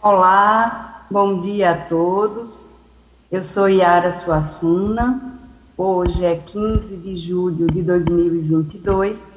[0.00, 2.70] Olá, bom dia a todos.
[3.32, 5.36] Eu sou Yara Suassuna.
[5.76, 9.28] Hoje é 15 de julho de 2022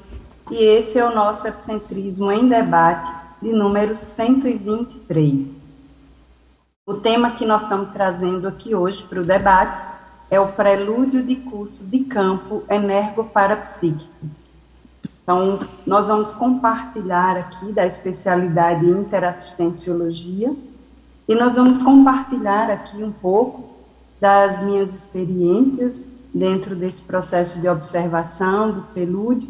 [0.52, 3.12] e esse é o nosso Epicentrismo em Debate
[3.42, 5.60] de número 123.
[6.86, 9.84] O tema que nós estamos trazendo aqui hoje para o debate
[10.30, 14.14] é o prelúdio de curso de campo energoparapsíquico.
[15.24, 20.54] Então, nós vamos compartilhar aqui da especialidade interassistenciologia
[21.28, 23.70] e nós vamos compartilhar aqui um pouco
[24.20, 29.50] das minhas experiências dentro desse processo de observação do prelúdio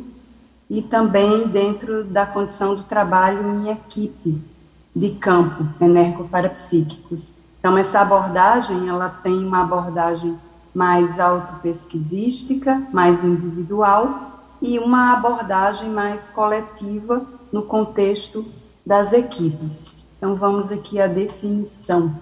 [0.70, 4.48] e também dentro da condição do trabalho em equipes
[4.95, 7.30] de campo energoparapsíquicos.
[7.59, 10.38] Então, essa abordagem, ela tem uma abordagem
[10.73, 14.30] mais autopesquisística, mais individual,
[14.62, 18.46] e uma abordagem mais coletiva no contexto
[18.86, 19.96] das equipes.
[20.18, 22.14] Então, vamos aqui à definição.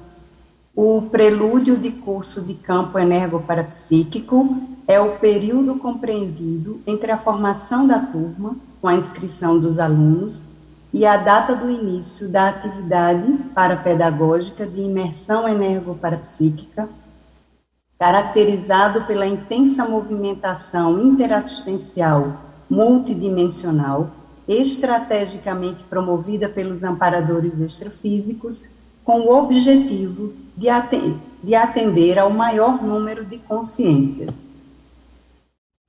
[0.75, 7.99] O prelúdio de curso de campo energoparapsíquico é o período compreendido entre a formação da
[7.99, 10.41] turma, com a inscrição dos alunos,
[10.93, 16.89] e a data do início da atividade parapedagógica de imersão energoparapsíquica,
[17.99, 22.37] caracterizado pela intensa movimentação interassistencial
[22.69, 24.11] multidimensional,
[24.47, 28.63] estrategicamente promovida pelos amparadores extrafísicos,
[29.03, 34.45] com o objetivo de, atender, de atender ao maior número de consciências.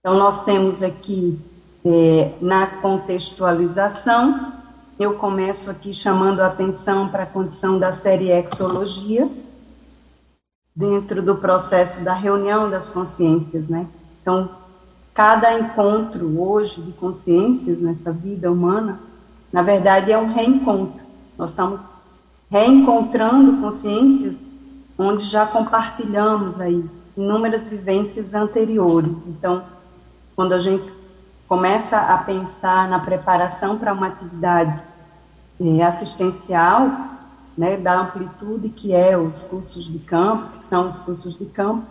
[0.00, 1.38] Então, nós temos aqui,
[1.84, 4.54] é, na contextualização,
[4.98, 9.28] eu começo aqui chamando a atenção para a condição da série Exologia,
[10.74, 13.86] dentro do processo da reunião das consciências, né?
[14.22, 14.50] Então,
[15.12, 19.00] cada encontro hoje de consciências nessa vida humana,
[19.52, 21.04] na verdade é um reencontro.
[21.36, 21.80] Nós estamos
[22.50, 24.50] reencontrando consciências
[24.98, 26.84] onde já compartilhamos aí
[27.16, 29.26] inúmeras vivências anteriores.
[29.26, 29.62] Então,
[30.36, 30.90] quando a gente
[31.48, 34.80] começa a pensar na preparação para uma atividade
[35.60, 36.90] eh, assistencial,
[37.60, 41.84] né, da amplitude que é os cursos de campo, que são os cursos de campo,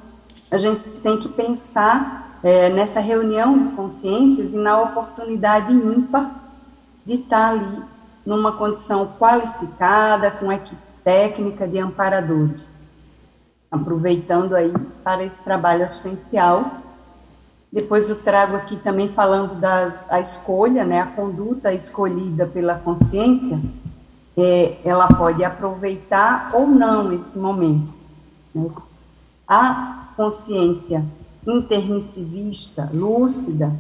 [0.50, 6.32] a gente tem que pensar é, nessa reunião de consciências e na oportunidade ímpar
[7.06, 7.84] de estar ali
[8.26, 12.74] numa condição qualificada, com equipe técnica de amparadores,
[13.70, 16.66] aproveitando aí para esse trabalho assistencial.
[17.72, 23.62] Depois eu trago aqui também falando das a escolha, né, a conduta escolhida pela consciência,
[24.42, 27.94] é, ela pode aproveitar ou não esse momento.
[28.54, 28.70] Né?
[29.48, 31.06] A consciência
[31.46, 33.76] intermissivista, lúcida,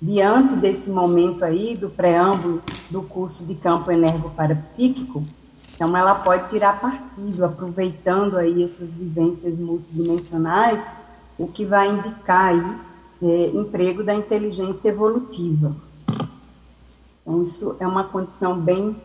[0.00, 5.22] diante desse momento aí do preâmbulo do curso de campo energoparapsíquico,
[5.74, 10.90] então ela pode tirar partido, aproveitando aí essas vivências multidimensionais,
[11.38, 12.80] o que vai indicar aí
[13.22, 15.76] é, emprego da inteligência evolutiva.
[17.22, 18.96] Então isso é uma condição bem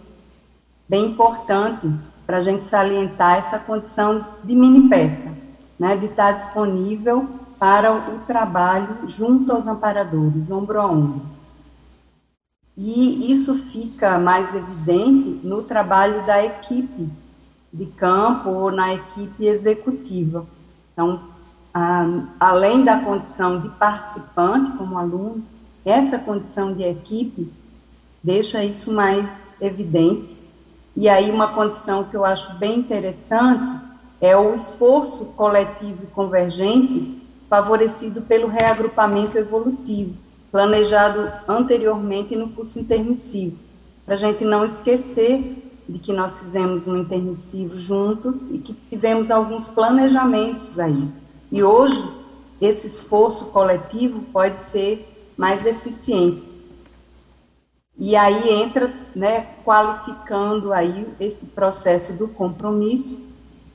[0.92, 1.90] bem importante
[2.28, 5.32] para a gente salientar essa condição de mini peça,
[5.80, 11.22] né, de estar disponível para o trabalho junto aos amparadores, ombro a ombro.
[12.76, 17.08] E isso fica mais evidente no trabalho da equipe
[17.72, 20.46] de campo ou na equipe executiva.
[20.92, 21.22] Então,
[21.74, 22.06] a,
[22.38, 25.42] além da condição de participante como aluno,
[25.86, 27.50] essa condição de equipe
[28.22, 30.41] deixa isso mais evidente
[30.96, 33.82] e aí, uma condição que eu acho bem interessante
[34.20, 40.16] é o esforço coletivo e convergente favorecido pelo reagrupamento evolutivo,
[40.52, 43.58] planejado anteriormente no curso intermissivo,
[44.06, 45.58] para a gente não esquecer
[45.88, 51.10] de que nós fizemos um intermissivo juntos e que tivemos alguns planejamentos aí.
[51.52, 52.02] E hoje,
[52.62, 56.44] esse esforço coletivo pode ser mais eficiente.
[58.04, 63.32] E aí entra, né, qualificando aí esse processo do compromisso,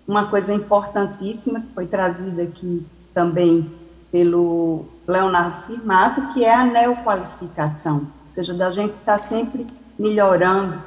[0.06, 2.84] uma coisa importantíssima que foi trazida aqui
[3.14, 3.70] também
[4.10, 9.64] pelo Leonardo Firmato, que é a neoqualificação, ou seja, da gente estar tá sempre
[9.96, 10.82] melhorando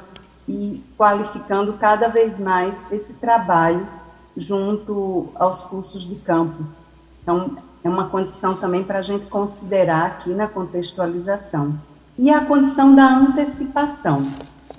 [0.46, 3.88] e qualificando cada vez mais esse trabalho
[4.36, 6.62] junto aos cursos de campo.
[7.22, 11.88] Então, é uma condição também para a gente considerar aqui na contextualização
[12.20, 14.30] e a condição da antecipação.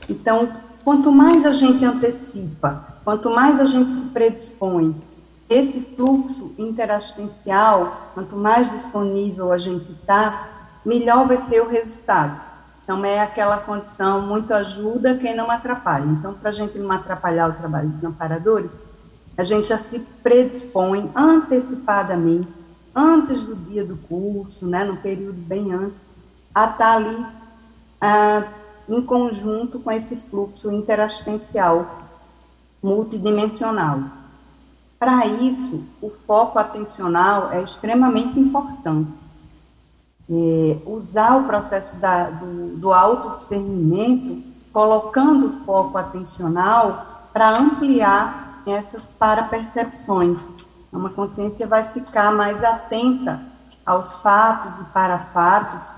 [0.07, 0.47] Então,
[0.83, 4.95] quanto mais a gente antecipa, quanto mais a gente se predispõe,
[5.49, 10.49] esse fluxo interassistencial, quanto mais disponível a gente está,
[10.85, 12.39] melhor vai ser o resultado.
[12.83, 16.05] Então, é aquela condição, muito ajuda quem não atrapalha.
[16.05, 18.79] Então, para a gente não atrapalhar o trabalho dos amparadores,
[19.35, 22.47] a gente já se predispõe antecipadamente,
[22.93, 26.10] antes do dia do curso, né, no período bem antes,
[26.53, 27.25] a estar tá ali
[27.99, 28.43] ah,
[28.87, 31.99] em conjunto com esse fluxo interassistencial
[32.81, 34.01] multidimensional.
[34.99, 39.11] Para isso, o foco atencional é extremamente importante
[40.29, 49.11] é, usar o processo da, do, do autodiscernimento, colocando o foco atencional para ampliar essas
[49.11, 50.47] parapercepções.
[50.91, 53.41] Uma consciência vai ficar mais atenta
[53.85, 55.93] aos fatos e parafatos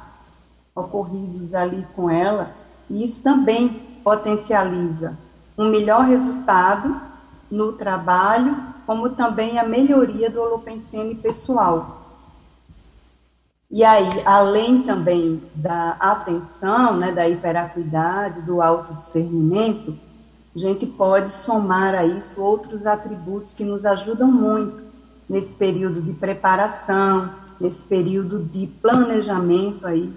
[0.76, 2.52] ocorridos ali com ela,
[2.90, 3.70] e isso também
[4.04, 5.18] potencializa
[5.58, 7.00] um melhor resultado
[7.50, 12.02] no trabalho, como também a melhoria do holopensene pessoal.
[13.70, 19.98] E aí, além também da atenção, né, da hiperacuidade, do autodiscernimento,
[20.56, 24.84] a gente pode somar a isso outros atributos que nos ajudam muito
[25.28, 30.14] nesse período de preparação, nesse período de planejamento aí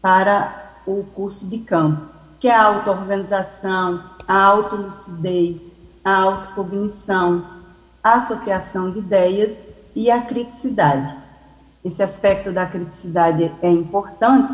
[0.00, 2.06] para o curso de campo,
[2.38, 7.44] que é a auto-organização, a autolucidez, a autocognição,
[8.02, 9.62] a associação de ideias
[9.94, 11.16] e a criticidade.
[11.84, 14.52] Esse aspecto da criticidade é importante,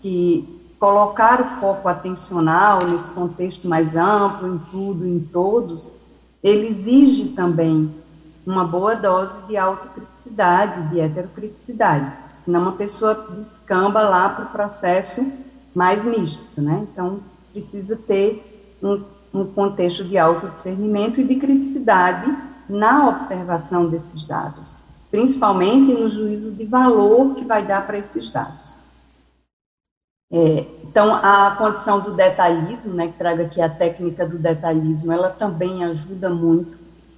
[0.00, 5.92] que colocar o foco atencional nesse contexto mais amplo, em tudo, em todos,
[6.42, 7.92] ele exige também
[8.46, 12.12] uma boa dose de autocriticidade, de heterocriticidade,
[12.48, 15.20] senão uma pessoa descamba lá para o processo
[15.74, 16.86] mais místico, né?
[16.90, 17.20] Então,
[17.52, 18.40] precisa ter
[18.82, 19.04] um,
[19.34, 22.34] um contexto de autodiscernimento e de criticidade
[22.66, 24.74] na observação desses dados
[25.10, 28.78] principalmente no juízo de valor que vai dar para esses dados.
[30.30, 35.30] É, então, a condição do detalhismo, né, que traga aqui a técnica do detalhismo, ela
[35.30, 36.76] também ajuda muito,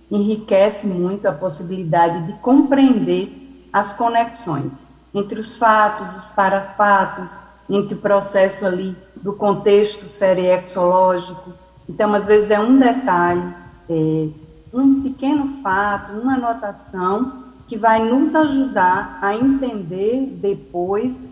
[0.09, 7.99] enriquece muito a possibilidade de compreender as conexões entre os fatos, os parafatos, entre o
[7.99, 11.53] processo ali do contexto seriexológico.
[11.89, 13.55] Então, às vezes é um detalhe,
[13.89, 14.29] é,
[14.73, 21.27] um pequeno fato, uma anotação que vai nos ajudar a entender depois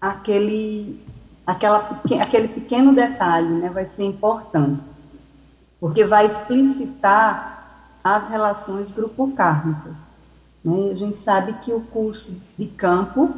[0.00, 1.00] aquele,
[1.46, 3.68] aquela, aquele pequeno detalhe, né?
[3.68, 4.80] Vai ser importante,
[5.80, 7.52] porque vai explicitar
[8.02, 10.11] as relações grupo-kármicas.
[10.64, 10.90] Né?
[10.90, 13.34] A gente sabe que o curso de campo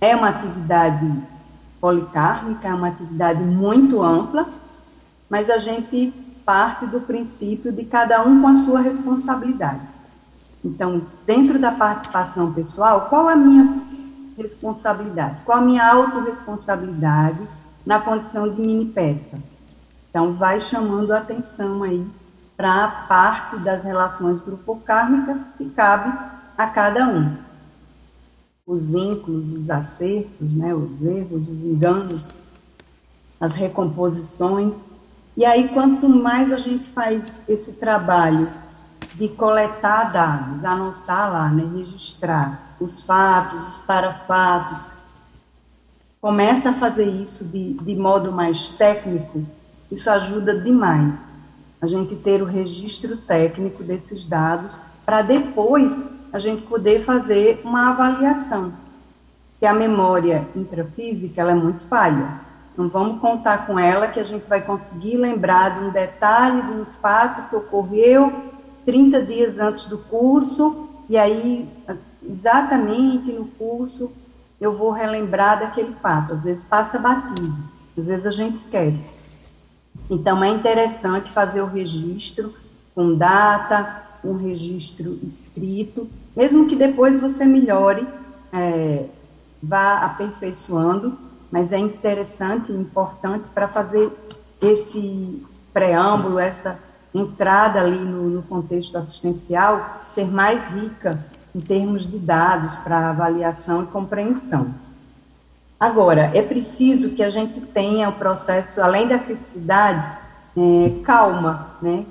[0.00, 1.12] é uma atividade
[1.80, 4.48] policármica, é uma atividade muito ampla,
[5.28, 6.12] mas a gente
[6.44, 9.82] parte do princípio de cada um com a sua responsabilidade.
[10.64, 13.82] Então, dentro da participação pessoal, qual a minha
[14.36, 15.42] responsabilidade?
[15.44, 17.46] Qual a minha autorresponsabilidade
[17.84, 19.38] na condição de mini peça?
[20.08, 22.04] Então, vai chamando a atenção aí
[22.58, 26.12] para parte das relações grupo-kármicas que cabe
[26.58, 27.36] a cada um.
[28.66, 32.28] Os vínculos, os acertos, né, os erros, os enganos,
[33.40, 34.90] as recomposições.
[35.36, 38.50] E aí, quanto mais a gente faz esse trabalho
[39.14, 44.88] de coletar dados, anotar lá, né, registrar os fatos, os parafatos.
[46.20, 49.46] Começa a fazer isso de, de modo mais técnico,
[49.92, 51.37] isso ajuda demais
[51.80, 57.90] a gente ter o registro técnico desses dados para depois a gente poder fazer uma
[57.90, 58.72] avaliação.
[59.58, 62.40] Que a memória intrafísica ela é muito falha.
[62.76, 66.72] Não vamos contar com ela que a gente vai conseguir lembrar de um detalhe, de
[66.72, 68.32] um fato que ocorreu
[68.88, 71.68] 30 dias antes do curso, e aí,
[72.26, 74.10] exatamente no curso,
[74.58, 76.32] eu vou relembrar daquele fato.
[76.32, 77.54] Às vezes passa batido,
[77.98, 79.17] às vezes a gente esquece.
[80.10, 82.54] Então, é interessante fazer o registro
[82.94, 88.06] com data, um registro escrito, mesmo que depois você melhore,
[88.52, 89.04] é,
[89.62, 91.16] vá aperfeiçoando,
[91.50, 94.10] mas é interessante e importante para fazer
[94.60, 96.78] esse preâmbulo, essa
[97.14, 101.24] entrada ali no, no contexto assistencial ser mais rica
[101.54, 104.74] em termos de dados para avaliação e compreensão.
[105.78, 110.18] Agora, é preciso que a gente tenha o processo, além da criticidade,
[110.56, 112.04] é, calma, né?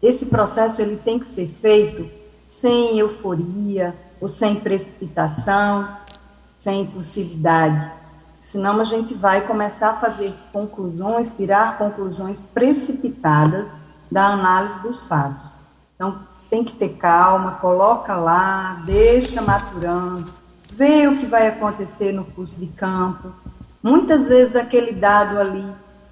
[0.00, 2.08] Esse processo ele tem que ser feito
[2.46, 5.88] sem euforia, ou sem precipitação,
[6.56, 7.92] sem impulsividade.
[8.40, 13.68] Senão a gente vai começar a fazer conclusões, tirar conclusões precipitadas
[14.10, 15.58] da análise dos fatos.
[15.94, 20.32] Então, tem que ter calma, coloca lá, deixa maturando,
[20.78, 23.32] vê o que vai acontecer no curso de campo,
[23.82, 25.64] Muitas vezes aquele dado ali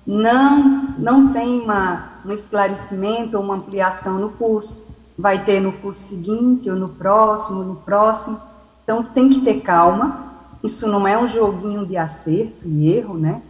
[0.06, 4.86] não, não tem uma, um esclarecimento ou uma ampliação no curso,
[5.18, 8.40] vai ter no curso seguinte ou no próximo, no próximo.
[8.84, 10.26] Então tem que ter calma.
[10.62, 13.42] Isso não é um joguinho de acerto e erro, né?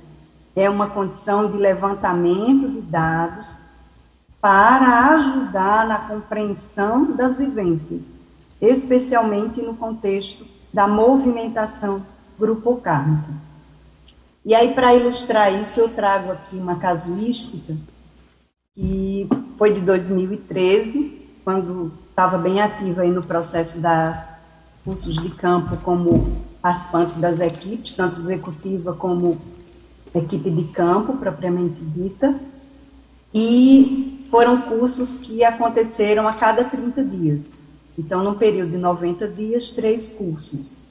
[0.55, 3.59] É uma condição de levantamento de dados
[4.41, 8.15] para ajudar na compreensão das vivências,
[8.61, 12.05] especialmente no contexto da movimentação
[12.39, 13.33] grupocármica.
[14.45, 17.75] E aí, para ilustrar isso, eu trago aqui uma casuística
[18.75, 24.37] que foi de 2013, quando estava bem ativa aí no processo da
[24.85, 29.39] cursos de campo como participante das equipes, tanto executiva como
[30.15, 32.39] equipe de campo, propriamente dita.
[33.33, 37.55] E foram cursos que aconteceram a cada 30 dias.
[37.99, 40.87] Então, num período de 90 dias, três cursos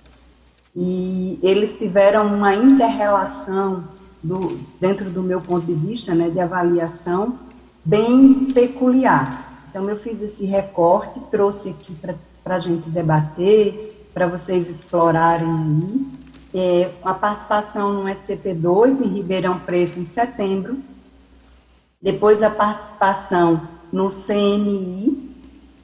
[0.76, 3.86] e eles tiveram uma interrelação
[4.22, 7.40] do, dentro do meu ponto de vista, né, de avaliação,
[7.84, 9.64] bem peculiar.
[9.70, 11.96] Então eu fiz esse recorte, trouxe aqui
[12.44, 16.26] para a gente debater, para vocês explorarem aí.
[16.58, 20.78] É, a participação no SCP-2 em Ribeirão Preto em setembro,
[22.02, 25.35] depois a participação no CNI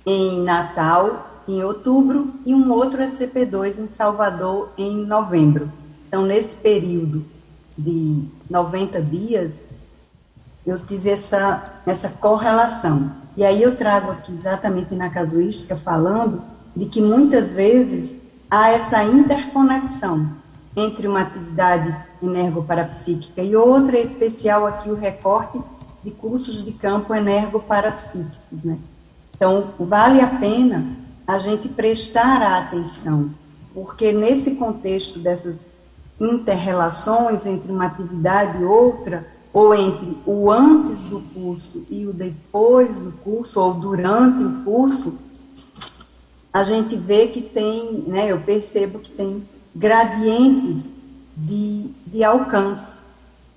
[0.06, 5.72] em Natal em outubro e um outro SCP-2 em Salvador em novembro.
[6.08, 7.26] Então, nesse período
[7.78, 9.66] de 90 dias,
[10.66, 13.12] eu tive essa, essa correlação.
[13.36, 16.42] E aí eu trago aqui exatamente na casuística falando
[16.76, 20.30] de que muitas vezes há essa interconexão
[20.76, 25.62] entre uma atividade energoparapsíquica e outra, em especial aqui o recorte
[26.04, 28.78] de cursos de campo energoparapsíquicos, né?
[29.42, 30.96] Então, vale a pena
[31.26, 33.32] a gente prestar atenção,
[33.74, 35.74] porque nesse contexto dessas
[36.20, 43.00] interrelações entre uma atividade e outra, ou entre o antes do curso e o depois
[43.00, 45.18] do curso, ou durante o curso,
[46.54, 49.44] a gente vê que tem, né, eu percebo que tem
[49.76, 51.00] gradientes
[51.36, 53.02] de, de alcance.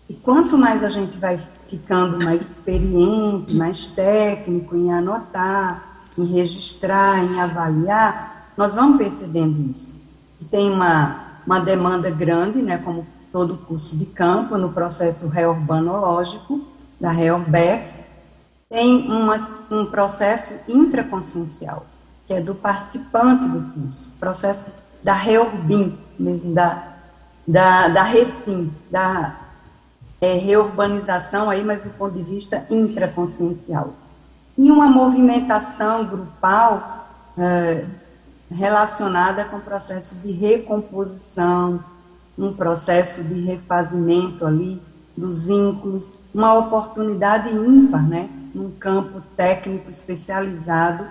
[0.08, 1.38] E quanto mais a gente vai
[1.74, 10.00] ficando mais experiente, mais técnico em anotar, em registrar, em avaliar, nós vamos percebendo isso.
[10.50, 16.60] Tem uma, uma demanda grande, né, como todo curso de campo, no processo reurbanológico,
[17.00, 18.04] da Reurbex,
[18.70, 21.86] tem uma, um processo intraconsciencial,
[22.26, 26.94] que é do participante do curso, processo da Reurbin, mesmo da,
[27.46, 29.43] da, da Recim, da
[30.24, 33.92] é, reurbanização aí, mas do ponto de vista intraconsciencial.
[34.56, 36.78] E uma movimentação grupal
[37.36, 37.84] é,
[38.50, 41.84] relacionada com o processo de recomposição,
[42.38, 44.80] um processo de refazimento ali
[45.14, 51.06] dos vínculos, uma oportunidade ímpar, né, num campo técnico especializado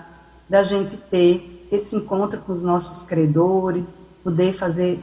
[0.50, 5.00] da gente ter esse encontro com os nossos credores, poder fazer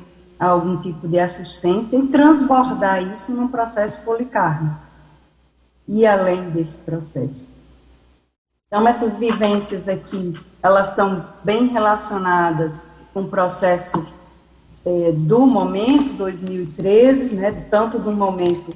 [0.48, 4.80] algum tipo de assistência e transbordar isso num processo policármico.
[5.86, 7.46] E além desse processo,
[8.66, 10.32] então, essas vivências aqui,
[10.62, 12.80] elas estão bem relacionadas
[13.12, 14.06] com o processo
[14.86, 18.72] é, do momento 2013, né, tanto do momento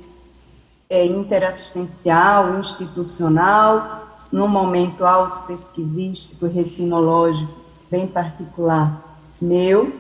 [0.91, 7.55] é, interassistencial, institucional, no momento autopesquisístico, recinológico,
[7.89, 9.01] bem particular
[9.41, 9.93] meu,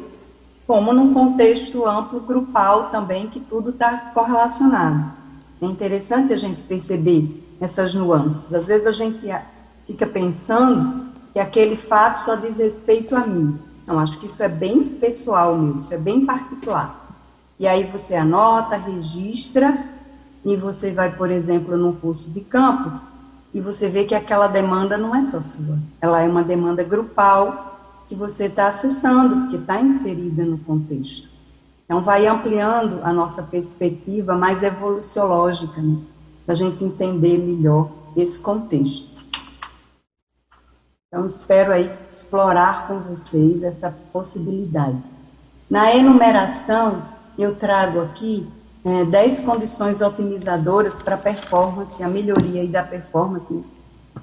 [0.66, 5.12] como num contexto amplo, grupal também, que tudo está correlacionado.
[5.61, 8.52] É interessante a gente perceber essas nuances.
[8.52, 9.21] Às vezes a gente
[9.87, 13.59] fica pensando que aquele fato só diz respeito a mim.
[13.87, 17.16] Não, acho que isso é bem pessoal meu, isso é bem particular.
[17.59, 19.76] E aí você anota, registra,
[20.44, 22.92] e você vai, por exemplo, num curso de campo,
[23.52, 27.74] e você vê que aquela demanda não é só sua, ela é uma demanda grupal
[28.14, 31.28] que você está acessando, porque está inserida no contexto.
[31.85, 35.99] Então, vai ampliando a nossa perspectiva mais evoluciológica, né?
[36.47, 39.25] para a gente entender melhor esse contexto.
[41.09, 44.99] Então, espero aí explorar com vocês essa possibilidade.
[45.68, 47.02] Na enumeração,
[47.38, 48.47] eu trago aqui
[48.85, 53.62] é, 10 condições otimizadoras para a performance, a melhoria da performance né,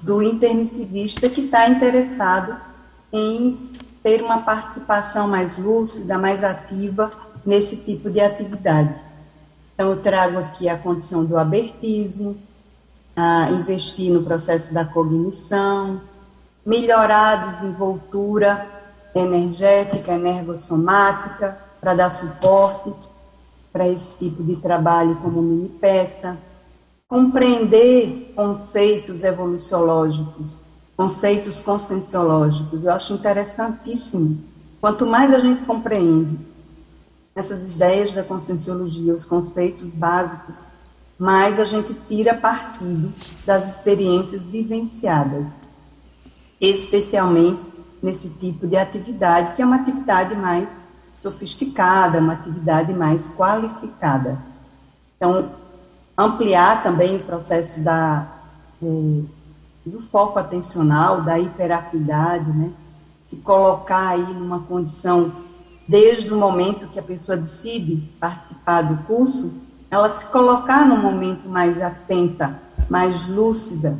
[0.02, 2.71] do intermissivista que está interessado
[3.12, 3.70] em
[4.02, 7.12] ter uma participação mais lúcida, mais ativa
[7.44, 8.94] nesse tipo de atividade.
[9.74, 12.36] Então, eu trago aqui a condição do abertismo,
[13.14, 16.00] a investir no processo da cognição,
[16.64, 18.66] melhorar a desenvoltura
[19.14, 22.92] energética, energossomática, para dar suporte,
[23.72, 26.38] para esse tipo de trabalho como mini peça,
[27.08, 30.60] compreender conceitos evoluciológicos,
[30.96, 32.84] conceitos conscienciológicos.
[32.84, 34.38] Eu acho interessantíssimo.
[34.80, 36.38] Quanto mais a gente compreende
[37.34, 40.62] essas ideias da conscienciologia, os conceitos básicos,
[41.18, 43.12] mais a gente tira partido
[43.46, 45.60] das experiências vivenciadas,
[46.60, 47.62] especialmente
[48.02, 50.82] nesse tipo de atividade, que é uma atividade mais
[51.16, 54.38] sofisticada, uma atividade mais qualificada.
[55.16, 55.50] Então,
[56.18, 58.26] ampliar também o processo da,
[59.84, 62.70] do, foco atencional, da hiperacuidade, né?
[63.26, 65.32] se colocar aí numa condição,
[65.88, 71.48] desde o momento que a pessoa decide participar do curso, ela se colocar num momento
[71.48, 73.98] mais atenta, mais lúcida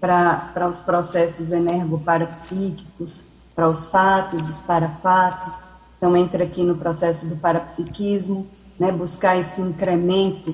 [0.00, 3.24] para os processos energoparapsíquicos,
[3.54, 5.64] para os fatos, os parafatos,
[6.02, 10.52] então, entra aqui no processo do parapsiquismo, né, buscar esse incremento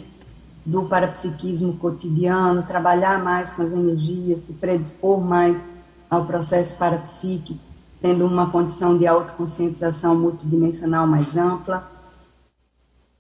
[0.68, 5.66] do parapsiquismo cotidiano, trabalhar mais com as energias, se predispor mais
[6.10, 7.58] ao processo parapsíquico,
[8.02, 11.90] tendo uma condição de autoconscientização multidimensional mais ampla.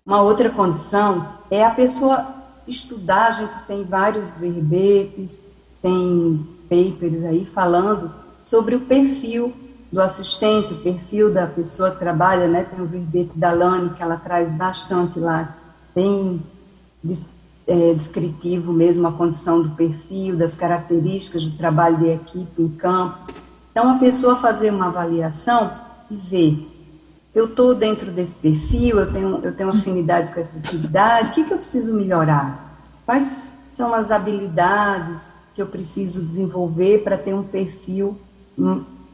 [0.04, 2.34] Uma outra condição é a pessoa
[2.66, 5.42] estudar, a gente tem vários verbetes,
[5.80, 8.12] tem papers aí falando
[8.44, 9.54] sobre o perfil
[9.90, 12.64] do assistente, o perfil da pessoa que trabalha, né?
[12.64, 15.56] Tem o verbete da Lani, que ela traz bastante lá,
[15.94, 16.42] bem
[17.68, 23.32] é, descritivo mesmo a condição do perfil, das características do trabalho de equipe em campo.
[23.70, 25.70] Então, a pessoa fazer uma avaliação
[26.10, 26.68] e ver,
[27.32, 31.44] eu estou dentro desse perfil, eu tenho, eu tenho afinidade com essa atividade, o que,
[31.44, 32.80] que eu preciso melhorar?
[33.06, 38.18] Quais são as habilidades que eu preciso desenvolver para ter um perfil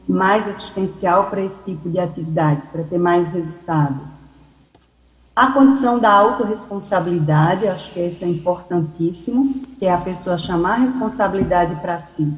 [0.07, 3.99] mais assistencial para esse tipo de atividade, para ter mais resultado.
[5.35, 10.83] A condição da autorresponsabilidade, acho que isso é importantíssimo, que é a pessoa chamar a
[10.83, 12.33] responsabilidade para si.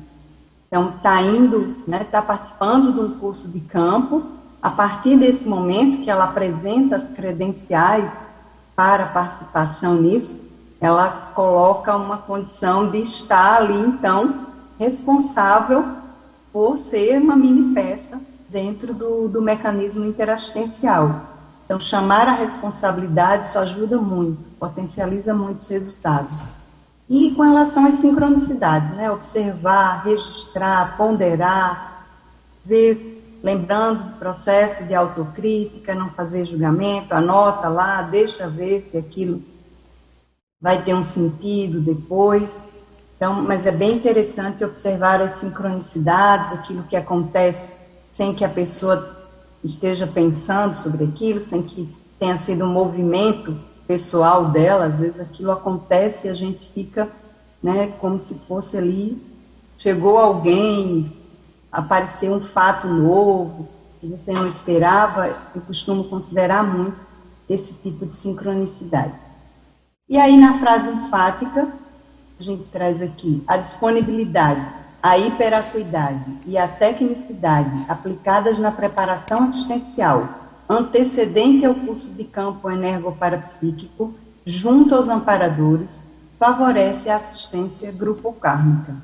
[0.68, 4.24] Então, está indo, está né, tá participando de um curso de campo,
[4.60, 8.20] a partir desse momento que ela apresenta as credenciais
[8.76, 10.48] para participação nisso,
[10.82, 14.48] ela coloca uma condição de estar ali, então,
[14.80, 15.86] responsável
[16.52, 21.37] por ser uma mini peça dentro do, do mecanismo interassistencial.
[21.68, 26.46] Então, chamar a responsabilidade isso ajuda muito, potencializa muitos resultados.
[27.10, 29.12] E com relação às sincronicidades, né?
[29.12, 32.08] observar, registrar, ponderar,
[32.64, 39.44] ver, lembrando do processo de autocrítica, não fazer julgamento, anota lá, deixa ver se aquilo
[40.62, 42.64] vai ter um sentido depois.
[43.18, 47.74] Então, mas é bem interessante observar as sincronicidades, aquilo que acontece
[48.10, 49.17] sem que a pessoa
[49.68, 51.88] esteja pensando sobre aquilo, sem que
[52.20, 57.10] tenha sido um movimento pessoal dela, às vezes aquilo acontece e a gente fica,
[57.64, 59.22] né, como se fosse ali,
[59.78, 61.12] chegou alguém,
[61.72, 66.98] apareceu um fato novo, que você não esperava, eu costumo considerar muito
[67.50, 69.14] esse tipo de sincronicidade.
[70.10, 71.68] E aí, na frase enfática,
[72.40, 74.66] a gente traz aqui a disponibilidade,
[75.02, 84.14] a hiperacuidade e a tecnicidade aplicadas na preparação assistencial antecedente ao curso de campo energoparapsíquico
[84.46, 86.00] junto aos amparadores
[86.40, 88.96] favorece a assistência grupo kármica.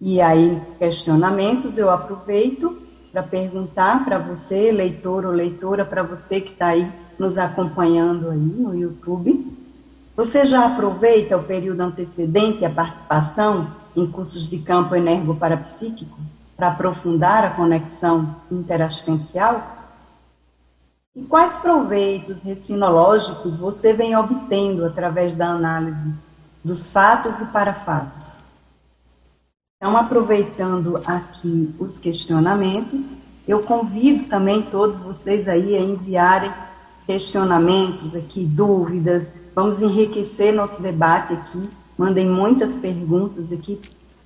[0.00, 2.76] E aí, questionamentos, eu aproveito
[3.12, 8.38] para perguntar para você, leitor ou leitora, para você que está aí nos acompanhando aí
[8.38, 9.46] no YouTube,
[10.14, 16.18] você já aproveita o período antecedente à participação em cursos de campo energoparapsíquico
[16.56, 19.78] para aprofundar a conexão interassistencial?
[21.14, 26.12] E quais proveitos recinológicos você vem obtendo através da análise
[26.64, 28.36] dos fatos e parafatos?
[29.76, 33.14] Então, aproveitando aqui os questionamentos,
[33.48, 36.52] eu convido também todos vocês aí a enviarem
[37.06, 41.68] questionamentos aqui, dúvidas, Vamos enriquecer nosso debate aqui.
[41.96, 43.78] Mandem muitas perguntas aqui,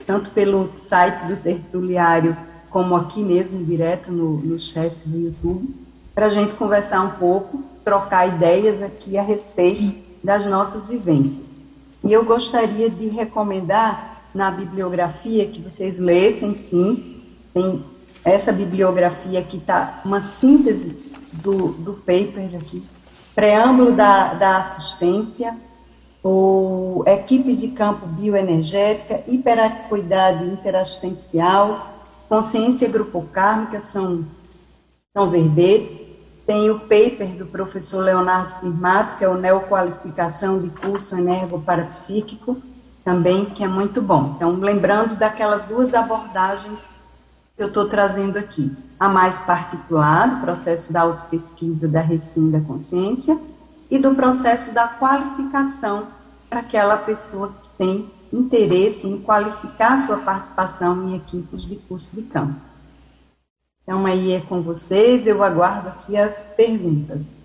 [0.07, 2.37] tanto pelo site do Tertuliário,
[2.71, 5.75] como aqui mesmo, direto no, no chat do YouTube,
[6.15, 11.61] para a gente conversar um pouco, trocar ideias aqui a respeito das nossas vivências.
[12.05, 17.85] E eu gostaria de recomendar na bibliografia que vocês lessem, sim, tem
[18.25, 20.97] essa bibliografia aqui está uma síntese
[21.33, 22.83] do, do paper aqui
[23.37, 25.55] preâmbulo da, da assistência,
[26.25, 31.95] o equipe de campo bioenergética, hiperatividade interassistencial,
[32.31, 34.25] consciência grupocármica, são,
[35.15, 36.01] são verbetes,
[36.47, 42.57] tem o paper do professor Leonardo Firmato, que é o Neoqualificação de Curso Energo-Parapsíquico,
[43.05, 44.33] também, que é muito bom.
[44.35, 46.96] Então, lembrando daquelas duas abordagens
[47.57, 48.71] que eu estou trazendo aqui.
[49.01, 53.39] A mais particular, do processo da autopesquisa da Recim da Consciência,
[53.91, 56.09] e do processo da qualificação
[56.49, 62.23] para aquela pessoa que tem interesse em qualificar sua participação em equipes de curso de
[62.23, 62.57] campo.
[63.83, 67.43] Então, aí é com vocês, eu aguardo aqui as perguntas.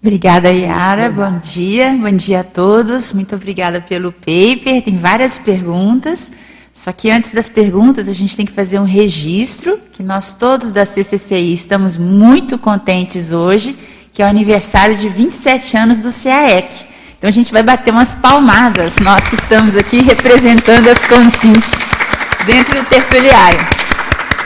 [0.00, 1.10] Obrigada, Yara.
[1.10, 3.12] Bom dia, bom dia a todos.
[3.12, 4.82] Muito obrigada pelo paper.
[4.82, 6.30] Tem várias perguntas.
[6.78, 10.70] Só que antes das perguntas, a gente tem que fazer um registro, que nós todos
[10.70, 13.76] da CCCI estamos muito contentes hoje,
[14.12, 16.84] que é o aniversário de 27 anos do CAEC.
[17.18, 21.72] Então a gente vai bater umas palmadas, nós que estamos aqui representando as consins
[22.46, 23.58] dentro do tertuliário.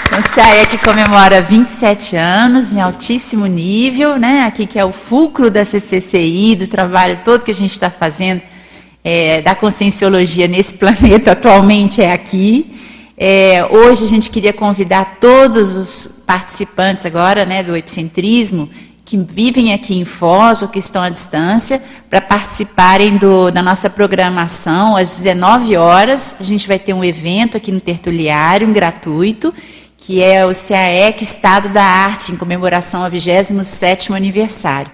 [0.07, 4.47] Então, o CAEC comemora 27 anos em altíssimo nível, né?
[4.47, 8.41] Aqui que é o fulcro da CCCI, do trabalho todo que a gente está fazendo
[9.05, 12.71] é, da conscienciologia nesse planeta atualmente é aqui.
[13.17, 18.69] É, hoje a gente queria convidar todos os participantes agora, né, do epicentrismo
[19.05, 23.91] que vivem aqui em Foz ou que estão à distância para participarem do, da nossa
[23.91, 26.37] programação às 19 horas.
[26.41, 29.53] A gente vai ter um evento aqui no Tertuliário, um gratuito,
[29.99, 34.91] que é o CAEC Estado da Arte, em comemoração ao 27º aniversário.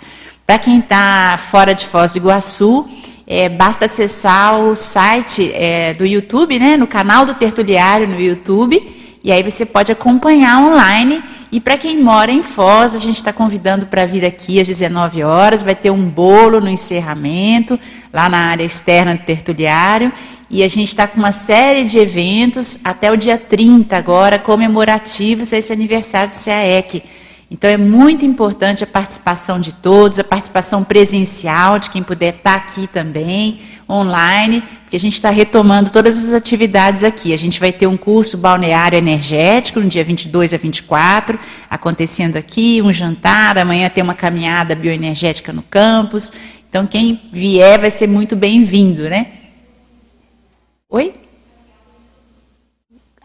[0.47, 2.89] Para quem está fora de Foz do Iguaçu,
[3.29, 8.83] é, basta acessar o site é, do YouTube, né, no canal do Tertuliário no YouTube,
[9.23, 13.33] e aí você pode acompanhar online e para quem mora em Foz, a gente está
[13.33, 15.63] convidando para vir aqui às 19 horas.
[15.63, 17.81] Vai ter um bolo no encerramento,
[18.13, 20.13] lá na área externa do tertuliário.
[20.51, 25.53] E a gente está com uma série de eventos até o dia 30 agora, comemorativos
[25.53, 27.03] a esse aniversário do CAEC.
[27.51, 32.51] Então é muito importante a participação de todos, a participação presencial de quem puder estar
[32.51, 37.33] tá aqui também, online, porque a gente está retomando todas as atividades aqui.
[37.33, 41.39] A gente vai ter um curso balneário energético no dia 22 a 24,
[41.71, 46.31] acontecendo aqui, um jantar, amanhã tem uma caminhada bioenergética no campus.
[46.69, 49.27] Então quem vier vai ser muito bem-vindo, né?
[50.91, 51.15] Oi?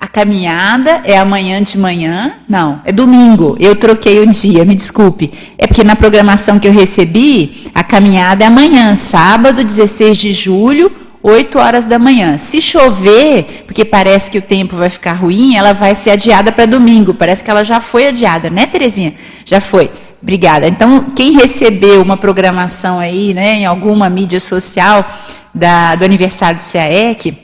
[0.03, 2.33] A caminhada é amanhã de manhã?
[2.49, 3.55] Não, é domingo.
[3.57, 5.31] Eu troquei o dia, me desculpe.
[5.57, 10.91] É porque na programação que eu recebi, a caminhada é amanhã, sábado, 16 de julho,
[11.23, 12.37] 8 horas da manhã.
[12.37, 16.65] Se chover, porque parece que o tempo vai ficar ruim, ela vai ser adiada para
[16.65, 17.13] domingo.
[17.13, 19.13] Parece que ela já foi adiada, né, Terezinha?
[19.45, 19.89] Já foi.
[20.21, 20.67] Obrigada.
[20.67, 25.09] Então, quem recebeu uma programação aí, né, em alguma mídia social
[25.55, 27.42] da, do aniversário do CAEC,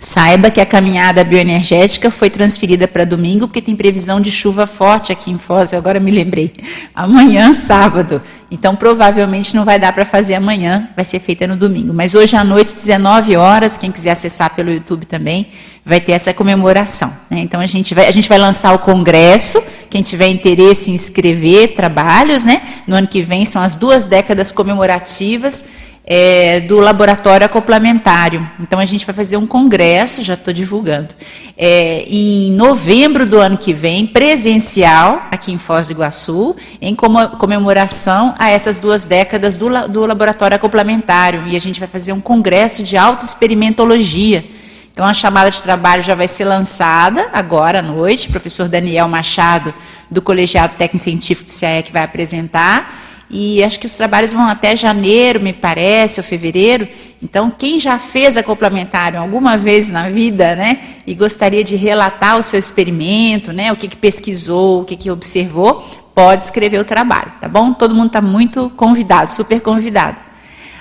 [0.00, 5.10] Saiba que a caminhada bioenergética foi transferida para domingo, porque tem previsão de chuva forte
[5.10, 6.52] aqui em Foz, agora me lembrei.
[6.94, 8.22] Amanhã, sábado.
[8.48, 11.92] Então, provavelmente não vai dar para fazer amanhã, vai ser feita no domingo.
[11.92, 15.48] Mas hoje à noite, 19 horas, quem quiser acessar pelo YouTube também,
[15.84, 17.12] vai ter essa comemoração.
[17.28, 17.40] Né?
[17.40, 21.74] Então, a gente, vai, a gente vai lançar o congresso, quem tiver interesse em escrever
[21.74, 22.62] trabalhos, né?
[22.86, 25.64] no ano que vem são as duas décadas comemorativas
[26.10, 28.48] é, do laboratório acoplamentário.
[28.58, 31.14] Então a gente vai fazer um congresso, já estou divulgando,
[31.54, 38.34] é, em novembro do ano que vem, presencial, aqui em Foz do Iguaçu, em comemoração
[38.38, 41.46] a essas duas décadas do, do laboratório acoplamentário.
[41.46, 44.46] E a gente vai fazer um congresso de autoexperimentologia.
[44.90, 48.28] Então a chamada de trabalho já vai ser lançada agora à noite.
[48.28, 49.74] O professor Daniel Machado,
[50.10, 53.07] do Colegiado Técnico Científico do CIAE, vai apresentar.
[53.30, 56.88] E acho que os trabalhos vão até janeiro, me parece, ou fevereiro.
[57.22, 62.42] Então, quem já fez acoplamentário alguma vez na vida, né, e gostaria de relatar o
[62.42, 67.32] seu experimento, né, o que, que pesquisou, o que, que observou, pode escrever o trabalho,
[67.40, 67.72] tá bom?
[67.72, 70.18] Todo mundo está muito convidado, super convidado.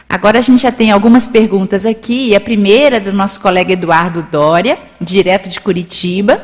[0.10, 3.74] Agora a gente já tem algumas perguntas aqui, e a primeira é do nosso colega
[3.74, 6.42] Eduardo Dória, direto de Curitiba.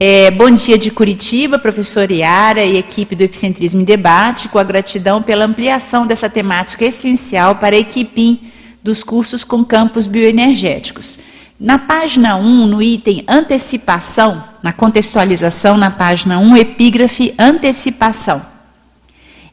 [0.00, 4.62] É, bom dia de Curitiba, professor Iara e equipe do Epicentrismo em Debate, com a
[4.62, 8.40] gratidão pela ampliação dessa temática essencial para a equipe
[8.80, 11.18] dos cursos com campos bioenergéticos.
[11.58, 18.40] Na página 1, no item antecipação, na contextualização, na página 1, epígrafe antecipação.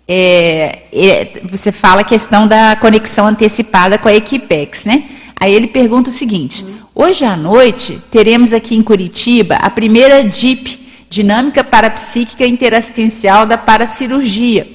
[0.08, 5.06] É, é, você fala a questão da conexão antecipada com a Equipex, né?
[5.36, 6.64] Aí ele pergunta o seguinte:
[6.98, 10.80] Hoje à noite, teremos aqui em Curitiba a primeira DIP,
[11.10, 14.66] Dinâmica Parapsíquica Interassistencial da Paracirurgia,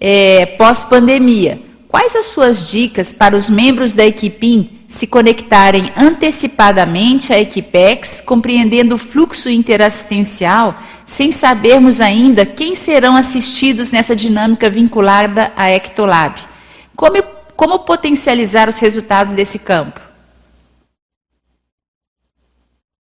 [0.00, 1.60] é, pós-pandemia.
[1.86, 8.94] Quais as suas dicas para os membros da Equipim se conectarem antecipadamente à Equipex, compreendendo
[8.94, 16.40] o fluxo interassistencial, sem sabermos ainda quem serão assistidos nessa dinâmica vinculada à Ectolab.
[16.96, 17.22] Como,
[17.54, 20.09] como potencializar os resultados desse campo?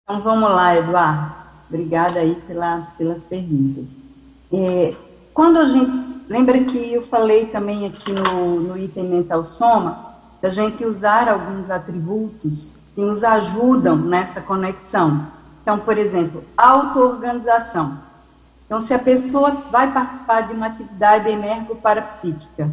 [0.05, 1.33] Então vamos lá, Eduardo.
[1.67, 3.97] Obrigada aí pela, pelas perguntas.
[4.53, 4.95] É,
[5.33, 6.21] quando a gente.
[6.29, 11.71] Lembra que eu falei também aqui no, no item mental soma, da gente usar alguns
[11.71, 15.27] atributos que nos ajudam nessa conexão.
[15.63, 17.99] Então, por exemplo, auto-organização.
[18.67, 22.71] Então, se a pessoa vai participar de uma atividade energo-parapsíquica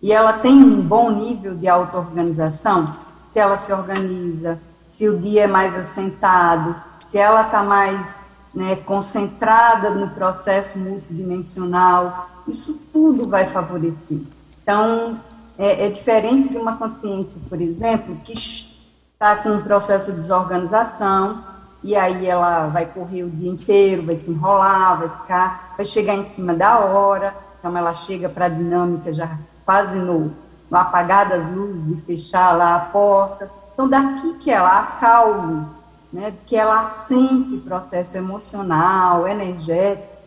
[0.00, 2.96] e ela tem um bom nível de auto-organização,
[3.28, 4.58] se ela se organiza,
[4.90, 12.28] se o dia é mais assentado, se ela está mais né, concentrada no processo multidimensional,
[12.46, 14.18] isso tudo vai favorecer.
[14.62, 15.18] Então,
[15.56, 21.44] é, é diferente de uma consciência, por exemplo, que está com um processo de desorganização,
[21.82, 26.14] e aí ela vai correr o dia inteiro, vai se enrolar, vai ficar, vai chegar
[26.14, 30.32] em cima da hora, então ela chega para a dinâmica já quase no,
[30.68, 33.59] no apagar das luzes, de fechar lá a porta.
[33.80, 35.66] Então, daqui que ela acalme,
[36.12, 40.18] né, que ela assente processo emocional, energético,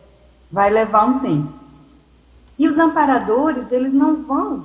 [0.50, 1.52] vai levar um tempo.
[2.58, 4.64] E os amparadores, eles não vão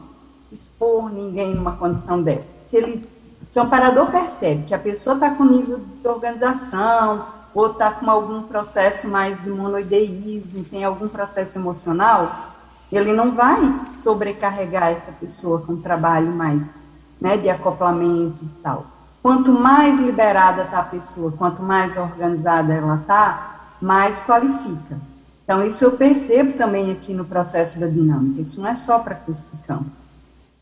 [0.51, 2.55] expor ninguém numa condição dessa.
[2.65, 3.07] Se, ele,
[3.47, 8.09] se o amparador percebe que a pessoa está com nível de desorganização, ou está com
[8.09, 12.55] algum processo mais de monoideísmo, tem algum processo emocional,
[12.91, 13.59] ele não vai
[13.95, 16.73] sobrecarregar essa pessoa com trabalho mais
[17.19, 18.85] né, de acoplamentos e tal.
[19.21, 24.97] Quanto mais liberada está a pessoa, quanto mais organizada ela está, mais qualifica.
[25.43, 28.41] Então, isso eu percebo também aqui no processo da dinâmica.
[28.41, 29.91] Isso não é só para custo de campo.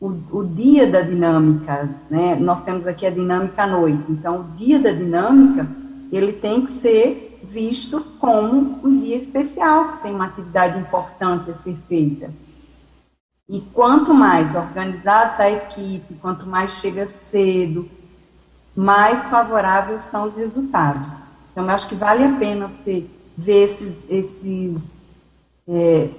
[0.00, 4.04] O, o, dia da dinâmica, né, nós temos aqui a dinâmica à noite.
[4.08, 5.68] Então, o dia da dinâmica,
[6.10, 11.54] ele tem que ser visto como um dia especial, que tem uma atividade importante a
[11.54, 12.30] ser feita.
[13.48, 17.88] E quanto mais organizada a equipe, quanto mais chega cedo,
[18.76, 21.16] mais favoráveis são os resultados.
[21.50, 23.06] Então, eu acho que vale a pena você
[23.36, 24.98] ver esses, esses
[25.66, 26.10] é,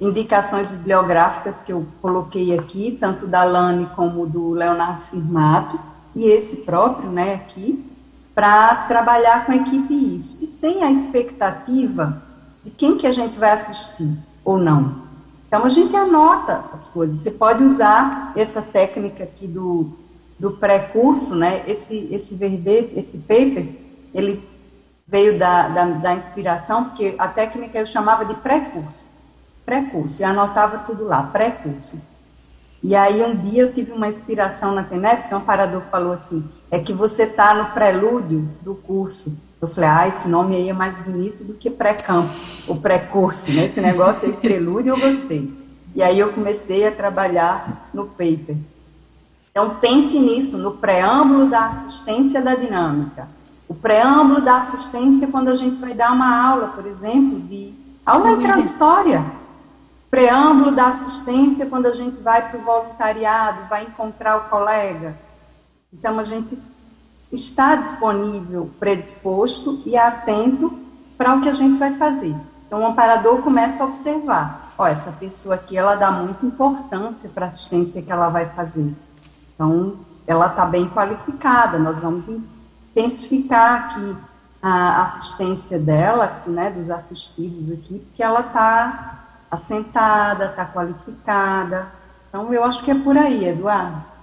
[0.00, 5.78] indicações bibliográficas que eu coloquei aqui, tanto da Lani como do Leonardo Firmato,
[6.16, 7.84] e esse próprio, né, aqui,
[8.34, 10.38] para trabalhar com a equipe isso.
[10.42, 12.22] E sem a expectativa
[12.64, 14.12] de quem que a gente vai assistir
[14.44, 15.05] ou não.
[15.46, 17.20] Então, a gente anota as coisas.
[17.20, 19.96] Você pode usar essa técnica aqui do
[20.38, 23.68] do pré-curso, né, esse, esse verbete, esse paper,
[24.14, 24.46] ele
[25.06, 29.08] veio da, da, da, inspiração, porque a técnica eu chamava de pré-curso.
[29.64, 32.00] Pré-curso, e anotava tudo lá, pré-curso.
[32.82, 36.78] E aí um dia eu tive uma inspiração na TENEP, um parador falou assim, é
[36.78, 39.45] que você está no prelúdio do curso.
[39.60, 42.28] Eu falei, ah, esse nome aí é mais bonito do que pré-campo,
[42.68, 43.66] o pré-curso, né?
[43.66, 45.50] Esse negócio aí, prelúdio, eu gostei.
[45.94, 48.56] E aí eu comecei a trabalhar no paper.
[49.50, 53.26] Então, pense nisso, no preâmbulo da assistência da dinâmica.
[53.66, 57.72] O preâmbulo da assistência, quando a gente vai dar uma aula, por exemplo, de
[58.04, 59.24] aula introdutória.
[60.10, 65.16] Preâmbulo da assistência, quando a gente vai para o voluntariado, vai encontrar o colega.
[65.90, 66.58] Então, a gente
[67.36, 70.76] está disponível, predisposto e atento
[71.16, 72.34] para o que a gente vai fazer.
[72.66, 74.72] Então, o amparador começa a observar.
[74.76, 78.94] Ó, essa pessoa aqui, ela dá muita importância para a assistência que ela vai fazer.
[79.54, 79.94] Então,
[80.26, 84.16] ela está bem qualificada, nós vamos intensificar aqui
[84.60, 91.86] a assistência dela, né, dos assistidos aqui, porque ela está assentada, está qualificada.
[92.28, 94.15] Então, eu acho que é por aí, Eduardo.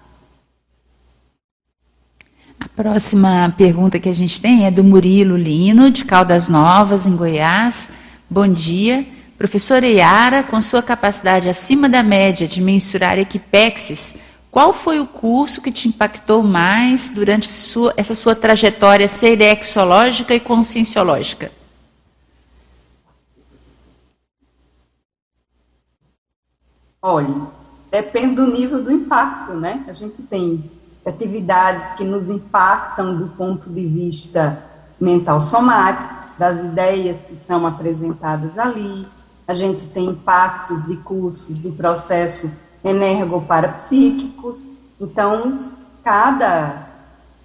[2.76, 7.94] Próxima pergunta que a gente tem é do Murilo Lino, de Caldas Novas, em Goiás.
[8.28, 9.06] Bom dia.
[9.38, 15.62] Professora Iara, com sua capacidade acima da média de mensurar equipexes, qual foi o curso
[15.62, 21.52] que te impactou mais durante sua, essa sua trajetória serexológica e conscienciológica?
[27.00, 27.48] Olha,
[27.92, 29.84] depende do nível do impacto, né?
[29.88, 30.72] A gente tem
[31.06, 34.64] atividades que nos impactam do ponto de vista
[35.00, 39.06] mental somático, das ideias que são apresentadas ali.
[39.48, 42.52] A gente tem impactos de cursos do processo
[42.84, 44.68] energoparapsíquicos.
[45.00, 45.72] Então,
[46.04, 46.88] cada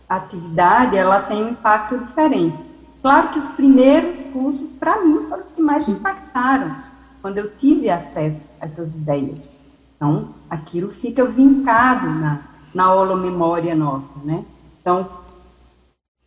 [0.08, 2.56] atividade ela tem um impacto diferente.
[3.02, 6.76] Claro que os primeiros cursos, para mim, foram os que mais impactaram,
[7.20, 9.52] quando eu tive acesso a essas ideias.
[9.96, 12.40] Então, aquilo fica vincado na,
[12.78, 14.44] na holomemória nossa, né?
[14.80, 15.08] Então,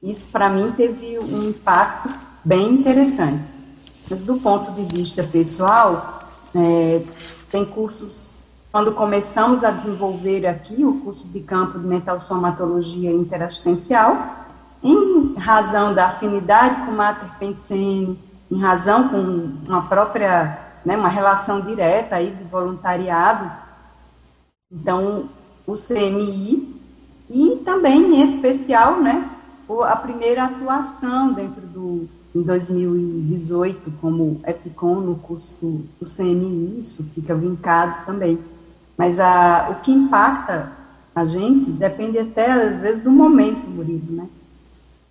[0.03, 2.09] isso para mim teve um impacto
[2.43, 3.41] bem interessante.
[4.09, 7.01] Mas do ponto de vista pessoal, é,
[7.49, 14.17] tem cursos, quando começamos a desenvolver aqui o curso de campo de mental somatologia interassistencial,
[14.83, 18.19] em razão da afinidade com Mater Pensene,
[18.51, 23.49] em razão com uma própria, né, uma relação direta aí de voluntariado,
[24.69, 25.29] então
[25.65, 26.75] o CMI
[27.29, 29.29] e também em especial, né,
[29.83, 37.35] a primeira atuação dentro do em 2018 como EPICOM no curso do, CMI, isso fica
[37.35, 38.39] vincado também.
[38.97, 40.71] Mas a, o que impacta
[41.13, 44.27] a gente depende até, às vezes, do momento, Murilo, né?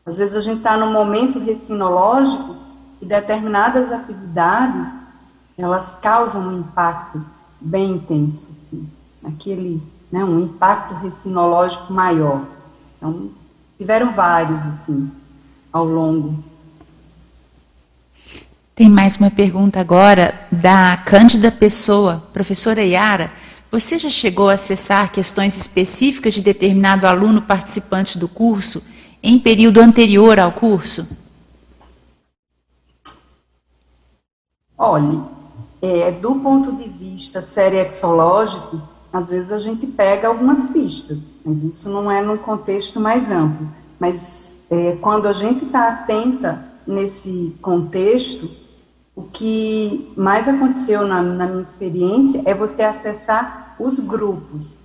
[0.04, 2.56] Às vezes a gente está num momento recinológico
[3.02, 4.98] e determinadas atividades,
[5.58, 7.22] elas causam um impacto
[7.60, 8.88] bem intenso, assim,
[9.22, 12.44] aquele, né, um impacto recinológico maior.
[12.96, 13.30] Então,
[13.78, 15.10] tiveram vários, assim,
[15.72, 16.42] ao longo
[18.80, 22.22] tem mais uma pergunta agora da Cândida Pessoa.
[22.32, 23.30] Professora Yara,
[23.70, 28.82] você já chegou a acessar questões específicas de determinado aluno participante do curso
[29.22, 31.06] em período anterior ao curso?
[34.78, 35.20] Olhe,
[35.82, 38.80] é, do ponto de vista seriexológico,
[39.12, 43.68] às vezes a gente pega algumas pistas, mas isso não é num contexto mais amplo.
[43.98, 48.48] Mas é, quando a gente está atenta nesse contexto,
[49.14, 54.78] o que mais aconteceu na, na minha experiência é você acessar os grupos,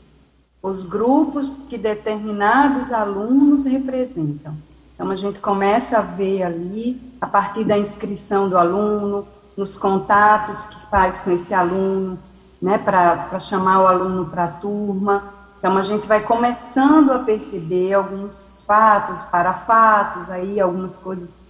[0.61, 4.55] os grupos que determinados alunos representam.
[4.93, 10.63] Então, a gente começa a ver ali, a partir da inscrição do aluno, nos contatos
[10.65, 12.17] que faz com esse aluno,
[12.65, 15.35] né, para chamar o aluno para a turma.
[15.59, 21.43] Então, a gente vai começando a perceber alguns fatos, parafatos, aí, algumas coisas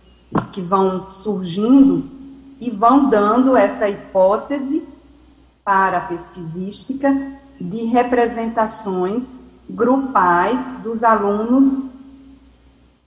[0.51, 2.03] que vão surgindo
[2.59, 4.85] e vão dando essa hipótese
[5.63, 7.15] para a pesquisística
[7.61, 11.81] de representações grupais dos alunos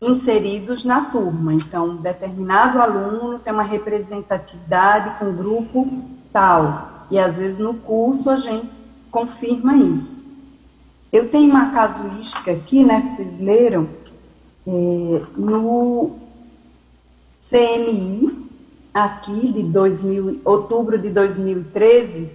[0.01, 1.53] inseridos na turma.
[1.53, 5.87] Então, determinado aluno tem uma representatividade com grupo
[6.33, 8.71] tal, e às vezes no curso a gente
[9.11, 10.23] confirma isso.
[11.11, 13.89] Eu tenho uma casuística aqui, né, vocês leram,
[14.67, 16.17] é, no
[17.41, 18.49] CMI,
[18.93, 22.31] aqui de 2000, outubro de 2013,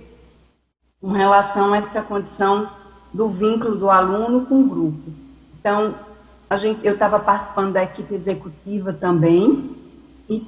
[1.00, 2.70] com relação a essa condição
[3.14, 5.12] do vínculo do aluno com o grupo.
[5.60, 5.94] Então,
[6.50, 9.76] a gente, eu estava participando da equipe executiva também
[10.30, 10.48] e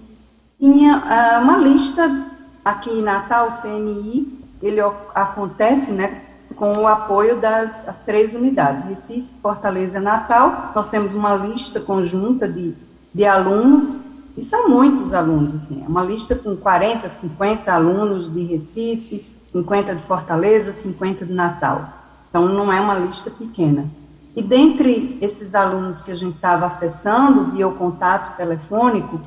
[0.59, 2.31] tinha uh, uma lista
[2.65, 4.81] aqui em Natal, o CMI, ele
[5.13, 6.23] acontece, né,
[6.55, 10.71] com o apoio das as três unidades, Recife, Fortaleza e Natal.
[10.73, 12.73] Nós temos uma lista conjunta de,
[13.13, 13.97] de alunos
[14.35, 19.95] e são muitos alunos, assim, é uma lista com 40, 50 alunos de Recife, 50
[19.95, 21.89] de Fortaleza, 50 de Natal.
[22.29, 23.85] Então, não é uma lista pequena.
[24.35, 29.21] E dentre esses alunos que a gente estava acessando via o contato telefônico,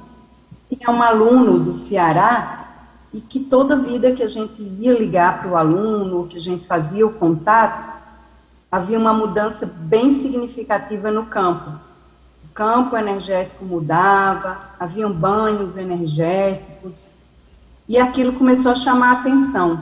[0.68, 2.67] tinha um aluno do Ceará
[3.12, 6.66] e que toda vida que a gente ia ligar para o aluno, que a gente
[6.66, 7.96] fazia o contato,
[8.70, 11.88] havia uma mudança bem significativa no campo
[12.58, 17.08] campo energético mudava, haviam banhos energéticos,
[17.88, 19.80] e aquilo começou a chamar a atenção.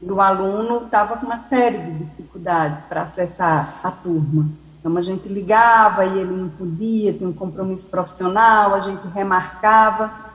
[0.00, 4.46] O aluno estava com uma série de dificuldades para acessar a turma.
[4.78, 10.27] Então a gente ligava e ele não podia, tinha um compromisso profissional, a gente remarcava.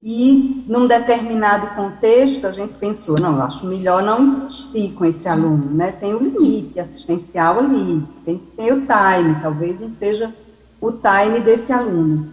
[0.00, 5.74] E num determinado contexto a gente pensou, não, acho melhor não insistir com esse aluno,
[5.74, 5.90] né?
[5.90, 10.32] Tem o um limite assistencial ali, tem ter o time, talvez não seja
[10.80, 12.32] o time desse aluno.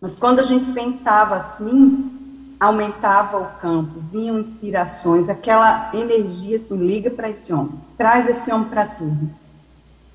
[0.00, 2.10] Mas quando a gente pensava assim,
[2.58, 8.68] aumentava o campo, vinham inspirações, aquela energia assim, liga para esse homem, traz esse homem
[8.68, 9.30] para tudo.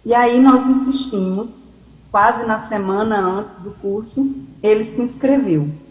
[0.04, 1.64] E aí nós insistimos,
[2.12, 5.85] quase na semana antes do curso, ele se inscreveu.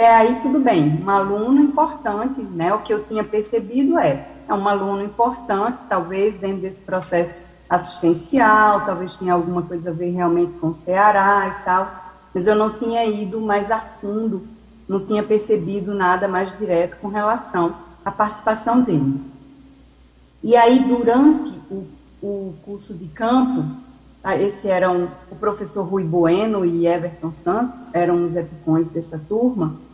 [0.00, 2.72] Até aí tudo bem, um aluno importante, né?
[2.72, 8.86] O que eu tinha percebido é, é um aluno importante, talvez dentro desse processo assistencial,
[8.86, 11.94] talvez tinha alguma coisa a ver realmente com o Ceará e tal,
[12.32, 14.42] mas eu não tinha ido mais a fundo,
[14.88, 19.20] não tinha percebido nada mais direto com relação à participação dele.
[20.42, 21.86] E aí, durante o,
[22.22, 23.66] o curso de campo,
[24.24, 29.89] ah, esse eram o professor Rui Bueno e Everton Santos, eram os epicões dessa turma,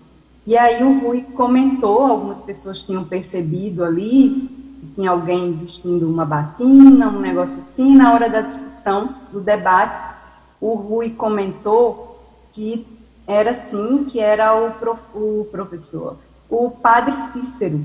[0.47, 4.49] e aí o Rui comentou, algumas pessoas tinham percebido ali,
[4.95, 7.97] tinha alguém vestindo uma batina, um negócio assim.
[7.97, 10.15] Na hora da discussão, do debate,
[10.61, 12.87] o Rui comentou que
[13.27, 16.17] era sim, que era o, prof, o professor,
[16.49, 17.85] o padre Cícero,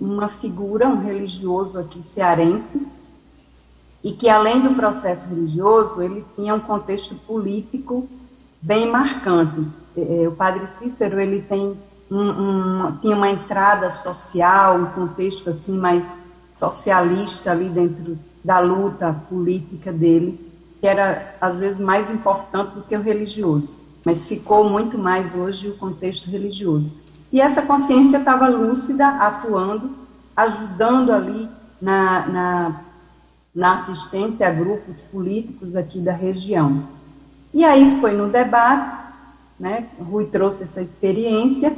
[0.00, 2.84] uma figura, um religioso aqui cearense,
[4.02, 8.08] e que além do processo religioso, ele tinha um contexto político
[8.60, 9.66] bem marcante.
[9.96, 11.76] É, é, o padre Cícero, ele tem
[12.10, 16.12] um, um, tinha uma entrada social, um contexto assim mais
[16.52, 20.38] socialista ali dentro da luta política dele,
[20.80, 25.68] que era às vezes mais importante do que o religioso, mas ficou muito mais hoje
[25.68, 26.94] o contexto religioso.
[27.32, 29.90] E essa consciência estava lúcida, atuando,
[30.36, 31.48] ajudando ali
[31.80, 32.80] na, na,
[33.54, 36.84] na assistência a grupos políticos aqui da região.
[37.52, 39.03] E aí foi no debate,
[39.58, 39.86] né?
[39.98, 41.76] Rui trouxe essa experiência,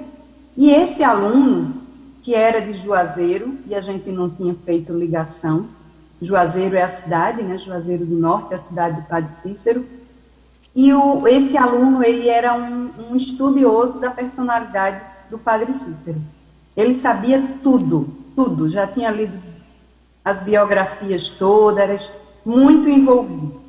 [0.57, 1.83] e esse aluno,
[2.23, 5.69] que era de Juazeiro, e a gente não tinha feito ligação,
[6.21, 7.59] Juazeiro é a cidade, né?
[7.59, 9.85] Juazeiro do Norte, a cidade de Padre Cícero,
[10.75, 15.01] e o, esse aluno, ele era um, um estudioso da personalidade
[15.31, 16.21] do Padre Cícero.
[16.77, 19.39] Ele sabia tudo, tudo, já tinha lido
[20.23, 21.97] as biografias todas, era
[22.45, 23.66] muito envolvido.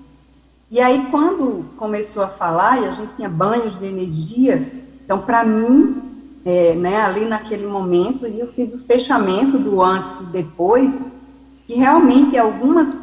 [0.70, 4.70] E aí, quando começou a falar, e a gente tinha banhos de energia,
[5.04, 6.02] então, para mim,
[6.44, 11.06] é, né, ali naquele momento, eu fiz o fechamento do antes e depois,
[11.70, 12.98] e realmente algumas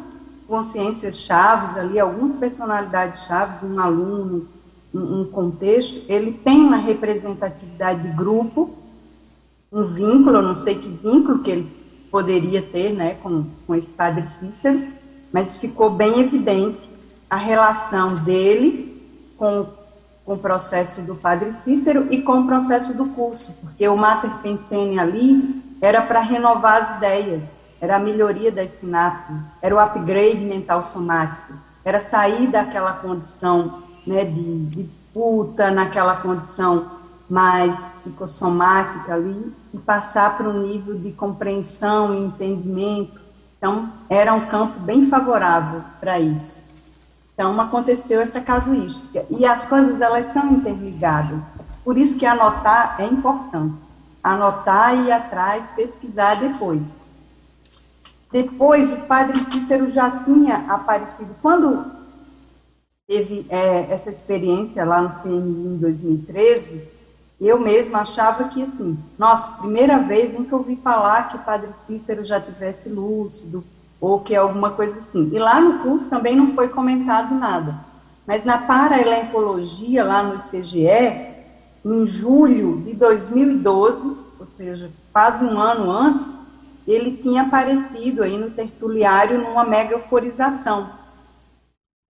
[0.47, 4.47] consciências chaves ali, algumas personalidades chaves, um aluno,
[4.93, 8.69] um contexto, ele tem uma representatividade de grupo,
[9.71, 11.71] um vínculo, eu não sei que vínculo que ele
[12.11, 14.81] poderia ter né, com, com esse padre Cícero,
[15.33, 16.94] mas ficou bem evidente
[17.35, 19.67] a relação dele com,
[20.25, 24.31] com o processo do padre Cícero e com o processo do curso, porque o Mater
[24.41, 30.45] Pensene ali era para renovar as ideias, era a melhoria das sinapses, era o upgrade
[30.45, 36.89] mental somático, era sair daquela condição né, de, de disputa, naquela condição
[37.29, 43.19] mais psicossomática ali, e passar para um nível de compreensão e entendimento.
[43.57, 46.64] Então, era um campo bem favorável para isso.
[47.35, 49.25] Então, aconteceu essa casuística.
[49.29, 51.43] E as coisas, elas são interligadas.
[51.83, 53.75] Por isso que anotar é importante.
[54.23, 56.95] Anotar e ir atrás, pesquisar depois.
[58.31, 61.35] Depois, o padre Cícero já tinha aparecido.
[61.41, 61.85] Quando
[63.05, 66.81] teve é, essa experiência lá no CNI em 2013,
[67.39, 72.23] eu mesma achava que, assim, nossa, primeira vez, nunca ouvi falar que o Padre Cícero
[72.23, 73.63] já tivesse lúcido,
[74.05, 75.29] ou que alguma coisa assim.
[75.33, 77.75] E lá no curso também não foi comentado nada.
[78.25, 80.87] Mas na paraelencologia, lá no ICGE,
[81.85, 86.37] em julho de 2012, ou seja, quase um ano antes,
[86.87, 90.89] ele tinha aparecido aí no tertuliário numa mega euforização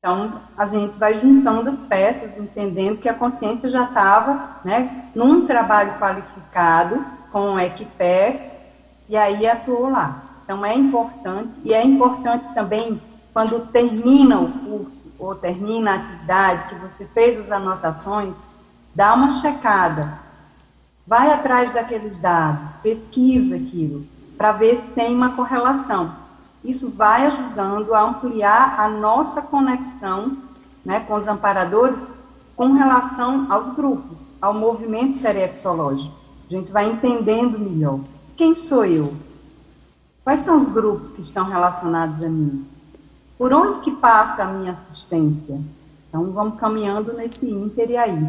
[0.05, 5.47] então, a gente vai juntando as peças, entendendo que a consciência já estava né, num
[5.47, 8.55] trabalho qualificado com o Equipex,
[9.09, 10.24] e aí atuou lá.
[10.45, 13.01] Então, é importante, e é importante também,
[13.33, 18.37] quando termina o curso, ou termina a atividade, que você fez as anotações,
[18.93, 20.19] dá uma checada.
[21.05, 24.05] Vai atrás daqueles dados, pesquisa aquilo,
[24.37, 26.13] para ver se tem uma correlação.
[26.63, 30.37] Isso vai ajudando a ampliar a nossa conexão
[30.85, 32.09] né, com os amparadores
[32.55, 36.15] com relação aos grupos, ao movimento serexológico.
[36.49, 37.99] A gente vai entendendo melhor.
[38.37, 39.13] Quem sou eu?
[40.25, 42.65] Quais são os grupos que estão relacionados a mim?
[43.37, 45.55] Por onde que passa a minha assistência?
[46.09, 48.27] Então vamos caminhando nesse ínter e aí.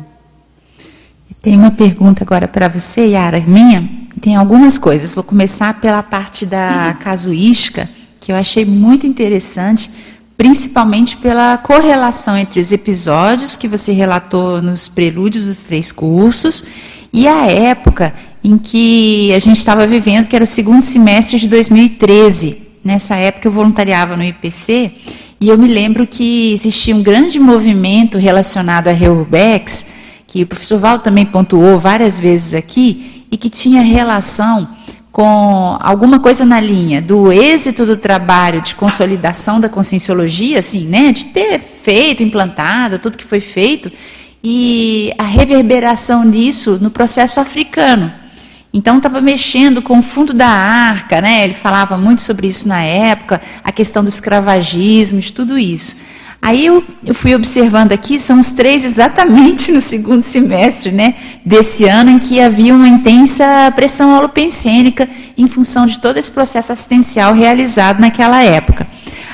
[1.41, 3.89] Tem uma pergunta agora para você, Yara, minha.
[4.21, 5.15] Tem algumas coisas.
[5.15, 7.89] Vou começar pela parte da casuística
[8.21, 9.91] que eu achei muito interessante,
[10.37, 16.67] principalmente pela correlação entre os episódios que você relatou nos prelúdios dos três cursos
[17.11, 18.13] e a época
[18.47, 22.57] em que a gente estava vivendo, que era o segundo semestre de 2013.
[22.85, 24.93] Nessa época eu voluntariava no IPC
[25.41, 29.89] e eu me lembro que existia um grande movimento relacionado a Reurbex,
[30.29, 34.69] que o professor Val também pontuou várias vezes aqui, e que tinha relação
[35.11, 41.11] com alguma coisa na linha do êxito do trabalho de consolidação da conscienciologia, assim, né,
[41.11, 43.91] de ter feito, implantado tudo que foi feito,
[44.43, 48.13] e a reverberação disso no processo africano.
[48.77, 51.45] Então estava mexendo com o fundo da arca, né?
[51.45, 55.97] Ele falava muito sobre isso na época, a questão do escravagismo, de tudo isso.
[56.43, 61.85] Aí eu, eu, fui observando aqui, são os três exatamente no segundo semestre né, desse
[61.85, 65.09] ano, em que havia uma intensa pressão holopensênica
[65.39, 68.87] em função de todo esse processo assistencial realizado naquela época.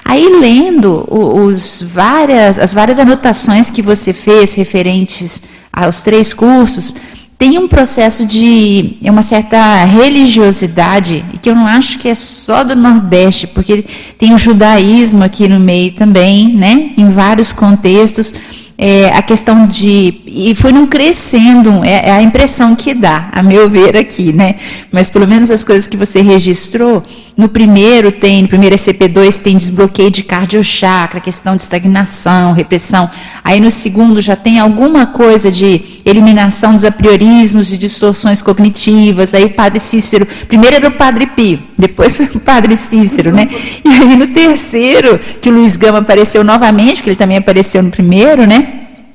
[0.05, 6.95] Aí, lendo os várias, as várias anotações que você fez referentes aos três cursos,
[7.43, 12.63] tem um processo de é uma certa religiosidade, que eu não acho que é só
[12.63, 13.85] do Nordeste, porque
[14.17, 18.33] tem o judaísmo aqui no meio também, né, em vários contextos
[18.85, 20.21] é, a questão de.
[20.27, 24.57] E foi não crescendo, é, é, a impressão que dá, a meu ver aqui, né?
[24.91, 27.01] Mas pelo menos as coisas que você registrou,
[27.37, 33.09] no primeiro tem, no primeiro SCP-2 tem desbloqueio de cardiochakra, questão de estagnação, repressão.
[33.45, 39.33] Aí no segundo já tem alguma coisa de eliminação dos apriorismos, de distorções cognitivas.
[39.33, 43.49] Aí o padre Cícero, primeiro era o padre Pio, depois foi o padre Cícero, né?
[43.85, 47.91] E aí no terceiro, que o Luiz Gama apareceu novamente, que ele também apareceu no
[47.91, 48.72] primeiro, né?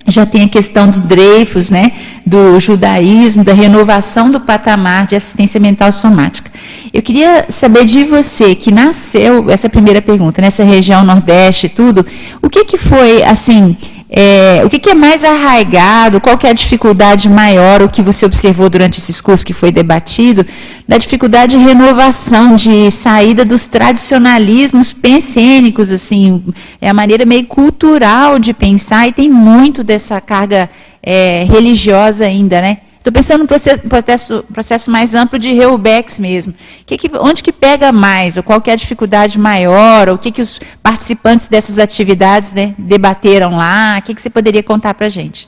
[0.08, 1.91] Já tem a questão do Dreyfus, né,
[2.26, 6.51] do judaísmo, da renovação do patamar de assistência mental somática.
[6.93, 12.05] Eu queria saber de você, que nasceu, essa primeira pergunta, nessa região Nordeste e tudo,
[12.41, 13.76] o que, que foi, assim,
[14.10, 16.22] é, o que, que, é mais arraigado?
[16.22, 19.70] Qual que é a dificuldade maior, o que você observou durante esses cursos que foi
[19.70, 20.45] debatido,
[20.88, 26.41] da dificuldade de renovação, de saída dos tradicionalismos pensênicos, assim,
[26.80, 30.70] é a maneira meio cultural de pensar e tem muito dessa carga
[31.03, 32.78] é, religiosa ainda, né?
[33.08, 33.47] Estou pensando no
[33.88, 36.53] processo, processo, mais amplo de Reubex mesmo.
[36.86, 38.36] Que que, onde que pega mais?
[38.36, 40.10] Ou qual que é a dificuldade maior?
[40.10, 43.97] Ou o que, que os participantes dessas atividades né, debateram lá?
[43.97, 45.47] O que, que você poderia contar para a gente?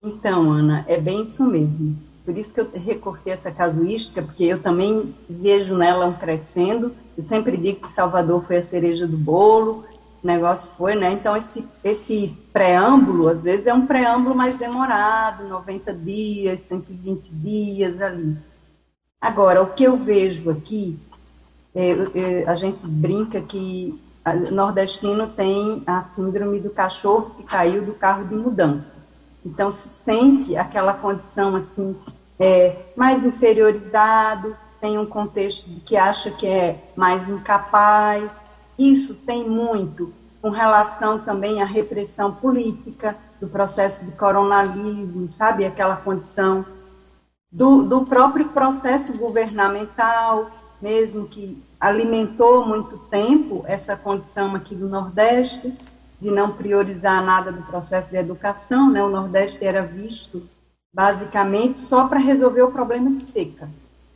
[0.00, 1.98] Então, Ana, é bem isso mesmo.
[2.24, 6.94] Por isso que eu recortei essa casuística, porque eu também vejo nela um crescendo.
[7.18, 9.82] Eu sempre digo que Salvador foi a cereja do bolo,
[10.22, 11.12] o negócio foi, né?
[11.12, 18.00] Então, esse, esse preâmbulo, às vezes, é um preâmbulo mais demorado, 90 dias, 120 dias
[18.00, 18.36] ali.
[19.20, 20.98] Agora, o que eu vejo aqui,
[21.74, 24.00] é, é, a gente brinca que
[24.52, 28.94] nordestino tem a síndrome do cachorro que caiu do carro de mudança.
[29.44, 31.96] Então, se sente aquela condição, assim,
[32.38, 38.46] é, mais inferiorizado, tem um contexto que acha que é mais incapaz,
[38.90, 45.64] isso tem muito com relação também à repressão política, do processo de coronalismo, sabe?
[45.64, 46.64] Aquela condição
[47.50, 55.74] do, do próprio processo governamental, mesmo que alimentou muito tempo essa condição aqui do Nordeste,
[56.20, 59.02] de não priorizar nada do processo de educação, né?
[59.02, 60.42] O Nordeste era visto
[60.94, 63.68] basicamente só para resolver o problema de seca.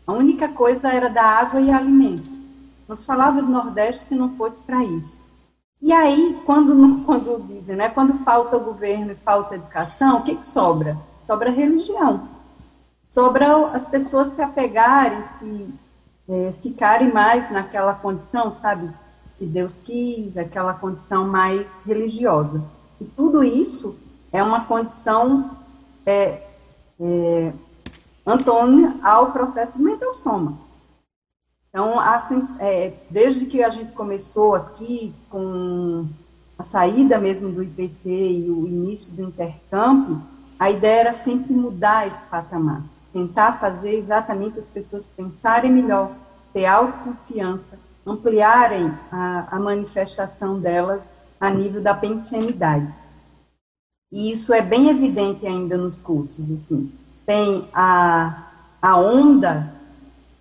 [0.07, 2.36] A única coisa era da água e alimento.
[2.89, 5.23] Não se falava do Nordeste se não fosse para isso.
[5.81, 10.47] E aí, quando, quando dizem, né, quando falta governo e falta educação, o que, que
[10.47, 10.97] sobra?
[11.23, 12.29] Sobra religião.
[13.07, 15.75] Sobra as pessoas se apegarem, se
[16.29, 18.91] é, ficarem mais naquela condição, sabe,
[19.39, 22.65] que Deus quis, aquela condição mais religiosa.
[23.01, 23.99] E tudo isso
[24.33, 25.51] é uma condição
[26.05, 26.43] é,
[27.01, 27.53] é,
[28.27, 30.66] antônima ao processo de mental soma.
[31.77, 36.07] Então, assim, é, desde que a gente começou aqui com
[36.59, 40.23] a saída mesmo do IPC e o início do intercâmbio,
[40.59, 46.13] a ideia era sempre mudar esse patamar, tentar fazer exatamente as pessoas pensarem melhor,
[46.51, 52.91] ter autoconfiança, ampliarem a, a manifestação delas a nível da pensenidade.
[54.11, 56.91] E isso é bem evidente ainda nos cursos, assim.
[57.27, 58.47] Tem a,
[58.81, 59.76] a onda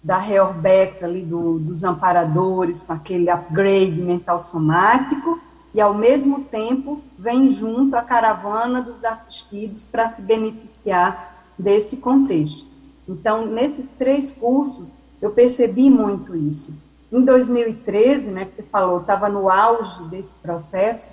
[0.05, 5.41] da Reorbex, ali do, dos amparadores, com aquele upgrade mental somático,
[5.73, 12.69] e ao mesmo tempo vem junto a caravana dos assistidos para se beneficiar desse contexto.
[13.09, 16.79] Então, nesses três cursos, eu percebi muito isso.
[17.11, 21.09] Em 2013, né, que você falou, estava no auge desse processo.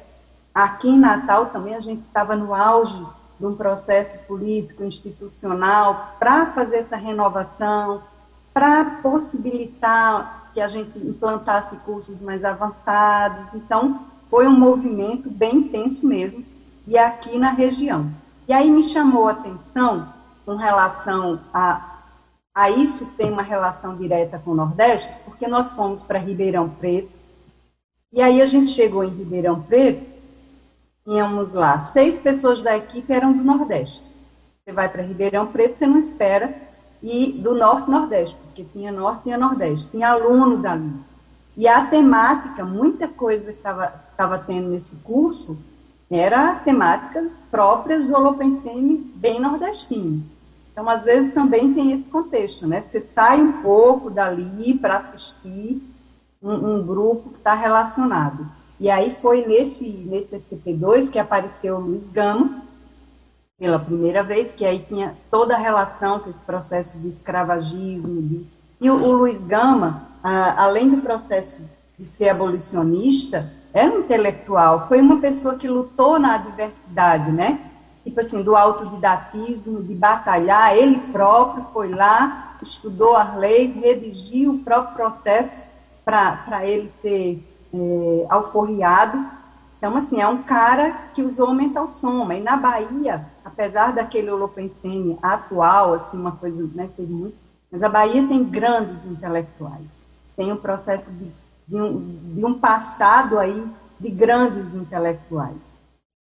[0.55, 3.03] Aqui em Natal também a gente estava no auge
[3.41, 8.03] de um processo político, institucional, para fazer essa renovação,
[8.53, 13.55] para possibilitar que a gente implantasse cursos mais avançados.
[13.55, 16.45] Então, foi um movimento bem intenso mesmo,
[16.87, 18.11] e aqui na região.
[18.49, 20.13] E aí me chamou a atenção
[20.45, 22.01] com relação a,
[22.55, 27.11] a isso tem uma relação direta com o Nordeste, porque nós fomos para Ribeirão Preto,
[28.13, 30.05] e aí a gente chegou em Ribeirão Preto,
[31.05, 34.13] tínhamos lá seis pessoas da equipe eram do Nordeste.
[34.65, 36.55] Você vai para Ribeirão Preto, você não espera
[37.03, 40.93] e do Norte Nordeste, porque tinha Norte e Nordeste, tinha aluno dali.
[41.57, 45.59] E a temática, muita coisa que estava tendo nesse curso
[46.11, 50.23] era temáticas próprias do Holopensene bem nordestino.
[50.71, 52.81] Então, às vezes, também tem esse contexto, né?
[52.81, 55.83] Você sai um pouco dali para assistir
[56.43, 58.47] um, um, grupo que está relacionado.
[58.81, 62.63] E aí foi nesse, nesse SCP-2 que apareceu o Luiz Gama,
[63.63, 68.21] pela primeira vez, que aí tinha toda a relação com esse processo de escravagismo.
[68.21, 68.45] De...
[68.81, 71.63] E o, o Luiz Gama, além do processo
[71.97, 77.61] de ser abolicionista, era um intelectual, foi uma pessoa que lutou na adversidade, né?
[78.03, 84.59] Tipo assim, do autodidatismo, de batalhar, ele próprio foi lá, estudou as leis, redigiu o
[84.59, 85.63] próprio processo
[86.05, 87.41] para ele ser
[87.73, 89.25] é, alforriado.
[89.83, 92.37] Então, assim, é um cara que usou o mental soma.
[92.37, 97.35] E na Bahia, apesar daquele holopensene atual, assim, uma coisa, né, teve muito,
[97.69, 100.01] mas a Bahia tem grandes intelectuais.
[100.37, 101.27] Tem um processo de,
[101.67, 101.99] de, um,
[102.33, 103.67] de um passado aí
[103.99, 105.59] de grandes intelectuais.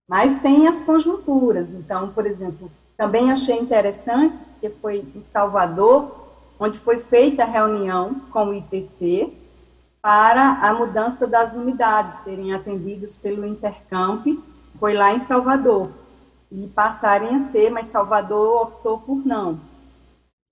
[0.09, 1.69] Mas tem as conjunturas.
[1.75, 8.23] Então, por exemplo, também achei interessante que foi em Salvador, onde foi feita a reunião
[8.33, 9.31] com o IPC,
[10.03, 14.27] para a mudança das unidades serem atendidas pelo Intercamp,
[14.79, 15.91] foi lá em Salvador,
[16.51, 19.61] e passarem a ser, mas Salvador optou por não.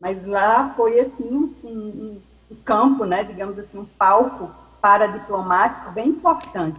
[0.01, 2.21] Mas lá foi assim um, um,
[2.51, 6.79] um campo, né, digamos assim, um palco para diplomático bem importante.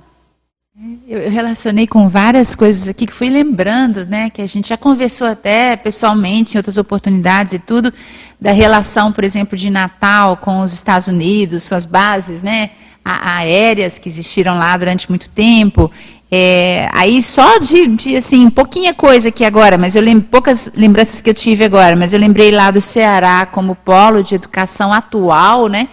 [1.06, 5.28] Eu relacionei com várias coisas aqui que fui lembrando, né, que a gente já conversou
[5.28, 7.94] até pessoalmente em outras oportunidades e tudo,
[8.40, 12.70] da relação, por exemplo, de Natal com os Estados Unidos, suas bases, né,
[13.04, 15.92] aéreas que existiram lá durante muito tempo.
[16.32, 21.22] É, aí só de, de, assim, pouquinha coisa aqui agora, mas eu lembro, poucas lembranças
[21.22, 25.68] que eu tive agora, mas eu lembrei lá do Ceará como polo de educação atual,
[25.68, 25.90] né,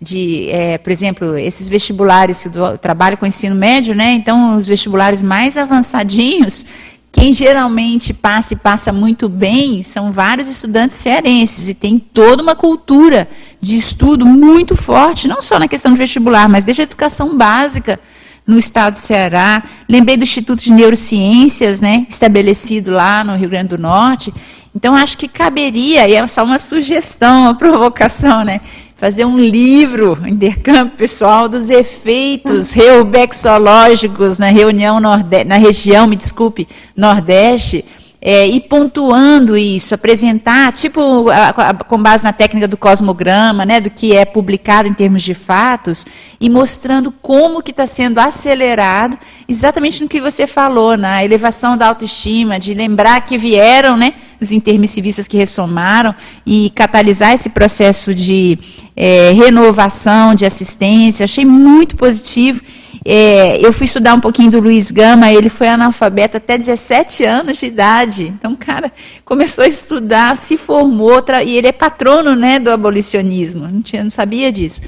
[0.00, 4.12] de, é, por exemplo, esses vestibulares do trabalho com ensino médio, né?
[4.12, 6.64] Então, os vestibulares mais avançadinhos,
[7.12, 12.54] quem geralmente passa e passa muito bem são vários estudantes cearenses e tem toda uma
[12.54, 13.28] cultura
[13.60, 18.00] de estudo muito forte, não só na questão de vestibular, mas desde a educação básica
[18.46, 19.62] no estado do Ceará.
[19.88, 24.32] Lembrei do Instituto de Neurociências, né, estabelecido lá no Rio Grande do Norte.
[24.74, 28.60] Então, acho que caberia, e é só uma sugestão, uma provocação, né,
[29.00, 36.68] fazer um livro, intercâmbio pessoal, dos efeitos reubexológicos na reunião nordeste, na região, me desculpe,
[36.94, 37.82] nordeste,
[38.20, 43.80] é, e pontuando isso, apresentar, tipo, a, a, com base na técnica do cosmograma, né,
[43.80, 46.04] do que é publicado em termos de fatos,
[46.38, 49.16] e mostrando como que está sendo acelerado,
[49.48, 54.52] exatamente no que você falou, na elevação da autoestima, de lembrar que vieram, né, os
[54.52, 56.14] intermissivistas que ressomaram,
[56.46, 58.58] e catalisar esse processo de
[58.96, 62.62] é, renovação, de assistência, achei muito positivo,
[63.04, 67.58] é, eu fui estudar um pouquinho do Luiz Gama, ele foi analfabeto até 17 anos
[67.58, 68.24] de idade.
[68.24, 68.92] Então, cara,
[69.24, 73.66] começou a estudar, se formou, e ele é patrono né, do abolicionismo.
[73.66, 74.82] Não, tinha, não sabia disso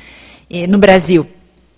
[0.50, 1.26] é, no Brasil.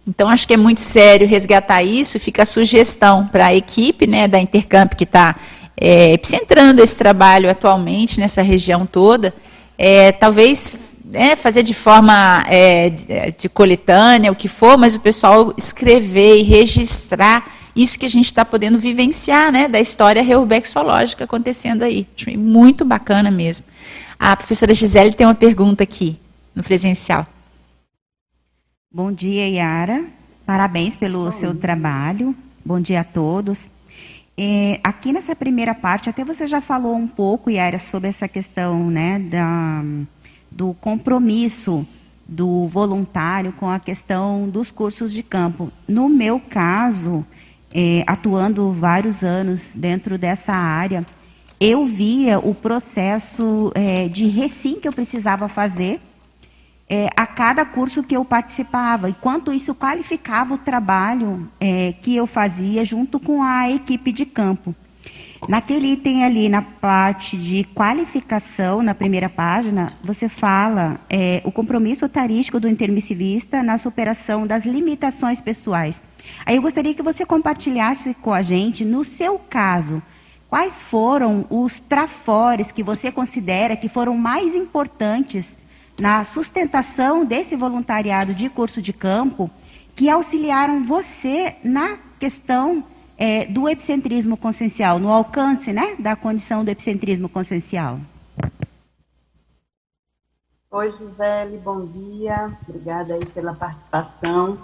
[0.07, 2.19] Então, acho que é muito sério resgatar isso.
[2.19, 5.37] Fica a sugestão para a equipe né, da Intercamp, que está
[5.77, 9.35] é, centrando esse trabalho atualmente nessa região toda.
[9.77, 12.91] É, talvez né, fazer de forma é,
[13.37, 18.27] de coletânea, o que for, mas o pessoal escrever e registrar isso que a gente
[18.27, 22.07] está podendo vivenciar, né, da história reubexológica acontecendo aí.
[22.17, 23.67] Achei muito bacana mesmo.
[24.19, 26.19] A professora Gisele tem uma pergunta aqui,
[26.55, 27.27] no presencial.
[28.93, 30.05] Bom dia, Yara.
[30.47, 31.33] Parabéns pelo Bom.
[31.33, 32.35] seu trabalho.
[32.65, 33.69] Bom dia a todos.
[34.37, 38.91] É, aqui nessa primeira parte, até você já falou um pouco, Yara, sobre essa questão
[38.91, 39.83] né, da,
[40.51, 41.87] do compromisso
[42.27, 45.71] do voluntário com a questão dos cursos de campo.
[45.87, 47.25] No meu caso,
[47.73, 51.07] é, atuando vários anos dentro dessa área,
[51.61, 56.01] eu via o processo é, de recim que eu precisava fazer
[56.89, 62.15] é, a cada curso que eu participava, e quanto isso qualificava o trabalho é, que
[62.15, 64.75] eu fazia junto com a equipe de campo.
[65.47, 72.09] Naquele item ali, na parte de qualificação, na primeira página, você fala é, o compromisso
[72.09, 76.01] tarístico do intermissivista na superação das limitações pessoais.
[76.47, 80.03] Aí eu gostaria que você compartilhasse com a gente, no seu caso,
[80.49, 85.55] quais foram os trafores que você considera que foram mais importantes
[86.01, 89.51] na sustentação desse voluntariado de curso de campo,
[89.95, 92.85] que auxiliaram você na questão
[93.17, 98.01] é, do epicentrismo consciencial, no alcance né, da condição do epicentrismo consciencial.
[100.71, 102.53] Oi, Gisele, bom dia.
[102.69, 104.59] Obrigada aí pela participação.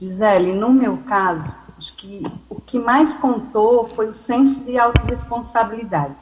[0.00, 6.14] Gisele, no meu caso, Acho que o que mais contou foi o senso de autorresponsabilidade.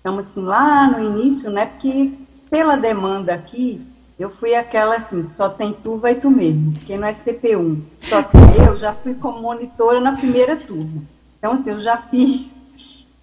[0.00, 2.12] Então, assim, lá no início, né, porque
[2.52, 3.80] pela demanda aqui,
[4.18, 7.80] eu fui aquela assim, só tem tu, vai tu mesmo, porque não é CP1.
[8.02, 11.02] Só tem eu, já fui como monitora na primeira turma.
[11.38, 12.52] Então, assim, eu já fiz.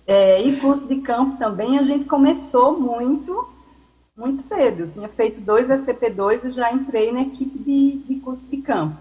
[0.08, 3.48] É, e curso de campo também, a gente começou muito,
[4.18, 4.86] muito cedo.
[4.86, 8.98] Eu tinha feito dois SCP2 e já entrei na equipe de, de curso de campo.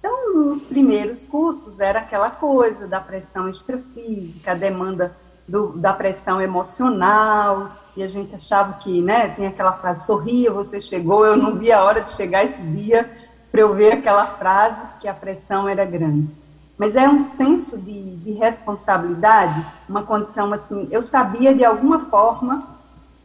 [0.00, 5.16] Então, nos primeiros cursos era aquela coisa da pressão extrafísica, a demanda
[5.46, 10.80] do, da pressão emocional, e a gente achava que, né, tem aquela frase, sorria, você
[10.80, 13.10] chegou, eu não vi a hora de chegar esse dia
[13.52, 16.34] para eu ver aquela frase, que a pressão era grande.
[16.78, 22.66] Mas é um senso de, de responsabilidade, uma condição assim, eu sabia de alguma forma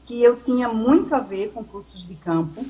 [0.04, 2.66] que eu tinha muito a ver com cursos de campo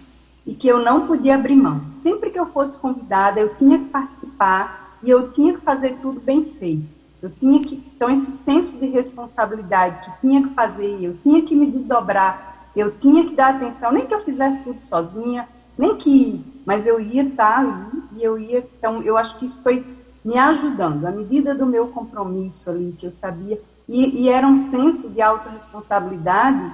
[0.46, 1.90] e que eu não podia abrir mão.
[1.90, 6.20] Sempre que eu fosse convidada, eu tinha que participar e eu tinha que fazer tudo
[6.20, 6.95] bem feito.
[7.26, 11.56] Eu tinha que, então, esse senso de responsabilidade que tinha que fazer, eu tinha que
[11.56, 16.46] me desdobrar, eu tinha que dar atenção, nem que eu fizesse tudo sozinha, nem que,
[16.64, 19.84] mas eu ia estar ali e eu ia, então, eu acho que isso foi
[20.24, 23.60] me ajudando, à medida do meu compromisso ali, que eu sabia,
[23.90, 26.74] e, e era um senso de autorresponsabilidade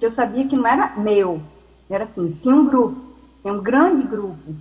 [0.00, 1.40] que eu sabia que não era meu,
[1.88, 3.00] era assim, tinha um grupo,
[3.40, 4.52] tem um grande grupo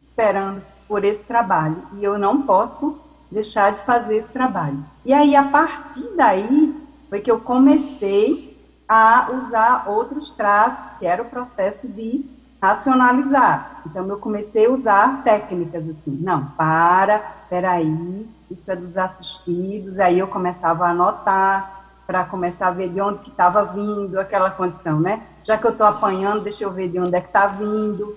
[0.00, 2.98] esperando por esse trabalho, e eu não posso
[3.30, 4.84] deixar de fazer esse trabalho.
[5.04, 6.74] E aí, a partir daí,
[7.08, 8.50] foi que eu comecei
[8.88, 12.24] a usar outros traços, que era o processo de
[12.60, 13.82] racionalizar.
[13.86, 17.18] Então, eu comecei a usar técnicas assim, não, para,
[17.48, 23.00] peraí, isso é dos assistidos, aí eu começava a anotar, para começar a ver de
[23.00, 25.22] onde que estava vindo aquela condição, né?
[25.44, 28.16] Já que eu estou apanhando, deixa eu ver de onde é que está vindo,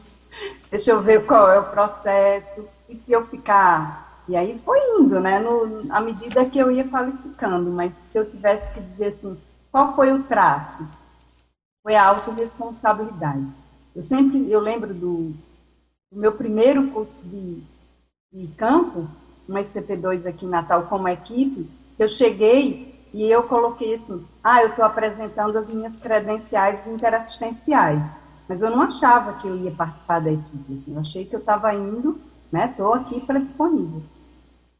[0.72, 5.20] deixa eu ver qual é o processo, e se eu ficar e aí foi indo,
[5.20, 9.38] né, no, à medida que eu ia qualificando, mas se eu tivesse que dizer assim,
[9.72, 10.88] qual foi o traço?
[11.82, 13.46] Foi a autorresponsabilidade.
[13.94, 15.34] Eu sempre, eu lembro do,
[16.12, 17.62] do meu primeiro curso de,
[18.32, 19.08] de campo,
[19.48, 21.70] uma ICP2 aqui em Natal como equipe,
[22.00, 28.02] eu cheguei e eu coloquei assim, ah, eu estou apresentando as minhas credenciais interassistenciais,
[28.48, 31.40] mas eu não achava que eu ia participar da equipe, assim, eu achei que eu
[31.40, 32.20] estava indo,
[32.52, 34.02] né, estou aqui para disponível.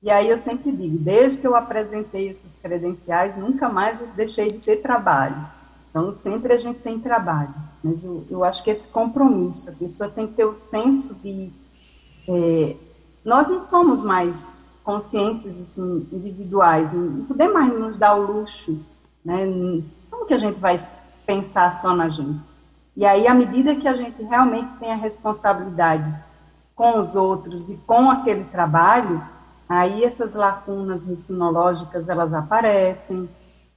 [0.04, 4.58] E aí eu sempre digo, desde que eu apresentei essas credenciais, nunca mais deixei de
[4.58, 5.48] ter trabalho.
[5.90, 7.54] Então, sempre a gente tem trabalho.
[7.82, 11.50] Mas eu, eu acho que esse compromisso, a pessoa tem que ter o senso de...
[12.28, 12.76] É,
[13.24, 14.46] nós não somos mais
[14.84, 18.84] consciências assim, individuais, não podemos mais nos dar o luxo,
[19.24, 19.46] né?
[20.12, 20.78] Como que a gente vai
[21.26, 22.42] pensar só na gente?
[22.98, 26.14] E aí, à medida que a gente realmente tem a responsabilidade
[26.76, 29.24] com os outros e com aquele trabalho,
[29.74, 33.28] Aí essas lacunas ensinológicas elas aparecem,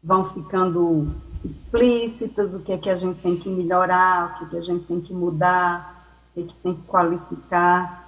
[0.05, 1.09] vão ficando
[1.43, 4.61] explícitas, o que é que a gente tem que melhorar, o que é que a
[4.61, 8.07] gente tem que mudar, o que é que tem que qualificar.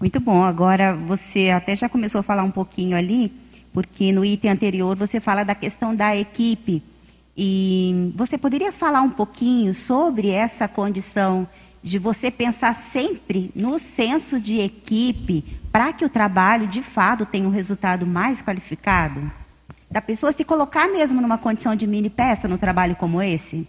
[0.00, 0.42] Muito bom.
[0.42, 3.30] Agora você até já começou a falar um pouquinho ali,
[3.70, 6.82] porque no item anterior você fala da questão da equipe.
[7.36, 11.46] E você poderia falar um pouquinho sobre essa condição
[11.84, 17.46] de você pensar sempre no senso de equipe para que o trabalho de fato tenha
[17.46, 19.30] um resultado mais qualificado?
[19.90, 23.68] Da pessoa se colocar mesmo numa condição de mini peça no trabalho como esse?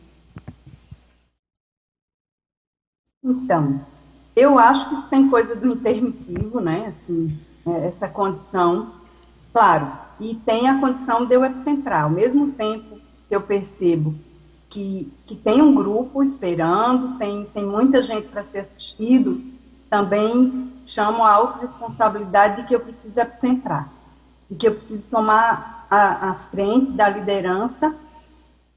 [3.22, 3.86] Então,
[4.34, 6.86] eu acho que isso tem coisa do intermissivo, né?
[6.88, 7.38] Assim,
[7.68, 8.94] é, essa condição,
[9.52, 9.92] claro,
[10.22, 12.06] e tem a condição de eu epicentrar.
[12.06, 12.98] Ao mesmo tempo
[13.28, 14.16] que eu percebo
[14.76, 19.42] que, que tem um grupo esperando, tem, tem muita gente para ser assistido,
[19.90, 23.90] também chamo a autorresponsabilidade de que eu preciso epicentrar,
[24.52, 27.96] de que eu preciso tomar a, a frente da liderança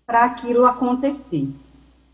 [0.06, 1.48] para aquilo acontecer.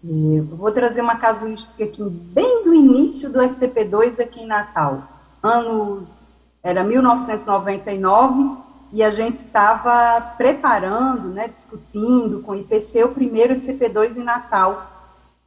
[0.02, 5.02] Eu vou trazer uma casuística aqui, bem do início do SCP-2 aqui em Natal,
[5.42, 6.26] anos,
[6.62, 8.56] era 1999,
[8.94, 14.86] e a gente estava preparando, né, discutindo com o IPC o primeiro CP2 em Natal,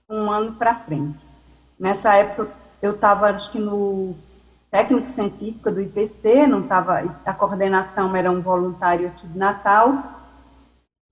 [0.09, 1.17] um ano para frente.
[1.79, 4.15] Nessa época, eu estava, acho que no
[4.69, 9.93] técnico científico do IPC, não estava, a coordenação era um voluntário aqui de Natal,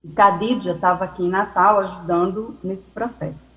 [0.04, 3.54] e Cadid já estava aqui em Natal ajudando nesse processo.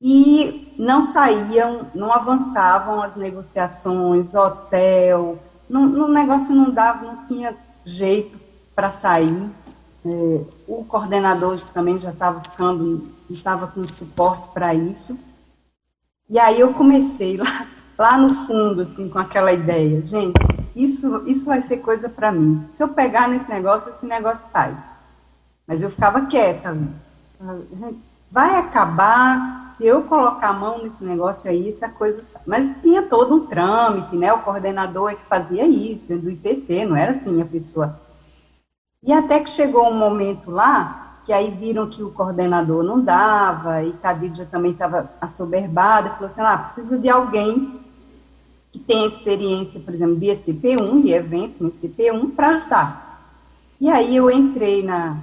[0.00, 8.38] E não saíam, não avançavam as negociações, hotel, o negócio não dava, não tinha jeito
[8.74, 9.50] para sair.
[10.04, 15.18] É, o coordenador também já estava ficando, estava com suporte para isso.
[16.28, 17.66] E aí eu comecei lá,
[17.98, 20.34] lá no fundo, assim, com aquela ideia, gente,
[20.74, 22.66] isso, isso vai ser coisa para mim.
[22.70, 24.76] Se eu pegar nesse negócio, esse negócio sai.
[25.66, 26.76] Mas eu ficava quieta.
[28.30, 32.22] Vai acabar se eu colocar a mão nesse negócio aí, essa coisa.
[32.46, 34.32] Mas tinha todo um trâmite, né?
[34.32, 38.00] O coordenador é que fazia isso dentro do IPC, não era assim a pessoa.
[39.02, 43.82] E até que chegou um momento lá, que aí viram que o coordenador não dava,
[43.82, 47.80] e Cadidia também estava assoberbada, falou assim: ah, precisa de alguém
[48.72, 53.04] que tenha experiência, por exemplo, de ECP1, de eventos em ECP1, para ajudar.
[53.80, 55.18] E aí eu entrei na,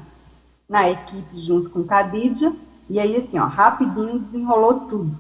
[0.70, 2.54] na equipe junto com Cadidia,
[2.91, 5.17] e aí assim, ó, rapidinho desenrolou tudo.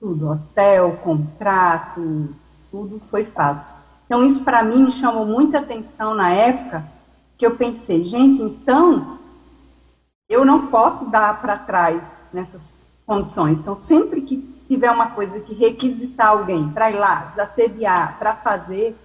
[0.00, 2.30] Tudo, hotel, contrato,
[2.70, 3.74] tudo foi fácil.
[4.06, 6.82] Então isso para mim me chamou muita atenção na época,
[7.36, 9.18] que eu pensei, gente, então
[10.30, 13.60] eu não posso dar para trás nessas condições.
[13.60, 18.96] Então sempre que tiver uma coisa que requisitar alguém para ir lá, desassediar, para fazer,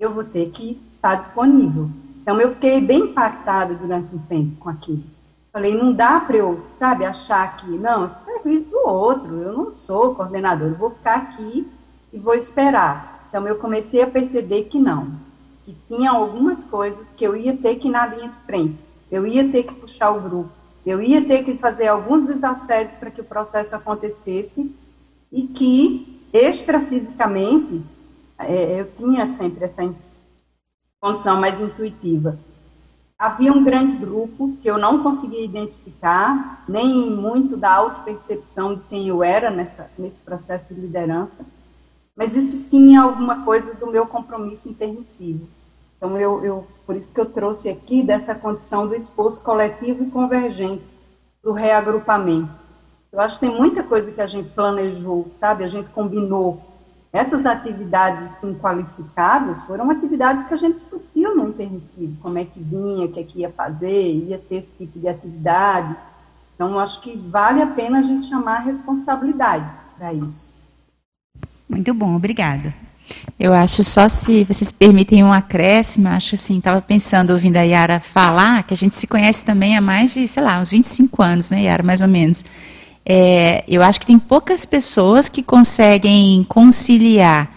[0.00, 1.90] eu vou ter que estar tá disponível.
[2.22, 5.13] Então eu fiquei bem impactada durante um tempo com aquilo.
[5.54, 9.72] Falei, não dá para eu, sabe, achar que, não, esse serviço do outro, eu não
[9.72, 11.70] sou coordenador, eu vou ficar aqui
[12.12, 13.24] e vou esperar.
[13.28, 15.12] Então, eu comecei a perceber que não,
[15.64, 18.76] que tinha algumas coisas que eu ia ter que ir na linha de frente,
[19.12, 20.50] eu ia ter que puxar o grupo,
[20.84, 24.74] eu ia ter que fazer alguns desassédios para que o processo acontecesse
[25.30, 27.80] e que, extrafisicamente,
[28.40, 29.88] é, eu tinha sempre essa
[31.00, 32.40] condição mais intuitiva
[33.18, 39.08] havia um grande grupo que eu não conseguia identificar, nem muito da autopercepção de quem
[39.08, 41.44] eu era nessa, nesse processo de liderança,
[42.16, 45.48] mas isso tinha alguma coisa do meu compromisso intermissivo.
[45.96, 50.10] Então, eu, eu, por isso que eu trouxe aqui dessa condição do esforço coletivo e
[50.10, 50.84] convergente
[51.40, 52.62] para o reagrupamento.
[53.10, 55.64] Eu acho que tem muita coisa que a gente planejou, sabe?
[55.64, 56.60] A gente combinou
[57.14, 62.58] essas atividades assim, qualificadas foram atividades que a gente discutiu no intermissivo, como é que
[62.58, 65.94] vinha, o que é que ia fazer, ia ter esse tipo de atividade.
[66.56, 69.64] Então, acho que vale a pena a gente chamar a responsabilidade
[69.96, 70.52] para isso.
[71.68, 72.74] Muito bom, obrigada.
[73.38, 78.00] Eu acho só se vocês permitem um acréscimo, acho assim, estava pensando, ouvindo a Yara
[78.00, 81.48] falar, que a gente se conhece também há mais de, sei lá, uns 25 anos,
[81.48, 82.44] né, Yara, mais ou menos.
[83.06, 87.50] É, eu acho que tem poucas pessoas que conseguem conciliar,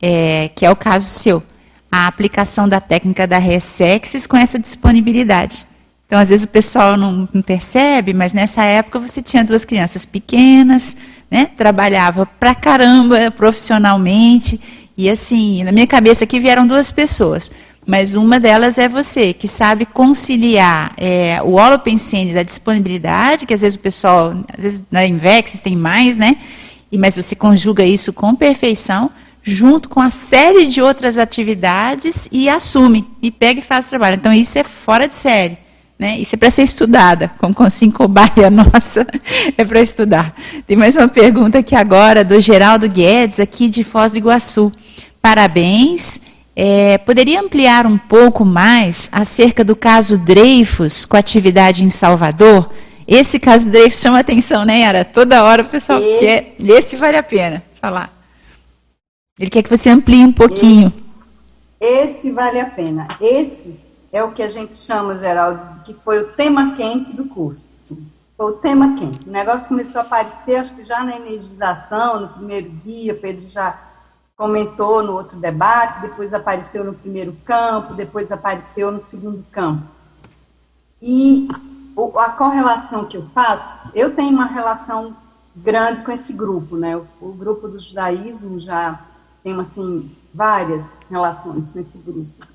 [0.00, 1.42] é, que é o caso seu,
[1.90, 5.66] a aplicação da técnica da Resexes com essa disponibilidade.
[6.06, 10.04] Então, às vezes o pessoal não, não, percebe, mas nessa época você tinha duas crianças
[10.04, 10.96] pequenas,
[11.30, 14.60] né, trabalhava pra caramba profissionalmente,
[14.96, 17.50] e assim, na minha cabeça aqui vieram duas pessoas
[17.90, 23.62] mas uma delas é você, que sabe conciliar é, o holopensene da disponibilidade, que às
[23.62, 26.36] vezes o pessoal, às vezes na Invex tem mais, né?
[26.92, 29.10] E, mas você conjuga isso com perfeição,
[29.42, 34.14] junto com a série de outras atividades e assume, e pega e faz o trabalho.
[34.14, 35.58] Então isso é fora de série.
[35.98, 36.16] Né?
[36.20, 39.04] Isso é para ser estudada, como assim cobaia nossa,
[39.58, 40.32] é para estudar.
[40.64, 44.72] Tem mais uma pergunta aqui agora do Geraldo Guedes, aqui de Foz do Iguaçu.
[45.20, 46.29] Parabéns
[46.62, 52.70] é, poderia ampliar um pouco mais acerca do caso Dreyfus com atividade em Salvador?
[53.08, 55.02] Esse caso Dreyfus chama atenção, né, Yara?
[55.02, 56.18] Toda hora o pessoal esse...
[56.18, 56.54] quer.
[56.58, 58.12] Esse vale a pena falar.
[59.38, 60.92] Ele quer que você amplie um pouquinho.
[61.80, 63.08] Esse, esse vale a pena.
[63.18, 63.74] Esse
[64.12, 67.70] é o que a gente chama, Geraldo, que foi o tema quente do curso.
[68.36, 69.26] Foi o tema quente.
[69.26, 73.89] O negócio começou a aparecer, acho que já na energização, no primeiro dia, Pedro já
[74.40, 79.86] comentou no outro debate, depois apareceu no primeiro campo, depois apareceu no segundo campo.
[81.02, 81.46] E
[82.16, 85.14] a correlação que eu faço, eu tenho uma relação
[85.54, 86.96] grande com esse grupo, né?
[87.20, 88.98] O, grupo do judaísmo já
[89.44, 92.46] tem assim várias relações com esse grupo.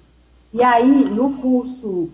[0.52, 2.10] E aí, no curso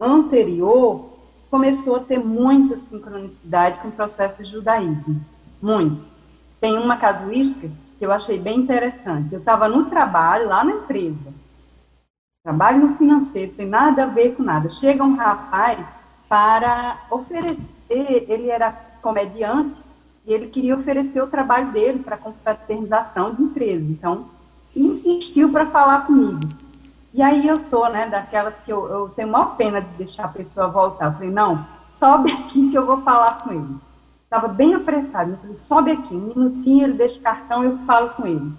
[0.00, 1.08] anterior,
[1.48, 5.24] começou a ter muita sincronicidade com o processo de judaísmo.
[5.62, 6.02] Muito.
[6.60, 9.32] Tem uma casuística que eu achei bem interessante.
[9.32, 11.32] Eu estava no trabalho, lá na empresa.
[12.44, 14.70] Trabalho no financeiro, tem nada a ver com nada.
[14.70, 15.86] Chega um rapaz
[16.28, 18.70] para oferecer, ele era
[19.02, 19.82] comediante,
[20.24, 23.84] e ele queria oferecer o trabalho dele para confraternização de empresa.
[23.90, 24.26] Então,
[24.76, 26.40] insistiu para falar comigo.
[27.12, 30.28] E aí eu sou, né, daquelas que eu, eu tenho maior pena de deixar a
[30.28, 31.06] pessoa voltar.
[31.06, 33.87] Eu falei, não, sobe aqui que eu vou falar com ele.
[34.28, 35.30] Estava bem apressado.
[35.30, 38.52] Eu falei, sobe aqui, um minutinho, ele deixa o cartão, eu falo com ele.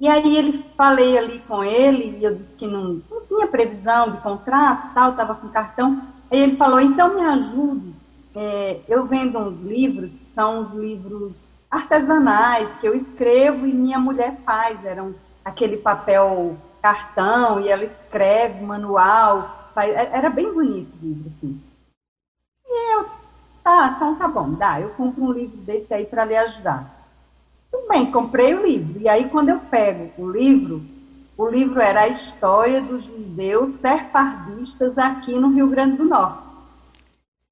[0.00, 4.12] E aí ele falei ali com ele, e eu disse que não, não tinha previsão
[4.12, 6.02] de contrato, tal, estava com cartão.
[6.30, 7.94] Aí ele falou, então me ajude.
[8.34, 13.98] É, eu vendo uns livros, que são os livros artesanais, que eu escrevo e minha
[13.98, 14.82] mulher faz.
[14.86, 19.70] Eram aquele papel cartão e ela escreve manual.
[19.74, 21.60] Faz, era bem bonito o livro, assim.
[22.66, 23.06] E eu,
[23.66, 27.04] tá, então tá bom, dá, eu compro um livro desse aí para lhe ajudar.
[27.68, 29.00] Tudo bem, comprei o livro.
[29.00, 30.86] E aí, quando eu pego o livro,
[31.36, 36.46] o livro era a história dos judeus serfardistas aqui no Rio Grande do Norte.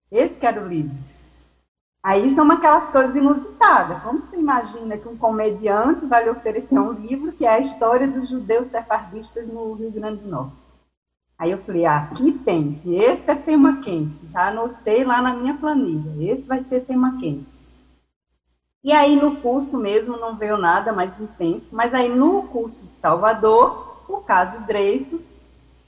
[0.08, 0.96] Esse que era o livro.
[2.00, 4.00] Aí são aquelas coisas inusitadas.
[4.04, 8.06] Como você imagina que um comediante vai lhe oferecer um livro que é a história
[8.06, 10.63] dos judeus sefardistas no Rio Grande do Norte?
[11.38, 14.14] Aí eu falei, ah, aqui tem, esse é tema quente.
[14.32, 17.46] Já anotei lá na minha planilha, esse vai ser tema quente.
[18.82, 22.96] E aí no curso mesmo não veio nada mais intenso, mas aí no curso de
[22.96, 25.32] Salvador, o caso Dreyfus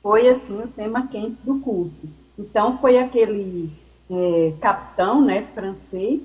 [0.02, 2.08] foi assim o tema quente do curso.
[2.38, 3.70] Então foi aquele
[4.10, 6.22] é, capitão né, francês,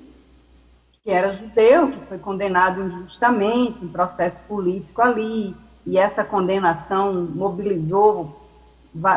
[1.02, 5.54] que era judeu, que foi condenado injustamente, em processo político ali,
[5.84, 8.41] e essa condenação mobilizou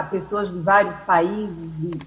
[0.09, 1.97] pessoas de vários países do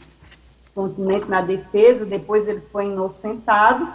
[0.74, 3.88] continente na defesa, depois ele foi inocentado.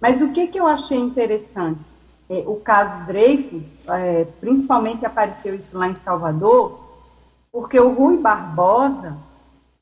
[0.00, 1.80] Mas o que, que eu achei interessante?
[2.28, 6.80] É, o caso Dreyfus, é, principalmente apareceu isso lá em Salvador,
[7.50, 9.16] porque o Rui Barbosa,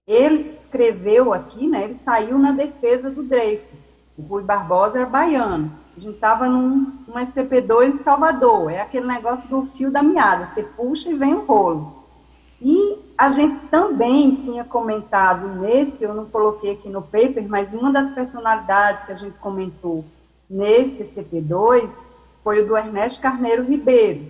[0.06, 3.88] ele escreveu aqui, né, ele saiu na defesa do Dreyfus.
[4.18, 5.72] O Rui Barbosa era baiano.
[5.96, 8.70] A gente estava num, num SCP-2 em Salvador.
[8.70, 10.46] É aquele negócio do fio da meada.
[10.46, 11.99] Você puxa e vem o rolo.
[12.60, 17.92] E a gente também tinha comentado nesse, eu não coloquei aqui no paper, mas uma
[17.92, 20.04] das personalidades que a gente comentou
[20.48, 21.96] nesse SCP-2
[22.42, 24.26] foi o do Ernesto Carneiro Ribeiro.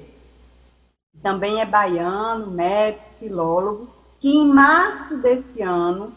[1.22, 6.12] Também é baiano, médico, filólogo que em março desse ano,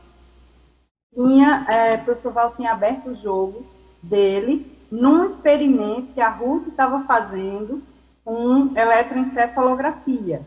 [1.13, 3.65] tinha, é, o professor Val tinha aberto o jogo
[4.01, 7.81] dele num experimento que a Ruth estava fazendo
[8.25, 10.41] com eletroencefalografia.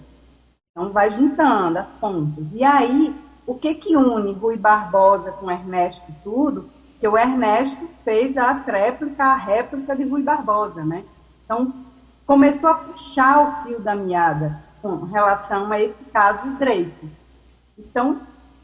[0.76, 2.44] Então, vai juntando as pontas.
[2.52, 3.16] E aí,
[3.46, 6.68] o que que une Rui Barbosa com Ernesto tudo?
[7.00, 11.02] Que o Ernesto fez a tréplica, a réplica de Rui Barbosa, né?
[11.42, 11.72] Então,
[12.26, 17.22] começou a puxar o fio da meada com relação a esse caso Dreyfus.
[17.78, 18.20] Então,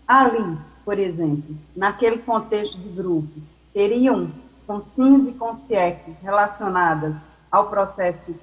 [0.06, 3.40] ali, por exemplo, naquele contexto de grupo,
[3.72, 4.30] teriam
[4.66, 7.16] consciência e consciências relacionadas
[7.50, 8.38] ao processo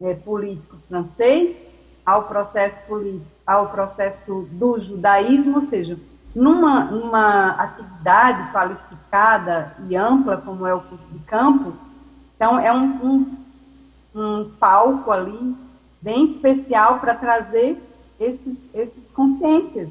[0.00, 1.73] é, político francês,
[2.04, 5.98] ao processo político, ao processo do judaísmo, ou seja,
[6.34, 11.72] numa, numa atividade qualificada e ampla, como é o curso de campo,
[12.36, 13.36] então é um, um,
[14.14, 15.56] um palco ali
[16.00, 17.80] bem especial para trazer
[18.20, 19.90] esses, esses consciências.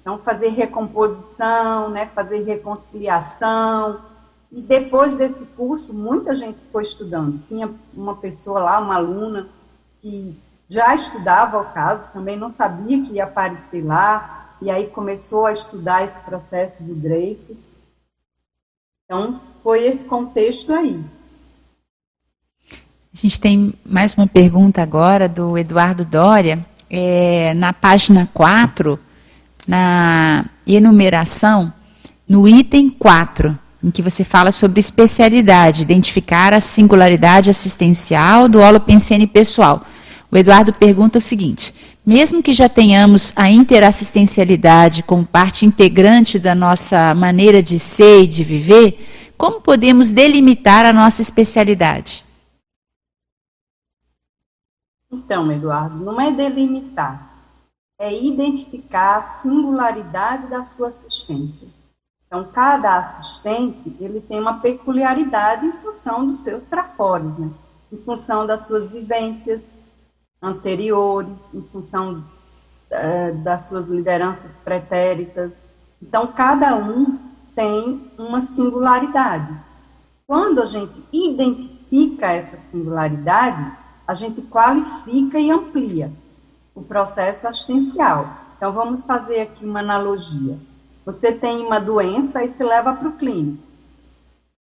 [0.00, 4.00] Então, fazer recomposição, né, fazer reconciliação.
[4.52, 7.40] E depois desse curso, muita gente foi estudando.
[7.48, 9.48] Tinha uma pessoa lá, uma aluna,
[10.02, 10.36] que
[10.68, 15.52] já estudava o caso, também não sabia que ia aparecer lá, e aí começou a
[15.52, 17.68] estudar esse processo do Dreyfus.
[19.04, 21.02] Então, foi esse contexto aí.
[22.70, 28.98] A gente tem mais uma pergunta agora do Eduardo Dória é, na página 4,
[29.68, 31.72] na enumeração,
[32.28, 39.26] no item 4, em que você fala sobre especialidade, identificar a singularidade assistencial do holopensene
[39.26, 39.84] pessoal.
[40.34, 46.56] O Eduardo pergunta o seguinte: mesmo que já tenhamos a interassistencialidade como parte integrante da
[46.56, 52.24] nossa maneira de ser e de viver, como podemos delimitar a nossa especialidade?
[55.08, 57.30] Então, Eduardo, não é delimitar,
[57.96, 61.68] é identificar a singularidade da sua assistência.
[62.26, 67.50] Então, cada assistente, ele tem uma peculiaridade em função dos seus trafores, né?
[67.92, 69.78] em função das suas vivências
[70.42, 72.24] anteriores, em função
[72.90, 75.62] é, das suas lideranças pretéritas.
[76.00, 77.18] Então, cada um
[77.54, 79.54] tem uma singularidade.
[80.26, 83.72] Quando a gente identifica essa singularidade,
[84.06, 86.12] a gente qualifica e amplia
[86.74, 88.28] o processo assistencial.
[88.56, 90.58] Então, vamos fazer aqui uma analogia.
[91.04, 93.62] Você tem uma doença e se leva para o clínico.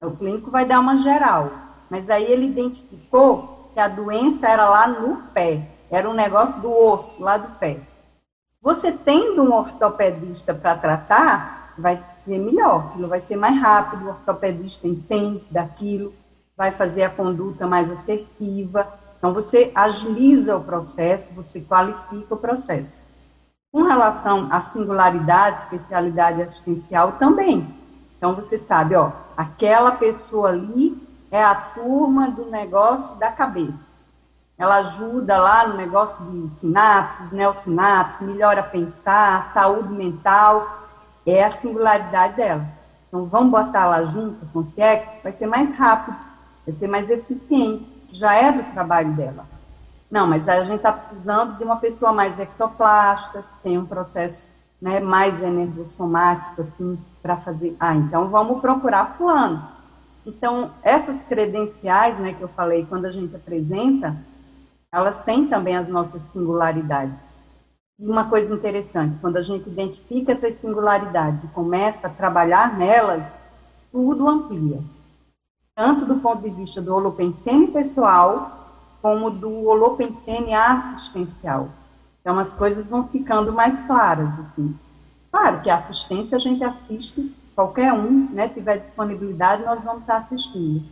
[0.01, 1.51] O clínico vai dar uma geral,
[1.91, 6.71] mas aí ele identificou que a doença era lá no pé, era um negócio do
[6.71, 7.79] osso, lá do pé.
[8.61, 14.89] Você tendo um ortopedista para tratar, vai ser melhor, vai ser mais rápido, o ortopedista
[14.89, 16.13] entende daquilo,
[16.57, 23.03] vai fazer a conduta mais assertiva, então, você agiliza o processo, você qualifica o processo.
[23.73, 27.69] Com relação à singularidade, especialidade assistencial também.
[28.17, 30.97] Então, você sabe, ó, aquela pessoa ali
[31.31, 33.89] é a turma do negócio da cabeça.
[34.57, 40.67] ela ajuda lá no negócio de sinapses, neossinapses, melhora pensar, saúde mental,
[41.25, 42.67] é a singularidade dela.
[43.07, 46.17] Então, vamos botar lá junto com o CIEX, vai ser mais rápido,
[46.67, 49.47] vai ser mais eficiente, já é do trabalho dela.
[50.11, 54.49] Não, mas a gente está precisando de uma pessoa mais ectoplasta, que tem um processo
[54.81, 57.77] né, mais energossomático, assim, para fazer.
[57.79, 59.78] Ah, então vamos procurar fulano.
[60.29, 64.15] Então, essas credenciais, né, que eu falei, quando a gente apresenta,
[64.93, 67.19] elas têm também as nossas singularidades.
[67.99, 73.25] E uma coisa interessante, quando a gente identifica essas singularidades e começa a trabalhar nelas,
[73.91, 74.83] tudo amplia.
[75.75, 81.71] Tanto do ponto de vista do holopensene pessoal, como do holopensene assistencial.
[82.21, 84.79] Então, as coisas vão ficando mais claras, assim.
[85.31, 90.19] Claro que a assistência a gente assiste, qualquer um, né, tiver disponibilidade, nós vamos estar
[90.19, 90.85] assistindo.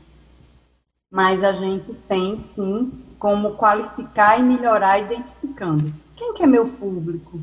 [1.08, 5.94] Mas a gente tem, sim, como qualificar e melhorar identificando.
[6.16, 7.40] Quem que é meu público?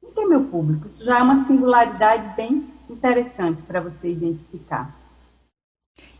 [0.00, 0.86] Quem que é meu público?
[0.86, 4.96] Isso já é uma singularidade bem interessante para você identificar.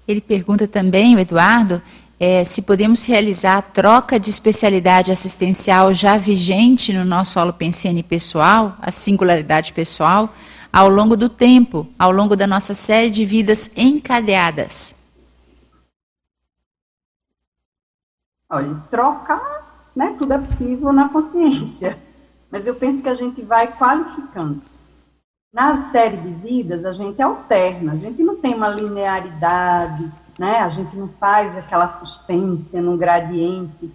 [0.07, 1.81] Ele pergunta também, o Eduardo,
[2.21, 8.77] é, se podemos realizar a troca de especialidade assistencial já vigente no nosso holopensene pessoal,
[8.83, 10.31] a singularidade pessoal,
[10.77, 14.95] ao longo do tempo, ao longo da nossa série de vidas encadeadas.
[18.51, 21.99] Olha, trocar, né, tudo é possível na consciência,
[22.51, 24.61] mas eu penso que a gente vai qualificando.
[25.51, 30.59] Na série de vidas, a gente alterna, a gente não tem uma linearidade, né?
[30.59, 33.91] A gente não faz aquela assistência no gradiente,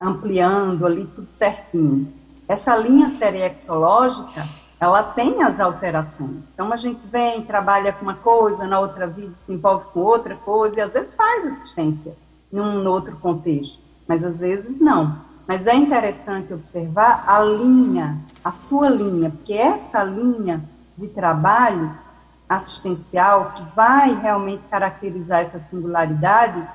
[0.00, 2.10] ampliando ali tudo certinho.
[2.48, 4.48] Essa linha seriexológica,
[4.80, 6.50] ela tem as alterações.
[6.54, 10.34] Então, a gente vem, trabalha com uma coisa, na outra vida se envolve com outra
[10.34, 12.16] coisa, e às vezes faz assistência
[12.50, 15.18] num outro contexto, mas às vezes não.
[15.46, 20.64] Mas é interessante observar a linha, a sua linha, porque essa linha
[20.96, 21.90] de trabalho
[22.48, 26.66] assistencial que vai realmente caracterizar essa singularidade,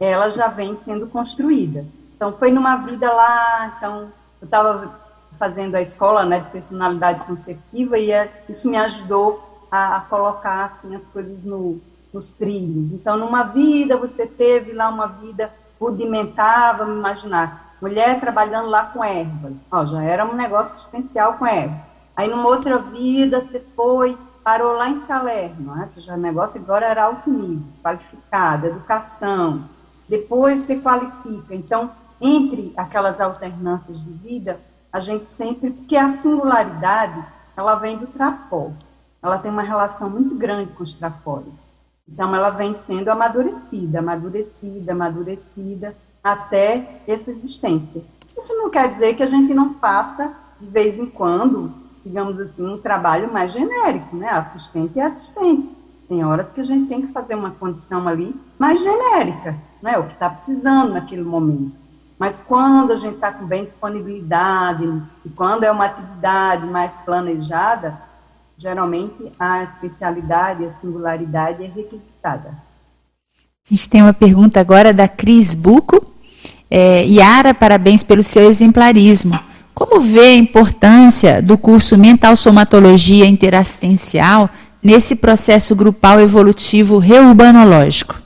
[0.00, 1.84] ela já vem sendo construída.
[2.16, 4.99] Então, foi numa vida lá, então, eu estava
[5.40, 10.66] fazendo a escola né, de personalidade conceptiva e é, isso me ajudou a, a colocar
[10.66, 11.80] assim, as coisas no,
[12.12, 12.92] nos trilhos.
[12.92, 19.02] Então, numa vida, você teve lá uma vida rudimentar, vamos imaginar, mulher trabalhando lá com
[19.02, 21.80] ervas, Ó, já era um negócio assistencial com ervas.
[22.14, 25.86] Aí, numa outra vida, você foi parou lá em Salerno, né?
[25.86, 29.64] Seja, o negócio agora era alto nível, qualificado, educação.
[30.08, 31.54] Depois você qualifica.
[31.54, 34.60] Então, entre aquelas alternâncias de vida,
[34.92, 37.24] a gente sempre, porque a singularidade,
[37.56, 38.72] ela vem do trafor.
[39.22, 41.54] Ela tem uma relação muito grande com os trafores.
[42.08, 48.02] Então, ela vem sendo amadurecida, amadurecida, amadurecida, até essa existência.
[48.36, 51.72] Isso não quer dizer que a gente não faça, de vez em quando,
[52.04, 54.28] digamos assim, um trabalho mais genérico, né?
[54.30, 55.72] Assistente é assistente.
[56.08, 59.96] Tem horas que a gente tem que fazer uma condição ali mais genérica, né?
[59.98, 61.79] O que está precisando naquele momento.
[62.20, 64.84] Mas quando a gente está com bem disponibilidade
[65.24, 67.98] e quando é uma atividade mais planejada,
[68.58, 72.50] geralmente a especialidade, a singularidade é requisitada.
[73.66, 76.12] A gente tem uma pergunta agora da Cris Buco.
[76.70, 79.40] É, Yara, parabéns pelo seu exemplarismo.
[79.72, 84.50] Como vê a importância do curso Mental Somatologia Interassistencial
[84.82, 88.19] nesse processo grupal evolutivo reurbanológico?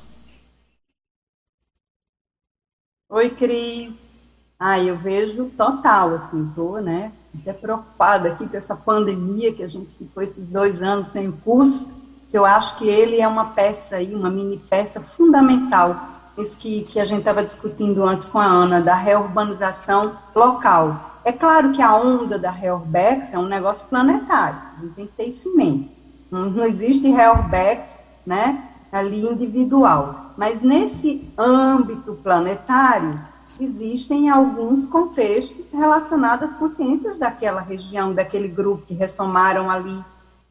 [3.15, 4.13] Oi, Cris.
[4.59, 9.69] Ah, eu vejo total, assim, tô, né, até preocupada aqui com essa pandemia que a
[9.69, 11.95] gente ficou esses dois anos sem curso,
[12.29, 15.97] que eu acho que ele é uma peça aí, uma mini peça fundamental,
[16.37, 21.31] isso que, que a gente estava discutindo antes com a Ana, da reurbanização local é
[21.31, 25.25] claro que a onda da Reorbex é um negócio planetário, a gente tem que ter
[25.27, 25.97] isso em mente.
[26.29, 27.97] Não existe Reorbex
[28.27, 30.33] né, ali individual.
[30.37, 33.21] Mas nesse âmbito planetário,
[33.61, 40.03] existem alguns contextos relacionados às consciências daquela região, daquele grupo que ressomaram ali.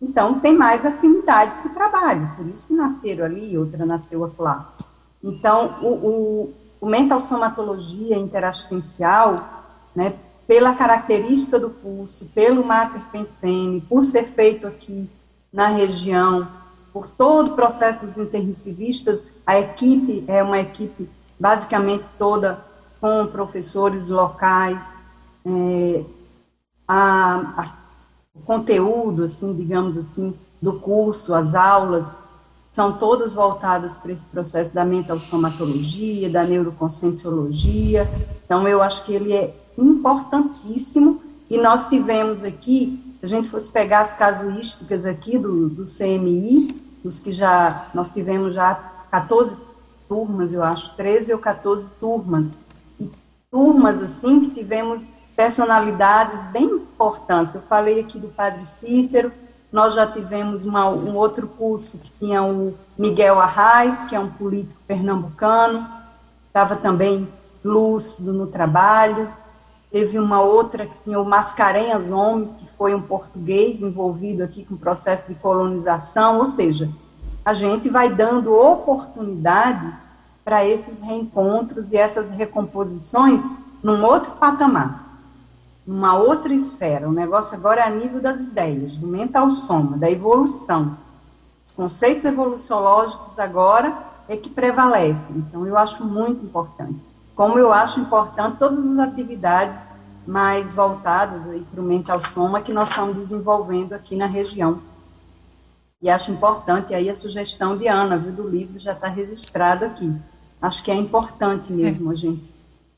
[0.01, 4.73] Então, tem mais afinidade com o trabalho, por isso que nasceram ali outra nasceu lá.
[5.23, 9.63] Então, o, o, o mental somatologia interassistencial,
[9.95, 10.13] né,
[10.45, 15.09] pela característica do pulso, pelo mater pensene, por ser feito aqui
[15.51, 16.49] na região,
[16.93, 21.09] por todo o processo dos intermissivistas, a equipe é uma equipe
[21.39, 22.63] basicamente toda
[23.01, 24.95] com professores locais,
[25.45, 26.05] é,
[26.87, 27.73] a, a,
[28.33, 32.15] o conteúdo, assim, digamos assim, do curso, as aulas,
[32.71, 38.09] são todas voltadas para esse processo da mental somatologia, da neuroconscienciologia.
[38.45, 41.21] Então, eu acho que ele é importantíssimo.
[41.49, 46.82] E nós tivemos aqui, se a gente fosse pegar as casuísticas aqui do, do CMI,
[47.03, 48.75] dos que já, nós tivemos já
[49.11, 49.57] 14
[50.07, 52.53] turmas, eu acho, 13 ou 14 turmas,
[52.99, 53.09] e
[53.51, 57.55] turmas assim que tivemos personalidades bem importantes.
[57.55, 59.31] Eu falei aqui do Padre Cícero,
[59.71, 64.29] nós já tivemos uma, um outro curso que tinha o Miguel Arraes, que é um
[64.29, 65.87] político pernambucano,
[66.47, 67.27] estava também
[67.65, 69.31] lúcido no trabalho.
[69.91, 72.49] Teve uma outra que tinha o Mascarenhas Homem,
[72.83, 76.89] foi um português envolvido aqui com o processo de colonização, ou seja,
[77.45, 79.89] a gente vai dando oportunidade
[80.43, 83.41] para esses reencontros e essas recomposições
[83.81, 85.01] num outro patamar
[85.87, 87.07] numa outra esfera.
[87.07, 90.97] O negócio agora é a nível das ideias, do mental soma, da evolução.
[91.63, 93.97] Os conceitos evoluciológicos agora
[94.27, 95.37] é que prevalecem.
[95.37, 96.99] Então, eu acho muito importante.
[97.33, 99.79] Como eu acho importante todas as atividades
[100.25, 104.81] mais voltadas para o mental soma que nós estamos desenvolvendo aqui na região.
[106.01, 110.13] E acho importante aí a sugestão de Ana, viu, do livro, já está registrado aqui.
[110.61, 112.13] Acho que é importante mesmo é.
[112.13, 112.53] a gente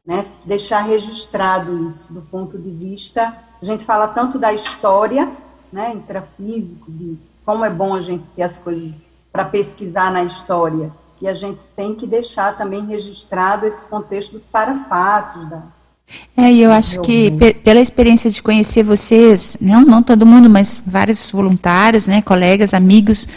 [0.06, 3.36] né, deixar registrado isso do ponto de vista.
[3.62, 5.32] A gente fala tanto da história,
[5.72, 10.92] né, intrafísico, de como é bom a gente ter as coisas para pesquisar na história,
[11.22, 15.50] e a gente tem que deixar também registrado esse contexto dos parafatos.
[15.50, 15.62] Da,
[16.38, 17.32] é, e eu acho que
[17.64, 23.28] pela experiência de conhecer vocês, não, não todo mundo, mas vários voluntários, né, colegas, amigos,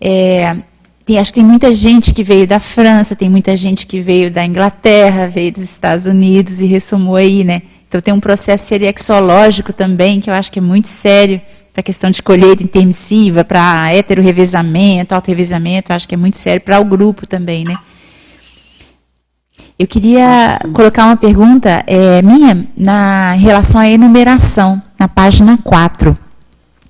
[0.00, 0.56] é,
[1.04, 4.30] tem, acho que tem muita gente que veio da França, tem muita gente que veio
[4.30, 7.62] da Inglaterra, veio dos Estados Unidos e ressumou aí, né?
[7.88, 11.40] Então tem um processo seriexológico também, que eu acho que é muito sério,
[11.72, 16.78] para a questão de colheita intermissiva, para heterorevezamento, autorrevezamento, acho que é muito sério para
[16.78, 17.76] o grupo também, né?
[19.82, 26.16] Eu queria colocar uma pergunta é, minha na relação à enumeração, na página 4.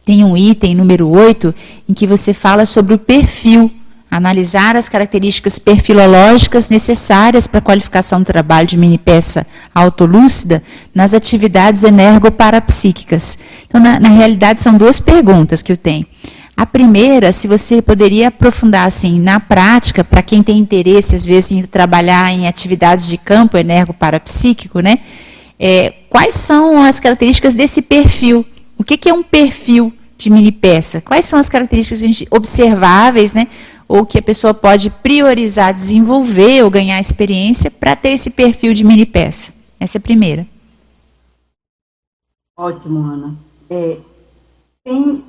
[0.04, 1.54] Tem um item, número 8,
[1.88, 3.72] em que você fala sobre o perfil
[4.10, 10.62] analisar as características perfilológicas necessárias para a qualificação do trabalho de mini-peça autolúcida
[10.94, 13.38] nas atividades energoparapsíquicas.
[13.66, 16.06] Então, na, na, realidade, são duas perguntas que eu tenho.
[16.56, 21.52] A primeira, se você poderia aprofundar assim, na prática, para quem tem interesse, às vezes,
[21.52, 24.98] em trabalhar em atividades de campo energoparapsíquico, né?
[25.58, 28.44] É, quais são as características desse perfil?
[28.76, 31.00] O que, que é um perfil de mini peça?
[31.00, 33.46] Quais são as características observáveis, né?
[33.92, 38.84] ou que a pessoa pode priorizar desenvolver ou ganhar experiência para ter esse perfil de
[38.84, 39.52] mini peça?
[39.78, 40.46] Essa é a primeira.
[42.56, 43.36] Ótimo, Ana.
[43.68, 43.98] É,
[44.82, 45.22] quem,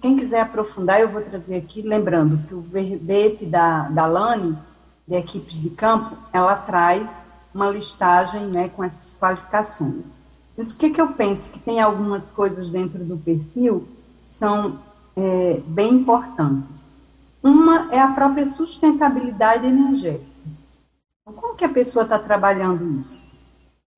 [0.00, 4.56] quem, quiser aprofundar, eu vou trazer aqui, lembrando que o verbete da, da Lani,
[5.06, 10.20] de equipes de campo, ela traz uma listagem né, com essas qualificações.
[10.56, 11.50] Mas o que, que eu penso?
[11.50, 13.88] Que tem algumas coisas dentro do perfil
[14.28, 14.78] que são
[15.16, 16.86] é, bem importantes.
[17.42, 20.30] Uma é a própria sustentabilidade energética.
[21.22, 23.20] Então, como que a pessoa está trabalhando isso?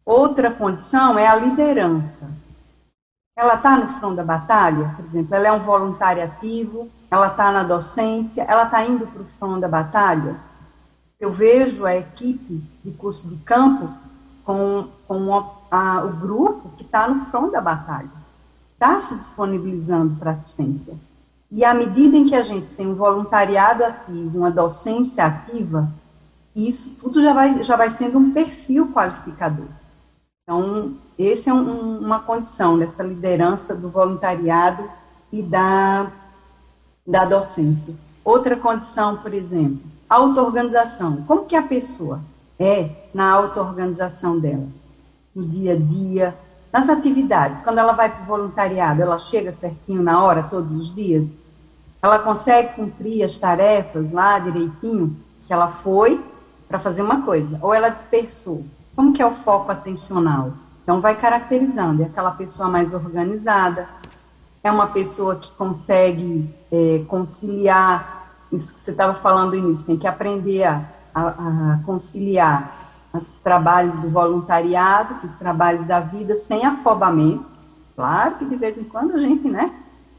[0.05, 2.31] Outra condição é a liderança.
[3.37, 7.51] Ela está no front da batalha, por exemplo, ela é um voluntário ativo, ela está
[7.51, 10.37] na docência, ela está indo para o front da batalha.
[11.19, 13.93] Eu vejo a equipe de curso de campo
[14.45, 18.11] com, com a, a, o grupo que está no front da batalha,
[18.75, 20.95] está se disponibilizando para assistência.
[21.51, 25.93] E à medida em que a gente tem um voluntariado ativo, uma docência ativa,
[26.55, 29.67] isso tudo já vai, já vai sendo um perfil qualificador.
[30.45, 34.89] Então, esse é um, uma condição dessa liderança do voluntariado
[35.33, 36.13] e da,
[37.07, 37.95] da docência.
[38.23, 41.23] Outra condição, por exemplo, auto-organização.
[41.27, 42.21] Como que a pessoa
[42.59, 44.69] é na auto-organização dela?
[45.35, 46.35] No dia a dia,
[46.73, 47.63] nas atividades.
[47.63, 51.37] Quando ela vai para o voluntariado, ela chega certinho na hora, todos os dias?
[52.05, 55.17] ela consegue cumprir as tarefas lá direitinho
[55.47, 56.23] que ela foi
[56.69, 58.63] para fazer uma coisa, ou ela dispersou.
[58.95, 60.53] Como que é o foco atencional?
[60.83, 63.89] Então vai caracterizando, é aquela pessoa mais organizada,
[64.63, 69.97] é uma pessoa que consegue é, conciliar, isso que você estava falando no início, tem
[69.97, 70.85] que aprender a,
[71.15, 77.45] a, conciliar os trabalhos do voluntariado, os trabalhos da vida, sem afobamento.
[77.95, 79.67] Claro que de vez em quando a gente, né,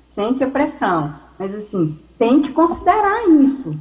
[0.08, 3.78] sente a pressão, mas, assim, tem que considerar isso.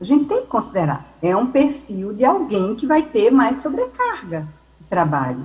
[0.00, 1.04] A gente tem que considerar.
[1.20, 4.48] É um perfil de alguém que vai ter mais sobrecarga
[4.80, 5.42] de trabalho.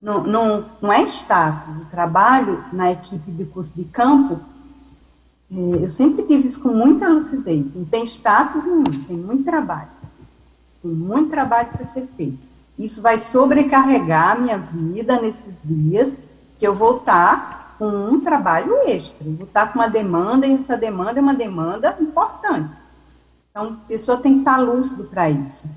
[0.00, 1.80] Não, não, não é status.
[1.82, 4.40] O trabalho na equipe de curso de campo
[5.54, 7.74] É, eu sempre tive isso com muita lucidez.
[7.74, 9.90] Não tem status nenhum, tem muito trabalho.
[10.82, 12.46] Tem muito trabalho para ser feito.
[12.78, 16.18] Isso vai sobrecarregar a minha vida nesses dias
[16.58, 19.26] que eu vou estar com um trabalho extra.
[19.28, 22.81] Eu vou estar com uma demanda e essa demanda é uma demanda importante.
[23.52, 25.68] Então, a pessoa tem que estar lúcido para isso.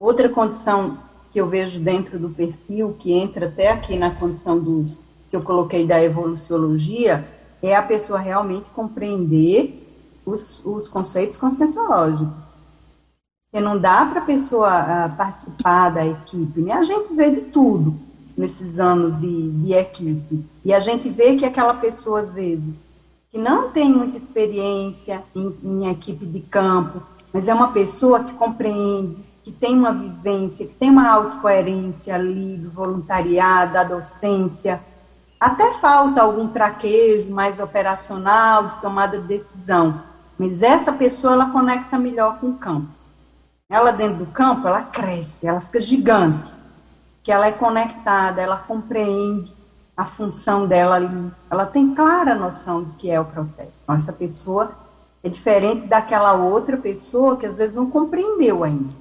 [0.00, 0.96] Outra condição
[1.32, 5.42] que eu vejo dentro do perfil, que entra até aqui na condição dos que eu
[5.42, 7.28] coloquei da evoluciologia,
[7.60, 9.82] é a pessoa realmente compreender
[10.24, 12.50] os, os conceitos conscienciológicos.
[13.50, 16.74] Porque não dá para a pessoa uh, participar da equipe, né?
[16.74, 17.98] A gente vê de tudo
[18.36, 20.44] nesses anos de, de equipe.
[20.64, 22.86] E a gente vê que aquela pessoa, às vezes,
[23.32, 27.02] que não tem muita experiência em, em equipe de campo,
[27.32, 32.58] mas é uma pessoa que compreende, que tem uma vivência, que tem uma autocoerência ali
[32.58, 34.82] do voluntariado, da docência,
[35.40, 40.02] até falta algum traquejo mais operacional, de tomada de decisão,
[40.38, 42.88] mas essa pessoa ela conecta melhor com o campo.
[43.66, 46.52] Ela dentro do campo, ela cresce, ela fica gigante,
[47.22, 49.61] que ela é conectada, ela compreende
[49.96, 53.80] a função dela ali, ela tem clara noção do que é o processo.
[53.82, 54.72] Então, essa pessoa
[55.22, 58.92] é diferente daquela outra pessoa que às vezes não compreendeu ainda.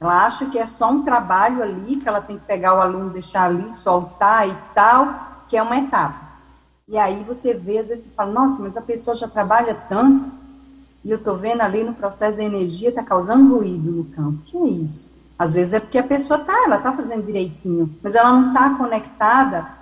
[0.00, 3.10] Ela acha que é só um trabalho ali, que ela tem que pegar o aluno,
[3.10, 6.30] deixar ali, soltar e tal, que é uma etapa.
[6.88, 10.30] E aí você vê, às vezes você fala, nossa, mas a pessoa já trabalha tanto,
[11.04, 14.42] e eu estou vendo ali no processo da energia, está causando ruído no campo.
[14.44, 15.10] que é isso?
[15.38, 18.70] Às vezes é porque a pessoa está, ela está fazendo direitinho, mas ela não está
[18.76, 19.79] conectada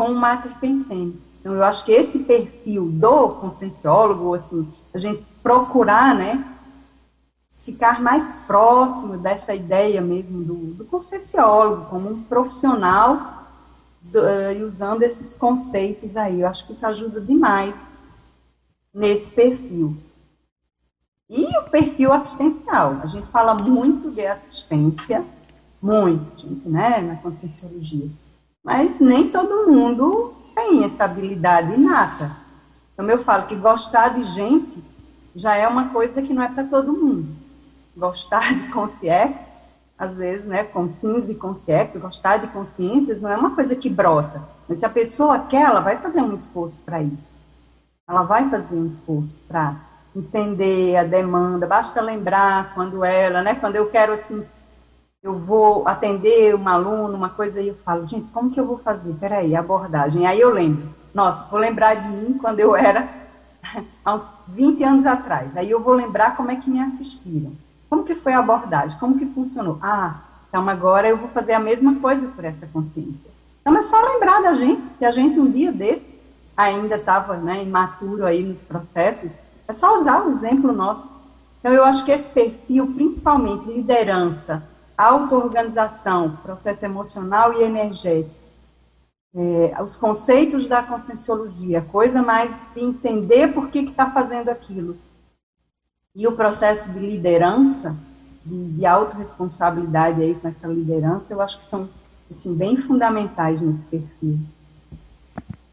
[0.00, 1.14] com o mater pensando.
[1.38, 6.42] Então, eu acho que esse perfil do conscienciólogo, assim, a gente procurar, né,
[7.50, 13.46] ficar mais próximo dessa ideia mesmo do, do conscienciólogo, como um profissional
[14.06, 16.40] uh, e usando esses conceitos aí.
[16.40, 17.78] Eu acho que isso ajuda demais
[18.94, 19.98] nesse perfil.
[21.28, 23.00] E o perfil assistencial.
[23.02, 25.22] A gente fala muito de assistência,
[25.82, 28.08] muito, né, na conscienciologia.
[28.62, 32.36] Mas nem todo mundo tem essa habilidade inata.
[32.92, 34.82] Então, eu falo que gostar de gente
[35.34, 37.28] já é uma coisa que não é para todo mundo.
[37.96, 39.60] Gostar de consciência
[40.00, 44.42] às vezes, né, consciências e consciências, gostar de consciências não é uma coisa que brota.
[44.66, 47.38] Mas se a pessoa quer, ela vai fazer um esforço para isso.
[48.08, 49.76] Ela vai fazer um esforço para
[50.16, 51.66] entender a demanda.
[51.66, 54.42] Basta lembrar quando ela, né, quando eu quero assim,
[55.22, 58.78] eu vou atender um aluno, uma coisa, e eu falo, gente, como que eu vou
[58.78, 59.12] fazer?
[59.20, 60.26] Peraí, abordagem.
[60.26, 63.06] Aí eu lembro, nossa, vou lembrar de mim quando eu era
[64.02, 65.54] há uns 20 anos atrás.
[65.56, 67.52] Aí eu vou lembrar como é que me assistiram.
[67.88, 68.98] Como que foi a abordagem?
[68.98, 69.78] Como que funcionou?
[69.82, 73.30] Ah, então agora eu vou fazer a mesma coisa por essa consciência.
[73.60, 76.18] Então é só lembrar da gente, que a gente um dia desse
[76.56, 79.38] ainda estava né, imaturo aí nos processos,
[79.68, 81.12] é só usar o exemplo nosso.
[81.58, 84.62] Então eu acho que esse perfil, principalmente liderança,
[85.00, 88.34] auto-organização, processo emocional e energético,
[89.34, 94.98] é, os conceitos da conscienciologia, coisa mais de entender por que está fazendo aquilo,
[96.14, 97.96] e o processo de liderança,
[98.44, 101.88] de, de autorresponsabilidade aí com essa liderança, eu acho que são
[102.30, 104.38] assim, bem fundamentais nesse perfil.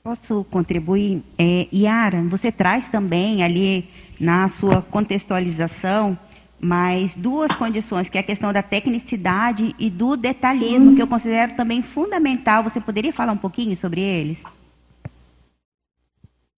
[0.03, 1.21] Posso contribuir?
[1.37, 3.89] É, Yara, você traz também ali
[4.19, 6.17] na sua contextualização
[6.59, 10.95] mais duas condições, que é a questão da tecnicidade e do detalhismo, Sim.
[10.95, 12.63] que eu considero também fundamental.
[12.63, 14.43] Você poderia falar um pouquinho sobre eles?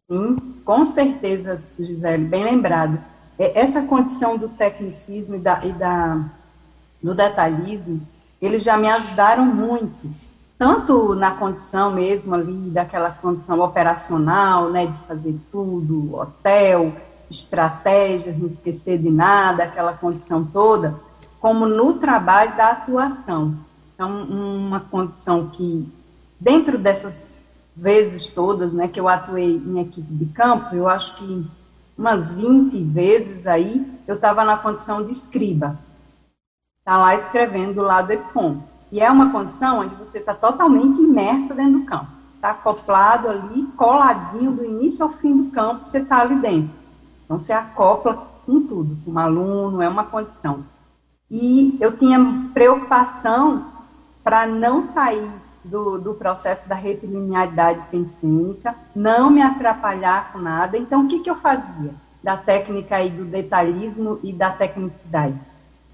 [0.10, 3.00] Sim, com certeza, Gisele, bem lembrado.
[3.38, 6.26] É, essa condição do tecnicismo e, da, e da,
[7.02, 8.02] do detalhismo,
[8.42, 10.10] eles já me ajudaram muito,
[10.58, 16.94] tanto na condição mesmo ali, daquela condição operacional, né, de fazer tudo, hotel,
[17.30, 21.00] estratégia, não esquecer de nada, aquela condição toda,
[21.40, 23.56] como no trabalho da atuação.
[23.94, 25.88] Então, uma condição que,
[26.40, 27.42] dentro dessas
[27.76, 31.48] vezes todas, né, que eu atuei em equipe de campo, eu acho que
[31.98, 35.78] umas 20 vezes aí, eu estava na condição de escriba.
[36.80, 38.62] Está lá escrevendo do lado do EPCOM.
[38.92, 42.08] E é uma condição onde você está totalmente imersa dentro do campo.
[42.36, 46.79] Está acoplado ali, coladinho, do início ao fim do campo, você está ali dentro.
[47.30, 50.66] Então, você acopla com tudo, com um aluno, é uma condição.
[51.30, 53.68] E eu tinha preocupação
[54.24, 55.30] para não sair
[55.64, 60.76] do, do processo da retilinearidade pensênica, não me atrapalhar com nada.
[60.76, 61.94] Então, o que, que eu fazia?
[62.24, 65.40] Da técnica aí do detalhismo e da tecnicidade.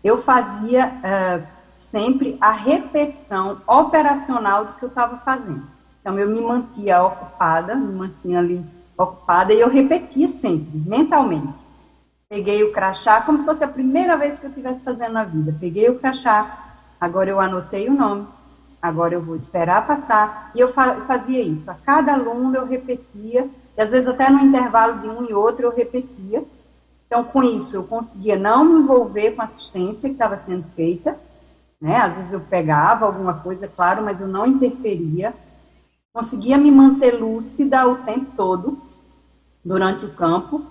[0.02, 1.45] Eu fazia uh,
[1.78, 5.68] sempre a repetição operacional do que eu estava fazendo.
[5.99, 8.66] Então, eu me mantia ocupada, me mantinha ali
[8.97, 11.65] ocupada e eu repetia sempre, mentalmente.
[12.27, 15.55] Peguei o crachá, como se fosse a primeira vez que eu estivesse fazendo na vida.
[15.59, 18.27] Peguei o crachá, agora eu anotei o nome,
[18.81, 20.51] agora eu vou esperar passar.
[20.55, 21.69] E eu fazia isso.
[21.69, 25.65] A cada aluno eu repetia, e às vezes até no intervalo de um e outro
[25.67, 26.43] eu repetia.
[27.05, 31.15] Então, com isso, eu conseguia não me envolver com a assistência que estava sendo feita.
[31.80, 31.95] Né?
[31.97, 35.34] Às vezes eu pegava alguma coisa, claro, mas eu não interferia.
[36.16, 38.80] Conseguia me manter lúcida o tempo todo,
[39.64, 40.66] durante o campo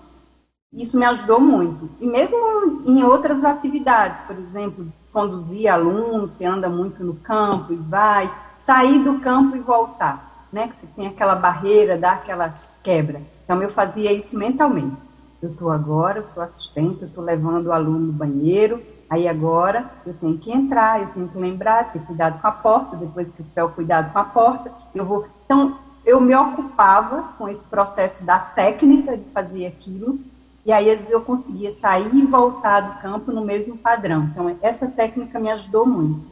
[0.75, 1.89] isso me ajudou muito.
[2.01, 7.77] E mesmo em outras atividades, por exemplo, conduzir alunos, você anda muito no campo e
[7.77, 10.67] vai, sair do campo e voltar, né?
[10.67, 12.53] Que você tem aquela barreira, dá aquela
[12.83, 13.21] quebra.
[13.43, 14.97] Então, eu fazia isso mentalmente.
[15.41, 19.89] Eu estou agora, eu sou assistente, eu estou levando o aluno no banheiro, aí agora
[20.05, 23.41] eu tenho que entrar, eu tenho que lembrar, ter cuidado com a porta, depois que
[23.41, 25.27] eu tiver o cuidado com a porta, eu vou...
[25.45, 30.19] Então, eu me ocupava com esse processo da técnica de fazer aquilo,
[30.65, 34.23] e aí, às vezes, eu conseguia sair e voltar do campo no mesmo padrão.
[34.23, 36.25] Então, essa técnica me ajudou muito.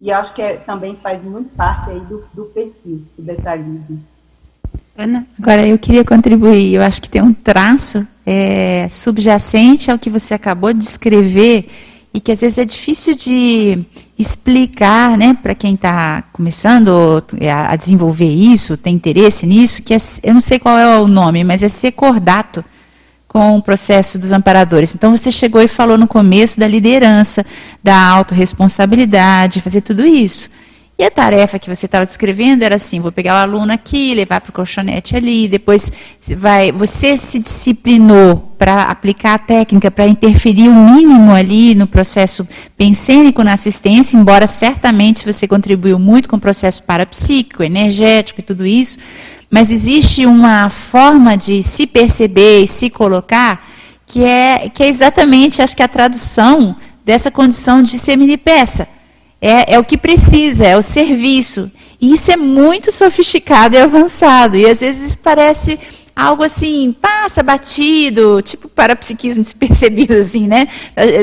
[0.00, 4.00] E acho que é, também faz muito parte aí do, do perfil, do detalhismo.
[4.96, 5.26] Ana?
[5.38, 6.74] Agora, eu queria contribuir.
[6.74, 11.68] Eu acho que tem um traço é, subjacente ao que você acabou de descrever
[12.12, 13.84] e que às vezes é difícil de
[14.18, 17.22] explicar né, para quem está começando
[17.68, 21.44] a desenvolver isso, tem interesse nisso, que é, eu não sei qual é o nome,
[21.44, 22.64] mas é secordato
[23.28, 24.94] com o processo dos amparadores.
[24.94, 27.44] Então você chegou e falou no começo da liderança,
[27.84, 30.48] da autorresponsabilidade, fazer tudo isso.
[30.98, 34.40] E a tarefa que você estava descrevendo era assim: vou pegar o aluno aqui, levar
[34.40, 35.92] para o colchonete ali, depois
[36.36, 36.72] vai.
[36.72, 43.42] Você se disciplinou para aplicar a técnica, para interferir o mínimo ali no processo pensênico
[43.42, 48.98] na assistência, embora certamente você contribuiu muito com o processo parapsíquico, energético e tudo isso
[49.50, 53.64] mas existe uma forma de se perceber e se colocar
[54.06, 58.88] que é, que é exatamente, acho que a tradução dessa condição de ser mini peça.
[59.40, 61.70] É, é o que precisa, é o serviço.
[62.00, 64.56] E isso é muito sofisticado e avançado.
[64.56, 65.78] E às vezes parece
[66.16, 70.66] algo assim, passa batido, tipo parapsiquismo despercebido, assim, né?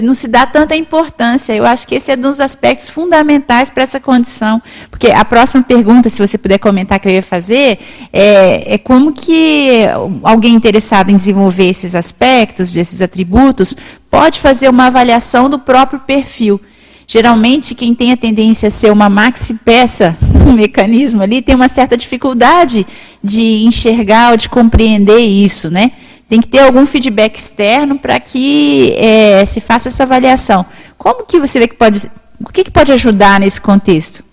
[0.03, 1.53] Não se dá tanta importância.
[1.53, 4.61] Eu acho que esse é um dos aspectos fundamentais para essa condição.
[4.91, 7.79] Porque a próxima pergunta, se você puder comentar que eu ia fazer,
[8.11, 9.85] é, é como que
[10.21, 13.75] alguém interessado em desenvolver esses aspectos, esses atributos,
[14.11, 16.61] pode fazer uma avaliação do próprio perfil.
[17.07, 21.67] Geralmente, quem tem a tendência a ser uma maxi peça no mecanismo ali tem uma
[21.67, 22.85] certa dificuldade
[23.23, 25.91] de enxergar ou de compreender isso, né?
[26.27, 30.65] Tem que ter algum feedback externo para que é, se faça essa avaliação.
[30.97, 32.09] Como que você vê que pode,
[32.39, 34.23] o que, que pode ajudar nesse contexto?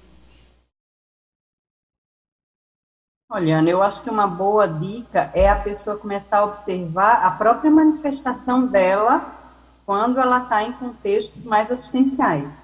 [3.33, 7.71] Olha, eu acho que uma boa dica é a pessoa começar a observar a própria
[7.71, 9.40] manifestação dela
[9.85, 12.62] quando ela está em contextos mais assistenciais.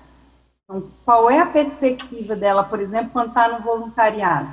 [0.64, 4.52] Então, qual é a perspectiva dela, por exemplo, quando está no voluntariado?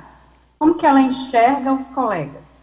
[0.58, 2.62] Como que ela enxerga os colegas?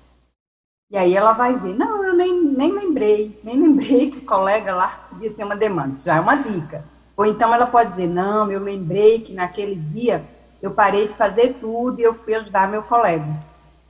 [0.89, 4.75] E aí ela vai ver, não, eu nem, nem lembrei, nem lembrei que o colega
[4.75, 5.95] lá podia ter uma demanda.
[5.95, 6.83] Isso já é uma dica.
[7.15, 10.23] Ou então ela pode dizer, não, eu lembrei que naquele dia
[10.61, 13.25] eu parei de fazer tudo e eu fui ajudar meu colega.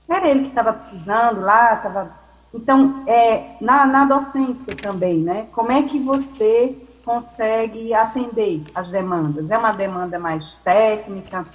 [0.08, 2.12] Era ele que estava precisando lá, estava
[2.54, 5.48] então, é, na, na docência também, né?
[5.54, 9.50] Como é que você consegue atender as demandas?
[9.52, 11.46] É uma demanda mais técnica,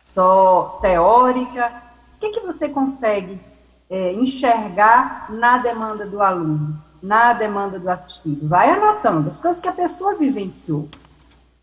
[0.00, 1.72] só teórica?
[2.16, 3.40] O que, que você consegue
[3.88, 8.48] é, enxergar na demanda do aluno, na demanda do assistido?
[8.48, 10.88] Vai anotando as coisas que a pessoa vivenciou.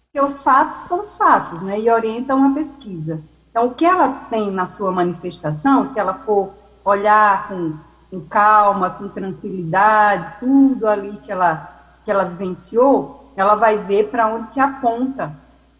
[0.05, 1.79] Porque os fatos são os fatos, né?
[1.79, 3.21] E orientam a pesquisa.
[3.49, 6.51] Então, o que ela tem na sua manifestação, se ela for
[6.83, 7.73] olhar com
[8.09, 11.69] com calma, com tranquilidade, tudo ali que ela,
[12.05, 15.33] que ela vivenciou, ela vai ver para onde que aponta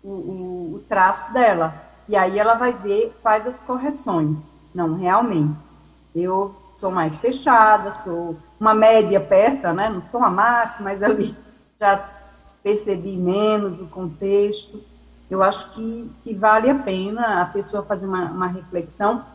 [0.04, 1.74] o, o, o, traço dela.
[2.08, 4.46] E aí ela vai ver quais as correções.
[4.74, 5.62] Não, realmente,
[6.14, 9.90] eu sou mais fechada, sou uma média peça, né?
[9.90, 11.36] Não sou uma máquina, mas ali
[11.80, 12.10] já
[12.62, 14.84] percebi menos o contexto.
[15.30, 19.26] Eu acho que, que vale a pena a pessoa fazer uma, uma reflexão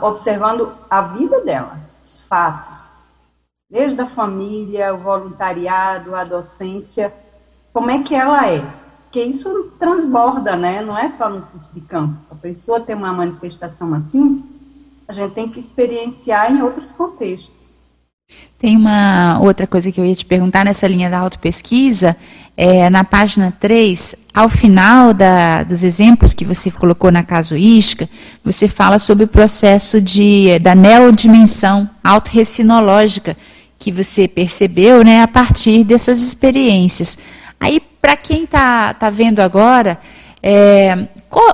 [0.00, 2.92] observando a vida dela os fatos,
[3.70, 7.12] desde a família, o voluntariado, a docência,
[7.72, 8.64] como é que ela é.
[9.04, 10.82] Porque isso transborda, né?
[10.82, 12.16] Não é só no curso de campo.
[12.30, 14.44] A pessoa tem uma manifestação assim,
[15.08, 17.74] a gente tem que experienciar em outros contextos.
[18.58, 22.16] Tem uma outra coisa que eu ia te perguntar nessa linha da autopesquisa,
[22.56, 28.08] é, na página 3, ao final da, dos exemplos que você colocou na casuística,
[28.42, 33.36] você fala sobre o processo de, da neodimensão autorrecinológica
[33.78, 37.18] que você percebeu né, a partir dessas experiências.
[37.60, 39.98] Aí, para quem está tá vendo agora,
[40.42, 41.06] é,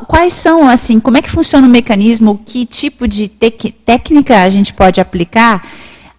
[0.07, 4.73] quais são, assim, como é que funciona o mecanismo, que tipo de técnica a gente
[4.73, 5.67] pode aplicar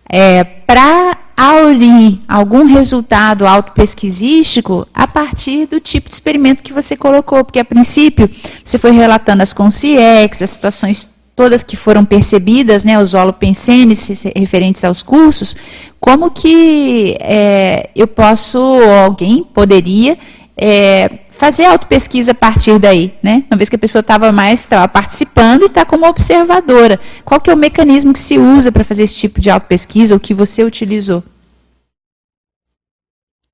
[0.10, 7.44] é, para aurir algum resultado autopesquisístico a partir do tipo de experimento que você colocou,
[7.44, 8.30] porque a princípio
[8.64, 14.84] você foi relatando as consciex, as situações todas que foram percebidas, né, os holopensenes referentes
[14.84, 15.56] aos cursos,
[16.00, 20.18] como que é, eu posso, alguém poderia
[20.56, 23.44] é, fazer autopesquisa a partir daí, né?
[23.50, 27.00] Uma vez que a pessoa estava mais tava participando e está como observadora.
[27.26, 30.20] Qual que é o mecanismo que se usa para fazer esse tipo de autopesquisa, ou
[30.20, 31.24] que você utilizou?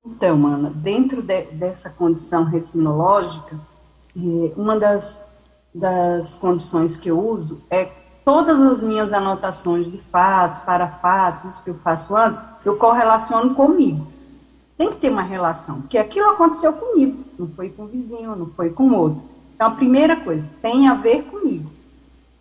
[0.04, 3.56] Então, Ana, dentro de, dessa condição recinológica,
[4.16, 5.20] é, uma das,
[5.74, 7.88] das condições que eu uso é
[8.24, 13.54] todas as minhas anotações de fatos, para fatos, isso que eu faço antes, eu correlaciono
[13.54, 14.06] comigo.
[14.80, 18.46] Tem que ter uma relação, porque aquilo aconteceu comigo, não foi com o vizinho, não
[18.46, 19.22] foi com outro.
[19.54, 21.70] Então, a primeira coisa, tem a ver comigo.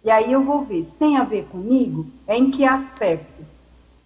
[0.06, 3.44] E aí eu vou ver se tem a ver comigo, é em que aspecto?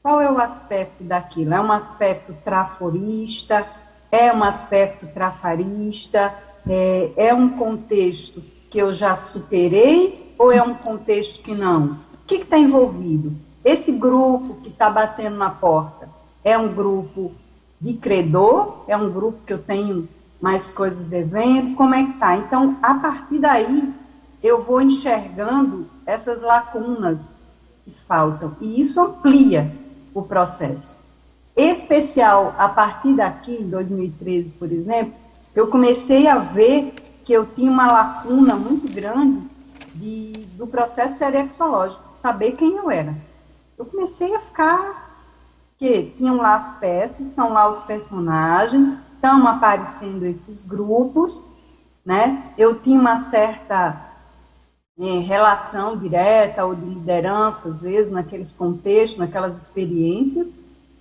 [0.01, 1.53] Qual é o aspecto daquilo?
[1.53, 3.67] É um aspecto traforista?
[4.11, 6.33] É um aspecto trafarista?
[6.67, 11.99] É, é um contexto que eu já superei ou é um contexto que não?
[12.15, 13.33] O que está envolvido?
[13.63, 16.09] Esse grupo que está batendo na porta
[16.43, 17.31] é um grupo
[17.83, 20.07] de credor, é um grupo que eu tenho
[20.41, 22.37] mais coisas devendo, como é que tá?
[22.37, 23.93] Então, a partir daí,
[24.41, 27.29] eu vou enxergando essas lacunas
[27.83, 29.69] que faltam, e isso amplia
[30.13, 30.97] o processo.
[31.57, 35.13] Especial, a partir daqui, em 2013, por exemplo,
[35.53, 36.93] eu comecei a ver
[37.25, 39.45] que eu tinha uma lacuna muito grande
[39.93, 43.13] de, do processo serexológico, de saber quem eu era.
[43.77, 45.02] Eu comecei a ficar
[45.77, 51.43] que tinham lá as peças, estão lá os personagens, estão aparecendo esses grupos,
[52.05, 52.53] né?
[52.57, 54.13] Eu tinha uma certa
[54.99, 60.53] é, relação direta ou de liderança, às vezes, naqueles contextos, naquelas experiências,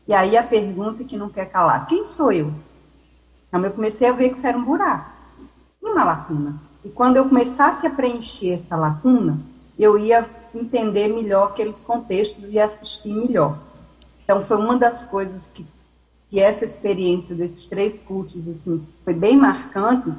[0.07, 2.53] e aí a pergunta que não quer calar, quem sou eu?
[3.49, 5.11] Então eu comecei a ver que isso era um buraco,
[5.81, 6.59] uma lacuna.
[6.85, 9.39] E quando eu começasse a preencher essa lacuna,
[9.79, 13.59] eu ia entender melhor aqueles contextos e assistir melhor.
[14.33, 15.67] Então, foi uma das coisas que,
[16.31, 20.11] que essa experiência desses três cursos, assim, foi bem marcante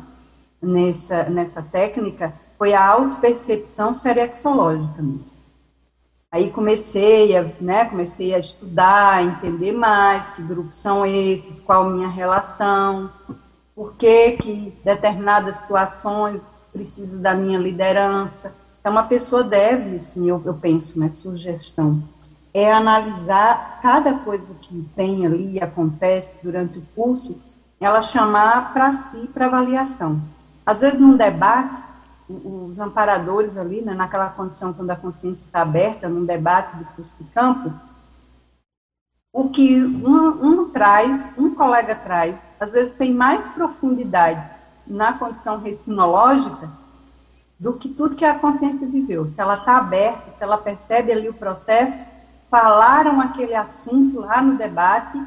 [0.61, 5.33] nessa, nessa técnica, foi a autopercepção serexológica mesmo.
[6.31, 11.89] Aí comecei a, né, comecei a estudar, a entender mais que grupos são esses, qual
[11.89, 13.09] minha relação,
[13.73, 18.53] por que, que determinadas situações precisam da minha liderança.
[18.79, 22.03] Então, uma pessoa deve, assim, eu, eu penso, né, sugestão,
[22.53, 27.41] é analisar cada coisa que tem ali acontece durante o curso,
[27.79, 30.21] ela chamar para si para avaliação.
[30.65, 31.81] Às vezes, num debate,
[32.29, 37.17] os amparadores ali, né, naquela condição quando a consciência está aberta, num debate do curso
[37.17, 37.73] de campo,
[39.33, 44.47] o que um, um traz, um colega traz, às vezes tem mais profundidade
[44.85, 46.69] na condição recinológica
[47.59, 49.27] do que tudo que a consciência viveu.
[49.27, 52.03] Se ela está aberta, se ela percebe ali o processo,
[52.53, 55.19] falaram aquele assunto lá no debate,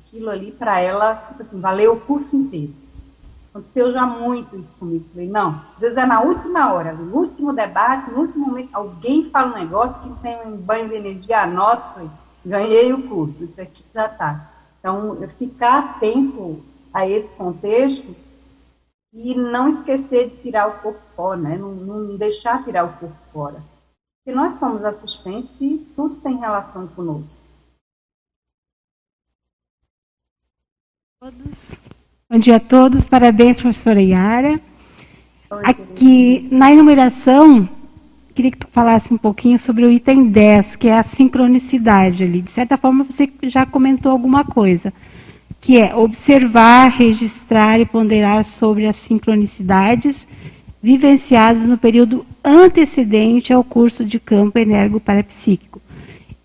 [0.00, 2.74] aquilo ali para ela, tipo assim, valeu o curso inteiro.
[3.50, 5.04] Aconteceu já muito isso comigo.
[5.12, 9.30] Falei, não, às vezes é na última hora, no último debate, no último momento, alguém
[9.30, 12.00] fala um negócio que tem um banho de energia, anota,
[12.44, 14.50] ganhei o curso, isso aqui já está.
[14.80, 16.60] Então, ficar atento
[16.92, 18.12] a esse contexto
[19.12, 21.56] e não esquecer de tirar o corpo fora, né?
[21.56, 23.73] não, não deixar tirar o corpo fora
[24.24, 27.38] que nós somos assistentes e tudo tem relação conosco.
[31.20, 31.78] Todos.
[32.30, 34.58] Bom dia a todos, parabéns, professora Yara.
[35.50, 37.68] Oi, Aqui na enumeração,
[38.34, 42.40] queria que tu falasse um pouquinho sobre o item 10, que é a sincronicidade ali.
[42.40, 44.90] De certa forma, você já comentou alguma coisa,
[45.60, 50.26] que é observar, registrar e ponderar sobre as sincronicidades
[50.84, 55.80] vivenciadas no período antecedente ao curso de campo energo parapsíquico.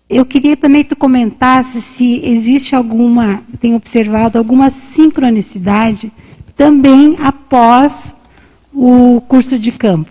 [0.08, 6.10] Eu queria também que tu comentasse se existe alguma, tem observado alguma sincronicidade
[6.56, 8.16] também após
[8.72, 10.10] o curso de campo.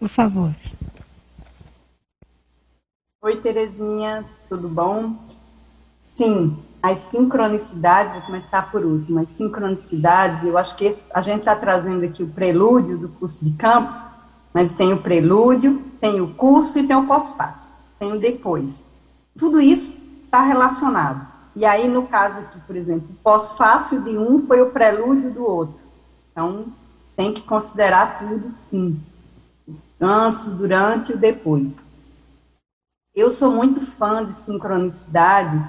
[0.00, 0.50] Por favor.
[3.20, 5.16] Oi, Terezinha, tudo bom?
[5.98, 11.40] Sim, as sincronicidades, vou começar por último, as sincronicidades, eu acho que esse, a gente
[11.40, 13.92] está trazendo aqui o prelúdio do curso de campo,
[14.54, 18.82] mas tem o prelúdio, tem o curso e tem o pós-fácil, tem o depois.
[19.36, 21.26] Tudo isso está relacionado.
[21.54, 25.44] E aí, no caso aqui, por exemplo, o pós-fácil de um foi o prelúdio do
[25.44, 25.74] outro.
[26.30, 26.66] Então,
[27.16, 29.00] tem que considerar tudo sim.
[30.00, 31.82] Antes, durante e depois.
[33.12, 35.60] Eu sou muito fã de sincronicidade,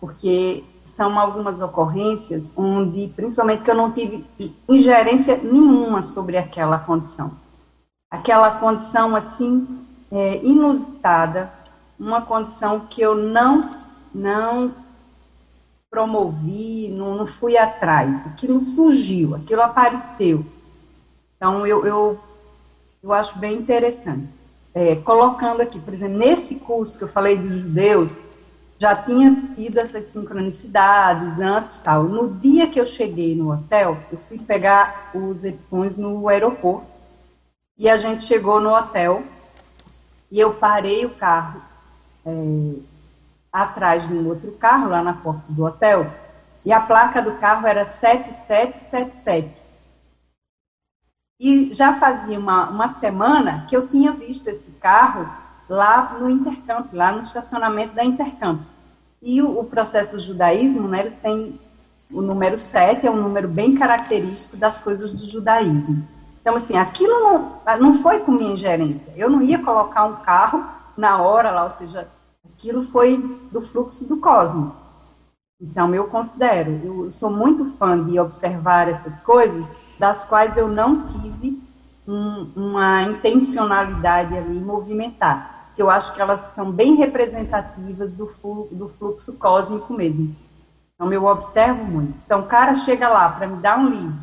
[0.00, 4.24] porque são algumas ocorrências onde, principalmente, que eu não tive
[4.68, 7.32] ingerência nenhuma sobre aquela condição.
[8.10, 9.66] Aquela condição, assim,
[10.10, 11.52] é, inusitada,
[11.98, 13.70] uma condição que eu não,
[14.14, 14.74] não
[15.90, 18.24] promovi, não, não fui atrás.
[18.26, 20.44] Aquilo surgiu, aquilo apareceu.
[21.36, 22.20] Então, eu, eu,
[23.02, 24.28] eu acho bem interessante.
[24.74, 28.20] É, colocando aqui, por exemplo, nesse curso que eu falei dos judeus,
[28.78, 32.04] já tinha tido essas sincronicidades antes tal.
[32.04, 36.86] No dia que eu cheguei no hotel, eu fui pegar os epões no aeroporto
[37.78, 39.22] e a gente chegou no hotel
[40.30, 41.60] e eu parei o carro
[42.24, 42.30] é,
[43.52, 46.10] atrás de um outro carro lá na porta do hotel
[46.64, 49.62] e a placa do carro era 7777.
[51.38, 55.30] E já fazia uma, uma semana que eu tinha visto esse carro
[55.68, 58.62] lá no Intercamp, lá no estacionamento da Intercamp.
[59.20, 61.58] E o, o, processo do judaísmo, né, eles têm
[62.10, 66.06] o número 7, é um número bem característico das coisas do judaísmo.
[66.40, 69.12] Então, assim, aquilo não, não foi com minha ingerência.
[69.16, 70.64] Eu não ia colocar um carro
[70.96, 72.06] na hora lá, ou seja,
[72.54, 73.18] aquilo foi
[73.50, 74.78] do fluxo do cosmos.
[75.60, 81.06] Então, eu considero, eu sou muito fã de observar essas coisas, das quais eu não
[81.06, 81.60] tive
[82.06, 88.24] um, uma intencionalidade ali movimentar que eu acho que elas são bem representativas do,
[88.72, 90.34] do fluxo cósmico mesmo.
[90.94, 92.24] Então, eu observo muito.
[92.24, 94.14] Então, o cara chega lá para me dar um livro,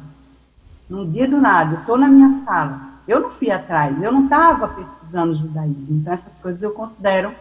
[0.90, 4.24] num dia do nada, eu estou na minha sala, eu não fui atrás, eu não
[4.24, 5.98] estava pesquisando judaísmo.
[5.98, 7.32] Então, essas coisas eu considero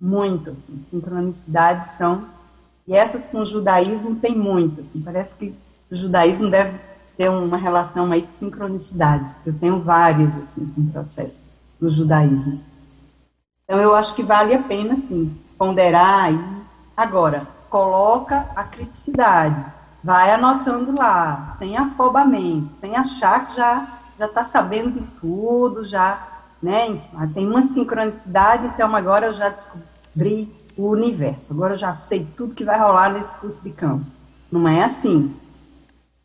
[0.00, 2.24] muito, assim, sincronicidades são...
[2.88, 5.54] E essas com o judaísmo tem muito, assim, parece que
[5.90, 6.80] o judaísmo deve
[7.16, 11.46] ter uma relação aí com sincronicidades, porque eu tenho várias, assim, com o processo
[11.78, 12.71] do judaísmo.
[13.64, 16.44] Então, eu acho que vale a pena, sim, ponderar aí.
[16.96, 19.64] Agora, coloca a criticidade,
[20.04, 26.28] vai anotando lá, sem afobamento, sem achar que já já está sabendo de tudo, já,
[26.62, 27.00] né?
[27.34, 32.54] Tem uma sincronicidade, então agora eu já descobri o universo, agora eu já sei tudo
[32.54, 34.06] que vai rolar nesse curso de campo.
[34.50, 35.34] Não é assim.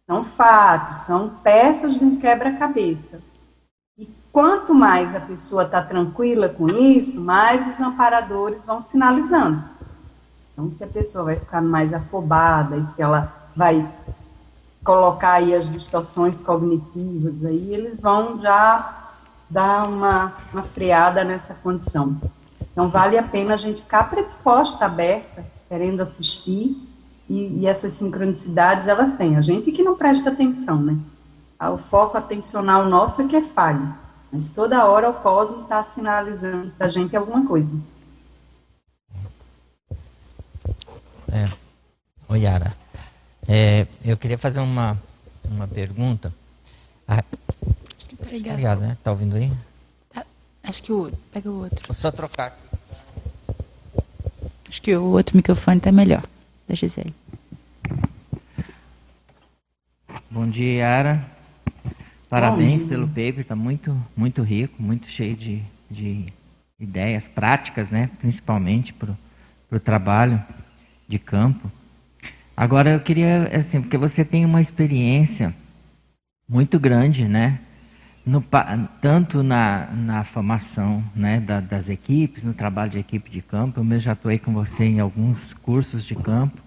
[0.05, 3.19] São fatos, são peças de um quebra-cabeça
[4.38, 9.64] quanto mais a pessoa está tranquila com isso, mais os amparadores vão sinalizando.
[10.53, 13.91] Então, se a pessoa vai ficar mais afobada e se ela vai
[14.84, 19.09] colocar aí as distorções cognitivas, aí eles vão já
[19.49, 22.15] dar uma, uma freada nessa condição.
[22.72, 26.77] Então, vale a pena a gente ficar predisposta, aberta, querendo assistir,
[27.27, 29.35] e, e essas sincronicidades elas têm.
[29.35, 30.95] A gente que não presta atenção, né?
[31.59, 34.05] O foco atencional nosso é que é falho.
[34.32, 37.78] Mas toda hora o cosmos está sinalizando para a gente alguma coisa.
[41.32, 41.45] É.
[42.30, 42.76] Oi, Yara.
[43.48, 45.02] É, eu queria fazer uma,
[45.45, 46.34] uma pergunta.
[47.08, 48.56] Ah, tá ligado.
[48.58, 48.98] ligado, né?
[49.02, 49.52] Tá ouvindo aí?
[50.14, 50.26] Tá.
[50.64, 51.20] Acho que o outro.
[51.32, 51.88] Pega o outro.
[51.88, 52.68] Vou só trocar aqui.
[54.68, 56.24] Acho que o outro microfone tá melhor.
[56.68, 57.16] Da Gisele.
[60.30, 61.36] Bom dia, Yara.
[62.30, 66.26] Parabéns Bom, pelo paper, está muito, muito rico, muito cheio de, de
[66.80, 68.10] ideias práticas, né?
[68.20, 69.16] principalmente para
[69.72, 70.44] o trabalho
[71.08, 71.72] de campo.
[72.56, 75.54] Agora eu queria, assim, porque você tem uma experiência
[76.49, 77.60] muito grande, né?
[78.26, 78.44] No,
[78.99, 83.86] tanto na, na formação né, da, das equipes, no trabalho de equipe de campo, eu
[83.86, 86.62] mesmo já atuei com você em alguns cursos de campo,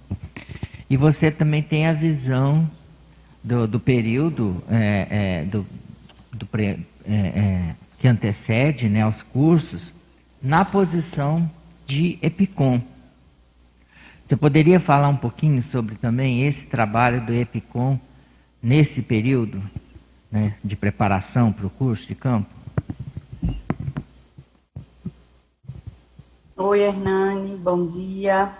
[0.88, 2.70] e você também tem a visão
[3.42, 5.66] do, do período é, é, do,
[6.32, 9.94] do pre, é, é, que antecede né, aos cursos
[10.42, 11.50] na posição
[11.86, 12.80] de EPICOM.
[14.26, 17.98] Você poderia falar um pouquinho sobre também esse trabalho do EPICOM
[18.62, 19.62] nesse período
[20.30, 22.48] né, de preparação para o curso de campo?
[26.56, 28.52] Oi, Hernani, bom dia.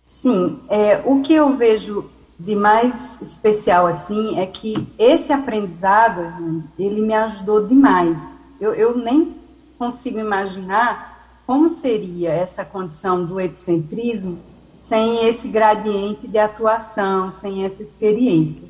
[0.00, 2.10] Sim, é, o que eu vejo
[2.44, 8.34] de mais especial assim é que esse aprendizado ele me ajudou demais.
[8.60, 9.36] Eu, eu nem
[9.78, 14.40] consigo imaginar como seria essa condição do epicentrismo
[14.80, 18.66] sem esse gradiente de atuação, sem essa experiência.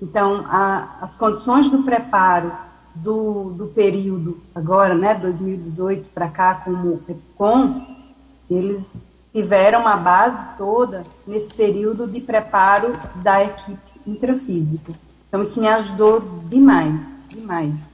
[0.00, 2.50] Então, a, as condições do preparo
[2.94, 7.84] do, do período agora, né, 2018 para cá, como EPCOM,
[8.48, 8.96] eles
[9.32, 14.92] tiveram uma base toda nesse período de preparo da equipe intrafísica.
[15.28, 17.88] Então, isso me ajudou demais, demais.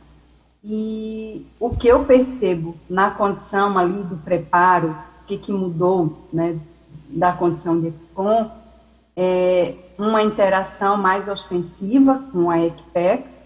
[0.64, 6.58] E o que eu percebo na condição ali do preparo, o que, que mudou, né,
[7.08, 8.50] da condição de EPCOM,
[9.16, 13.44] é uma interação mais ostensiva com a Equipex,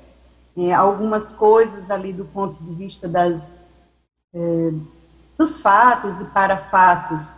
[0.57, 3.63] é, algumas coisas ali do ponto de vista das,
[4.35, 4.73] é,
[5.39, 7.33] dos fatos e parafatos,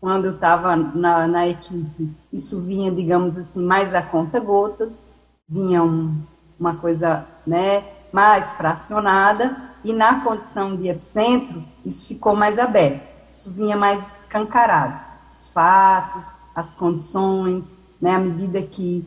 [0.00, 5.04] quando eu estava na, na, equipe, isso vinha, digamos assim, mais a conta gotas,
[5.48, 6.16] vinha um,
[6.58, 13.02] uma coisa né, mais fracionada, e na condição de epicentro, isso ficou mais aberto,
[13.34, 14.98] isso vinha mais escancarado,
[15.30, 19.06] os fatos, as condições, né, à medida que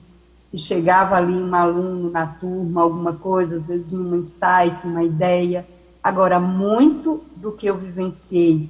[0.53, 5.67] e chegava ali um aluno na turma, alguma coisa, às vezes um insight, uma ideia.
[6.01, 8.69] Agora, muito do que eu vivenciei,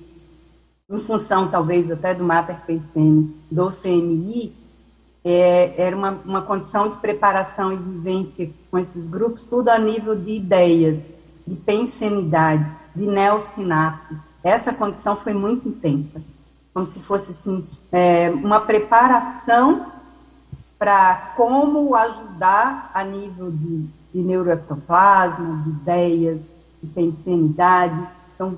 [0.90, 4.54] em função talvez até do Mater Pensene, do CMI,
[5.24, 10.16] é, era uma, uma condição de preparação e vivência com esses grupos, tudo a nível
[10.16, 11.10] de ideias,
[11.48, 14.22] de pensenidade, de neosinapses.
[14.44, 16.22] Essa condição foi muito intensa,
[16.74, 19.94] como se fosse assim, é, uma preparação
[20.78, 26.50] para como ajudar a nível de, de neuroectoplasma, de ideias,
[26.82, 28.06] de pensenidade.
[28.36, 28.58] Então,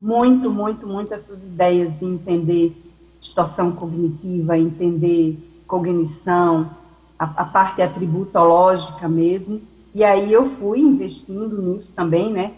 [0.00, 2.76] muito, muito, muito essas ideias de entender
[3.18, 6.70] distorção cognitiva, entender cognição,
[7.18, 9.60] a, a parte atributológica mesmo.
[9.94, 12.52] E aí eu fui investindo nisso também, né?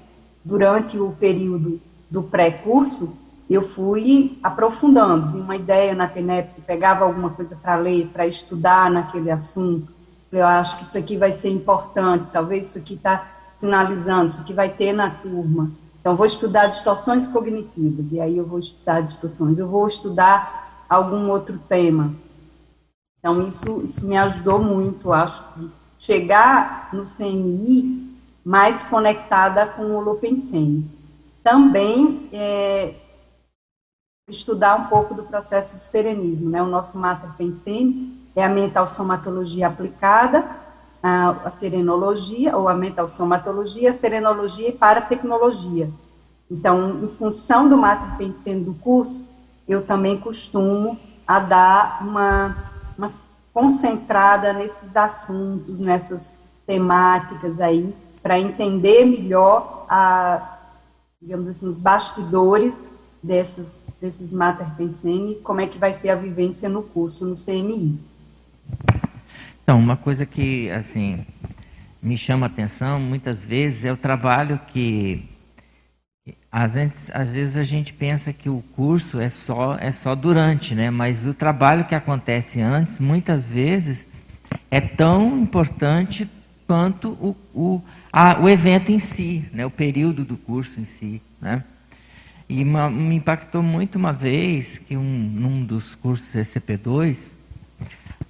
[0.45, 1.81] Durante o período
[2.11, 3.17] do pré-curso,
[3.49, 9.31] eu fui aprofundando, uma ideia na TENEPS, pegava alguma coisa para ler, para estudar naquele
[9.31, 9.93] assunto,
[10.31, 14.53] eu acho que isso aqui vai ser importante, talvez isso aqui está sinalizando, isso aqui
[14.53, 15.71] vai ter na turma.
[16.01, 21.31] Então, vou estudar distorções cognitivas, e aí eu vou estudar distorções, eu vou estudar algum
[21.31, 22.15] outro tema.
[23.19, 25.45] Então, isso, isso me ajudou muito, acho,
[25.99, 28.11] chegar no CNI
[28.43, 30.91] mais conectada com o Lopensene.
[31.43, 32.95] Também é,
[34.29, 36.49] estudar um pouco do processo de serenismo.
[36.49, 36.63] Né?
[36.63, 40.49] O nosso Mater Pensene é a mental somatologia aplicada,
[41.03, 45.91] a, a serenologia, ou a mental somatologia, a serenologia e paratecnologia.
[46.51, 49.27] Então, em função do Mater Pensene do curso,
[49.69, 52.57] eu também costumo a dar uma,
[52.99, 53.11] uma
[53.53, 56.37] concentrada nesses assuntos, nessas
[56.67, 60.59] temáticas aí, para entender melhor a,
[61.23, 66.69] digamos assim, os bastidores dessas, desses Mater Pensene, como é que vai ser a vivência
[66.69, 67.99] no curso, no CMI.
[69.71, 71.25] Então, uma coisa que, assim,
[72.03, 75.29] me chama a atenção, muitas vezes, é o trabalho que,
[76.51, 80.75] às vezes, às vezes a gente pensa que o curso é só, é só durante,
[80.75, 80.91] né?
[80.91, 84.09] Mas o trabalho que acontece antes, muitas vezes,
[84.73, 86.29] é tão importante
[86.67, 87.81] quanto o, o,
[88.13, 89.65] a, o evento em si, né?
[89.65, 91.63] o período do curso em si, né?
[92.49, 97.39] E uma, me impactou muito uma vez que um, num dos cursos SCP-2,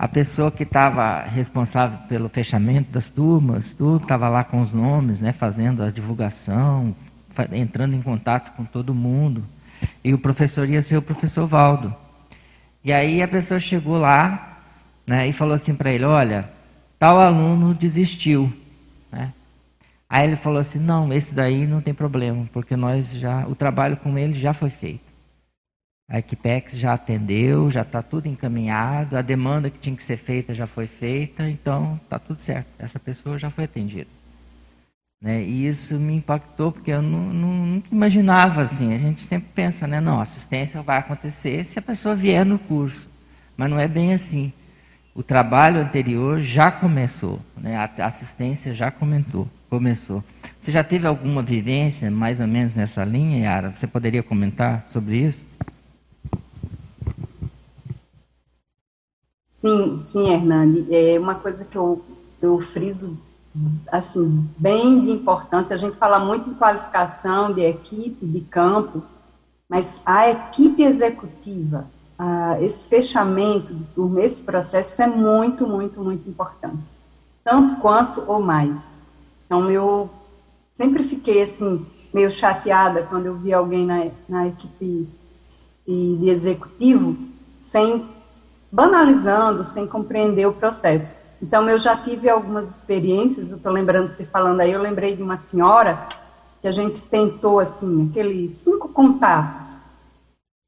[0.00, 5.20] a pessoa que estava responsável pelo fechamento das turmas, tudo, estava lá com os nomes,
[5.20, 6.96] né, fazendo a divulgação,
[7.52, 9.44] entrando em contato com todo mundo.
[10.02, 11.94] E o professor ia ser o professor Valdo.
[12.82, 14.62] E aí a pessoa chegou lá
[15.06, 16.50] né, e falou assim para ele, olha,
[16.98, 18.50] tal aluno desistiu.
[19.12, 19.34] Né?
[20.08, 23.98] Aí ele falou assim: não, esse daí não tem problema, porque nós já, o trabalho
[23.98, 25.09] com ele já foi feito.
[26.10, 30.52] A Equipex já atendeu, já está tudo encaminhado, a demanda que tinha que ser feita
[30.52, 32.66] já foi feita, então está tudo certo.
[32.80, 34.10] Essa pessoa já foi atendida.
[35.22, 35.44] Né?
[35.44, 38.92] E isso me impactou porque eu não, não, não, imaginava assim.
[38.92, 40.00] A gente sempre pensa, né?
[40.00, 43.08] Não, assistência vai acontecer se a pessoa vier no curso,
[43.56, 44.52] mas não é bem assim.
[45.14, 47.76] O trabalho anterior já começou, né?
[47.76, 50.22] a assistência já comentou começou.
[50.58, 53.70] Você já teve alguma vivência mais ou menos nessa linha, Yara?
[53.70, 55.46] Você poderia comentar sobre isso?
[59.60, 60.86] Sim, sim, Hernani.
[60.90, 62.02] É uma coisa que eu,
[62.40, 63.18] eu friso
[63.92, 65.74] assim, bem de importância.
[65.74, 69.02] A gente fala muito em qualificação de equipe, de campo,
[69.68, 71.84] mas a equipe executiva,
[72.62, 76.82] esse fechamento turma, esse processo é muito, muito, muito importante.
[77.44, 78.98] Tanto quanto ou mais.
[79.44, 80.08] Então, eu
[80.72, 81.84] sempre fiquei, assim,
[82.14, 85.06] meio chateada quando eu vi alguém na, na equipe
[85.86, 87.14] de, de executivo
[87.58, 88.06] sem
[88.70, 91.14] banalizando, sem compreender o processo.
[91.42, 95.22] Então, eu já tive algumas experiências, eu estou lembrando, se falando aí, eu lembrei de
[95.22, 96.06] uma senhora
[96.60, 99.80] que a gente tentou, assim, aqueles cinco contatos.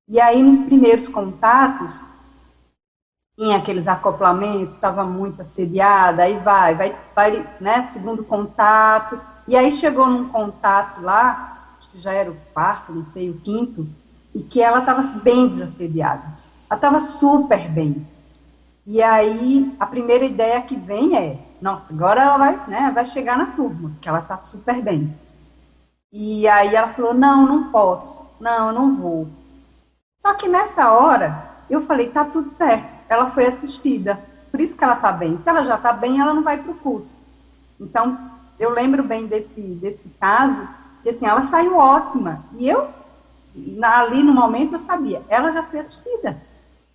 [0.09, 2.03] E aí, nos primeiros contatos,
[3.39, 9.73] tinha aqueles acoplamentos, estava muito assediada, aí vai, vai, vai, né, segundo contato, e aí
[9.73, 13.87] chegou num contato lá, acho que já era o quarto, não sei, o quinto,
[14.35, 16.42] e que ela estava bem desassediada.
[16.73, 18.09] Ela estava super bem.
[18.87, 23.37] E aí, a primeira ideia que vem é, nossa, agora ela vai, né, vai chegar
[23.37, 25.15] na turma, porque ela está super bem.
[26.11, 29.29] E aí ela falou, não, não posso, não, não vou.
[30.17, 32.89] Só que nessa hora, eu falei, tá tudo certo.
[33.07, 34.19] Ela foi assistida,
[34.51, 35.37] por isso que ela está bem.
[35.37, 37.21] Se ela já está bem, ela não vai para o curso.
[37.79, 38.19] Então,
[38.59, 40.67] eu lembro bem desse, desse caso,
[41.03, 42.43] que assim, ela saiu ótima.
[42.57, 42.89] E eu,
[43.83, 46.51] ali no momento, eu sabia, ela já foi assistida.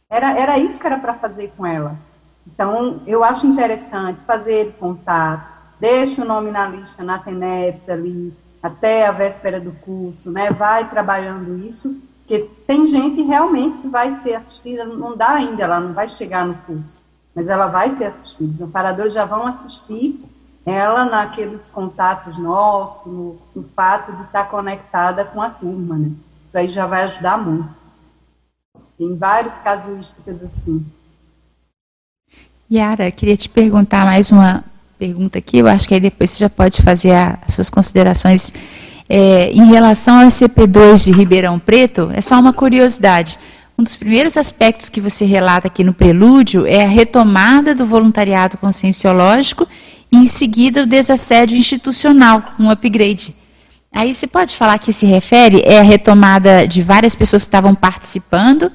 [0.09, 1.97] Era, era isso que era para fazer com ela.
[2.45, 5.45] Então, eu acho interessante fazer contato,
[5.79, 10.49] deixa o nome na lista, na TENEPS ali, até a véspera do curso, né?
[10.49, 15.79] Vai trabalhando isso, porque tem gente realmente que vai ser assistida, não dá ainda, ela
[15.79, 17.01] não vai chegar no curso,
[17.35, 18.49] mas ela vai ser assistida.
[18.49, 20.23] Os amparadores já vão assistir
[20.65, 26.11] ela naqueles contatos nossos, no, no fato de estar conectada com a turma, né?
[26.47, 27.69] Isso aí já vai ajudar muito.
[28.97, 30.83] Tem várias casuísticas assim.
[32.71, 34.63] Yara, queria te perguntar mais uma
[34.97, 38.51] pergunta aqui, eu acho que aí depois você já pode fazer a, as suas considerações.
[39.07, 43.37] É, em relação ao CP2 de Ribeirão Preto, é só uma curiosidade.
[43.77, 48.57] Um dos primeiros aspectos que você relata aqui no prelúdio é a retomada do voluntariado
[48.57, 49.67] conscienciológico
[50.11, 53.35] e, em seguida, o desassédio institucional, um upgrade.
[53.93, 57.73] Aí você pode falar que se refere é a retomada de várias pessoas que estavam
[57.73, 58.71] participando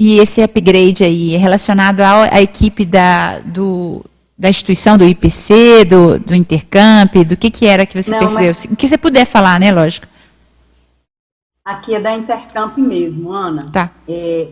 [0.00, 4.02] e esse upgrade aí é relacionado à, equipe da, do,
[4.36, 8.46] da instituição, do IPC, do, do Intercamp, do que, que era que você Não, percebeu?
[8.46, 8.64] Mas...
[8.64, 10.06] O que você puder falar, né, lógico.
[11.62, 13.66] Aqui é da Intercamp mesmo, Ana.
[13.70, 13.90] Tá.
[14.08, 14.48] É,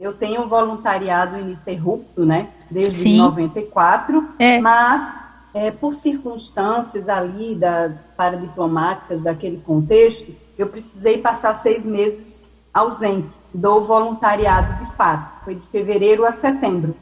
[0.00, 3.18] eu tenho um voluntariado ininterrupto, né, desde Sim.
[3.18, 4.60] 94, é.
[4.60, 5.14] mas
[5.54, 12.44] é, por circunstâncias ali da paradiplomáticas daquele contexto, eu precisei passar seis meses
[12.74, 15.44] ausente do voluntariado de fato.
[15.44, 16.94] Foi de fevereiro a setembro.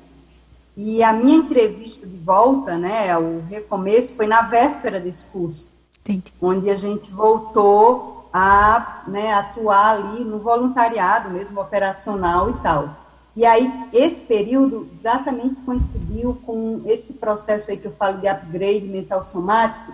[0.77, 5.73] E a minha entrevista de volta, né, o recomeço, foi na véspera desse curso.
[6.01, 6.33] Entendi.
[6.41, 12.91] Onde a gente voltou a né, atuar ali no voluntariado, mesmo operacional e tal.
[13.37, 18.87] E aí, esse período exatamente coincidiu com esse processo aí que eu falo de upgrade
[18.87, 19.93] mental somático,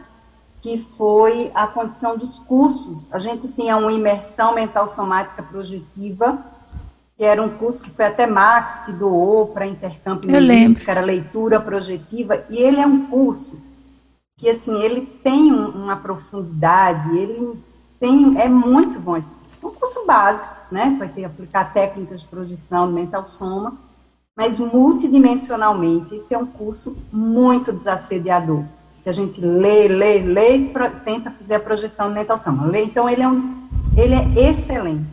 [0.60, 3.12] que foi a condição dos cursos.
[3.12, 6.38] A gente tinha uma imersão mental somática projetiva,
[7.16, 10.78] que era um curso que foi até Max que doou para intercâmbio Eu lembro.
[10.78, 13.58] que era leitura projetiva, e ele é um curso
[14.36, 17.62] que assim, ele tem uma profundidade, ele
[17.98, 19.58] tem é muito bom esse curso.
[19.62, 20.90] É um curso básico, né?
[20.90, 23.76] Você vai ter que aplicar técnicas de projeção, mental soma,
[24.34, 28.64] mas multidimensionalmente, esse é um curso muito desassediador
[29.02, 30.68] que a gente lê, lê, lê e
[31.04, 32.36] tenta fazer a projeção de mental
[32.84, 35.06] então, ele é, um, ele é excelente.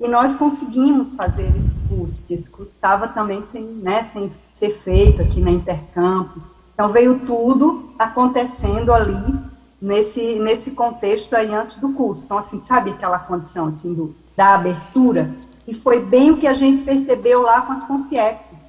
[0.00, 4.70] E nós conseguimos fazer esse curso, que esse curso estava também sem, né, sem ser
[4.78, 6.40] feito aqui na Intercampo.
[6.72, 9.34] Então, veio tudo acontecendo ali,
[9.80, 12.24] nesse, nesse contexto aí antes do curso.
[12.24, 15.34] Então, assim, sabe aquela condição, assim, do, da abertura?
[15.66, 18.67] E foi bem o que a gente percebeu lá com as consciências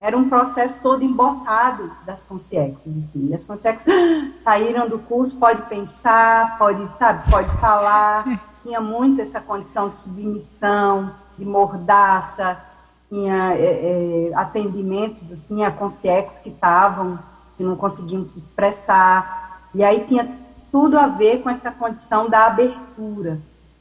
[0.00, 3.34] era um processo todo embotado das consciências, assim.
[3.34, 3.84] As consciências
[4.40, 8.24] saíram do curso, pode pensar, pode, sabe, pode falar.
[8.62, 12.60] Tinha muito essa condição de submissão, de mordaça,
[13.08, 17.18] tinha é, é, atendimentos, assim, a consciências que estavam,
[17.56, 19.62] que não conseguiam se expressar.
[19.74, 20.30] E aí tinha
[20.70, 23.40] tudo a ver com essa condição da abertura,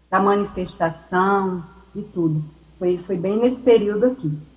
[0.09, 1.61] da manifestação
[1.93, 2.41] e tudo.
[2.79, 4.48] Foi, foi bem nesse período aqui.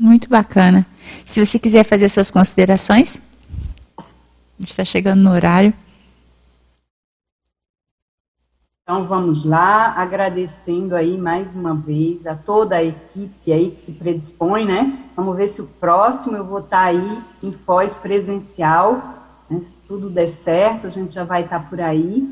[0.00, 0.86] Muito bacana.
[1.26, 3.20] Se você quiser fazer suas considerações,
[3.98, 4.02] a
[4.60, 5.74] gente está chegando no horário.
[8.84, 13.92] Então vamos lá, agradecendo aí mais uma vez a toda a equipe aí que se
[13.92, 15.04] predispõe, né?
[15.16, 19.02] Vamos ver se o próximo eu vou estar tá aí em Foz presencial,
[19.50, 19.60] né?
[19.60, 22.26] se tudo der certo, a gente já vai estar tá por aí.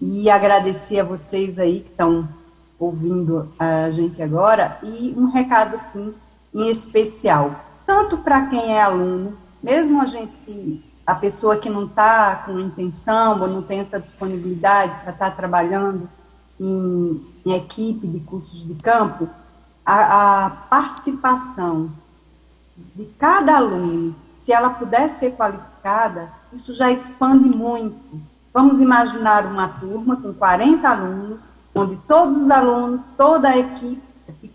[0.00, 2.28] E agradecer a vocês aí que estão
[2.78, 4.78] ouvindo a gente agora.
[4.84, 6.14] E um recado, assim,
[6.54, 12.36] em especial, tanto para quem é aluno, mesmo a gente a pessoa que não está
[12.44, 16.06] com intenção ou não tem essa disponibilidade para estar tá trabalhando
[16.60, 19.26] em, em, equipe de cursos de campo,
[19.86, 21.90] a, a participação
[22.94, 28.20] de cada aluno, se ela puder ser qualificada, isso já expande muito.
[28.52, 34.02] Vamos imaginar uma turma com 40 alunos, onde todos os alunos, toda a equipe,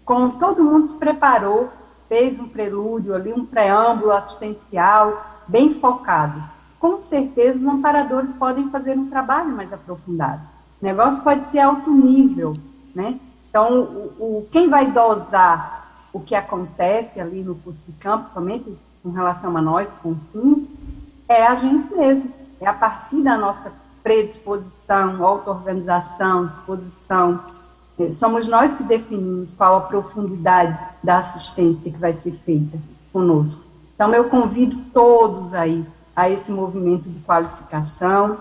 [0.06, 1.72] com todo mundo se preparou,
[2.08, 6.42] fez um prelúdio ali, um preâmbulo assistencial bem focado.
[6.80, 10.42] Com certeza os amparadores podem fazer um trabalho mais aprofundado.
[10.82, 12.56] O negócio pode ser alto nível,
[12.94, 13.20] né?
[13.50, 18.78] Então, o, o quem vai dosar o que acontece ali no curso de campo, somente
[19.02, 20.72] com relação a nós, com o SINS,
[21.28, 22.32] é a gente mesmo.
[22.62, 23.74] É a partir da nossa
[24.04, 27.40] predisposição, auto-organização, disposição.
[28.00, 32.78] É, somos nós que definimos qual a profundidade da assistência que vai ser feita
[33.12, 33.64] conosco.
[33.94, 38.38] Então, eu convido todos aí a esse movimento de qualificação,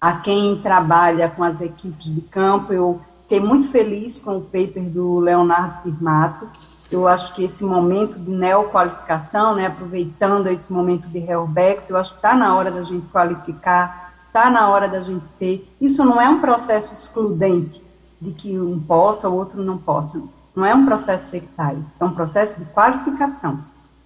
[0.00, 2.72] a quem trabalha com as equipes de campo.
[2.72, 6.48] Eu fiquei muito feliz com o paper do Leonardo Firmato.
[6.90, 12.12] Eu acho que esse momento de neoqualificação, né, aproveitando esse momento de Helbex, eu acho
[12.12, 14.02] que está na hora da gente qualificar
[14.32, 15.70] está na hora da gente ter.
[15.78, 17.84] Isso não é um processo excludente
[18.22, 20.22] de que um possa, o outro não possa.
[20.54, 23.58] Não é um processo sectário, é um processo de qualificação.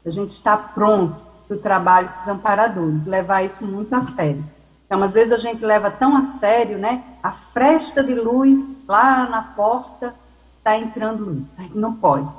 [0.04, 1.16] A gente está pronto
[1.46, 4.44] para o trabalho com os amparadores, levar isso muito a sério.
[4.86, 7.02] Então, às vezes a gente leva tão a sério, né?
[7.22, 10.14] A fresta de luz lá na porta
[10.58, 11.50] está entrando luz.
[11.74, 12.32] Não pode.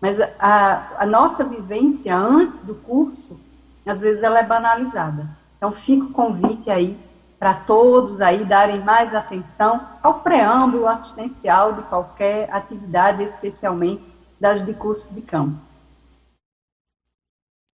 [0.00, 3.40] Mas a, a nossa vivência antes do curso,
[3.86, 5.28] às vezes ela é banalizada.
[5.56, 6.98] Então, fica o convite aí
[7.42, 14.00] para todos aí darem mais atenção ao preâmbulo assistencial de qualquer atividade, especialmente
[14.40, 15.58] das de curso de campo.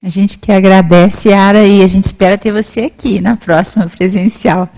[0.02, 4.70] A gente que agradece, Ara, e a gente espera ter você aqui na próxima presencial.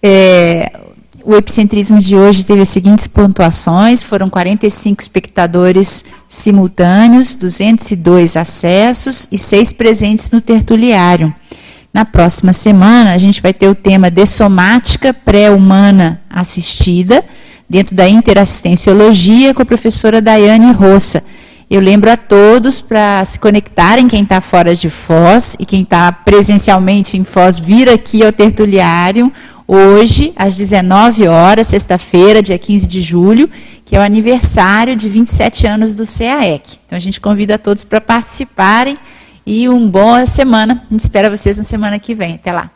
[0.00, 0.70] É,
[1.24, 9.36] o epicentrismo de hoje teve as seguintes pontuações: foram 45 espectadores simultâneos, 202 acessos e
[9.36, 11.34] 6 presentes no tertuliário.
[11.92, 17.24] Na próxima semana, a gente vai ter o tema de somática pré-humana assistida,
[17.68, 21.24] dentro da interassistenciologia, com a professora Daiane Roça.
[21.70, 26.10] Eu lembro a todos para se conectarem, quem está fora de Foz e quem está
[26.12, 29.32] presencialmente em Foz, vir aqui ao Tertuliário,
[29.66, 33.50] hoje, às 19 horas, sexta-feira, dia 15 de julho,
[33.84, 36.78] que é o aniversário de 27 anos do CAEC.
[36.86, 38.96] Então, a gente convida a todos para participarem
[39.48, 40.84] e uma boa semana.
[40.86, 42.34] A gente espera vocês na semana que vem.
[42.34, 42.70] Até lá.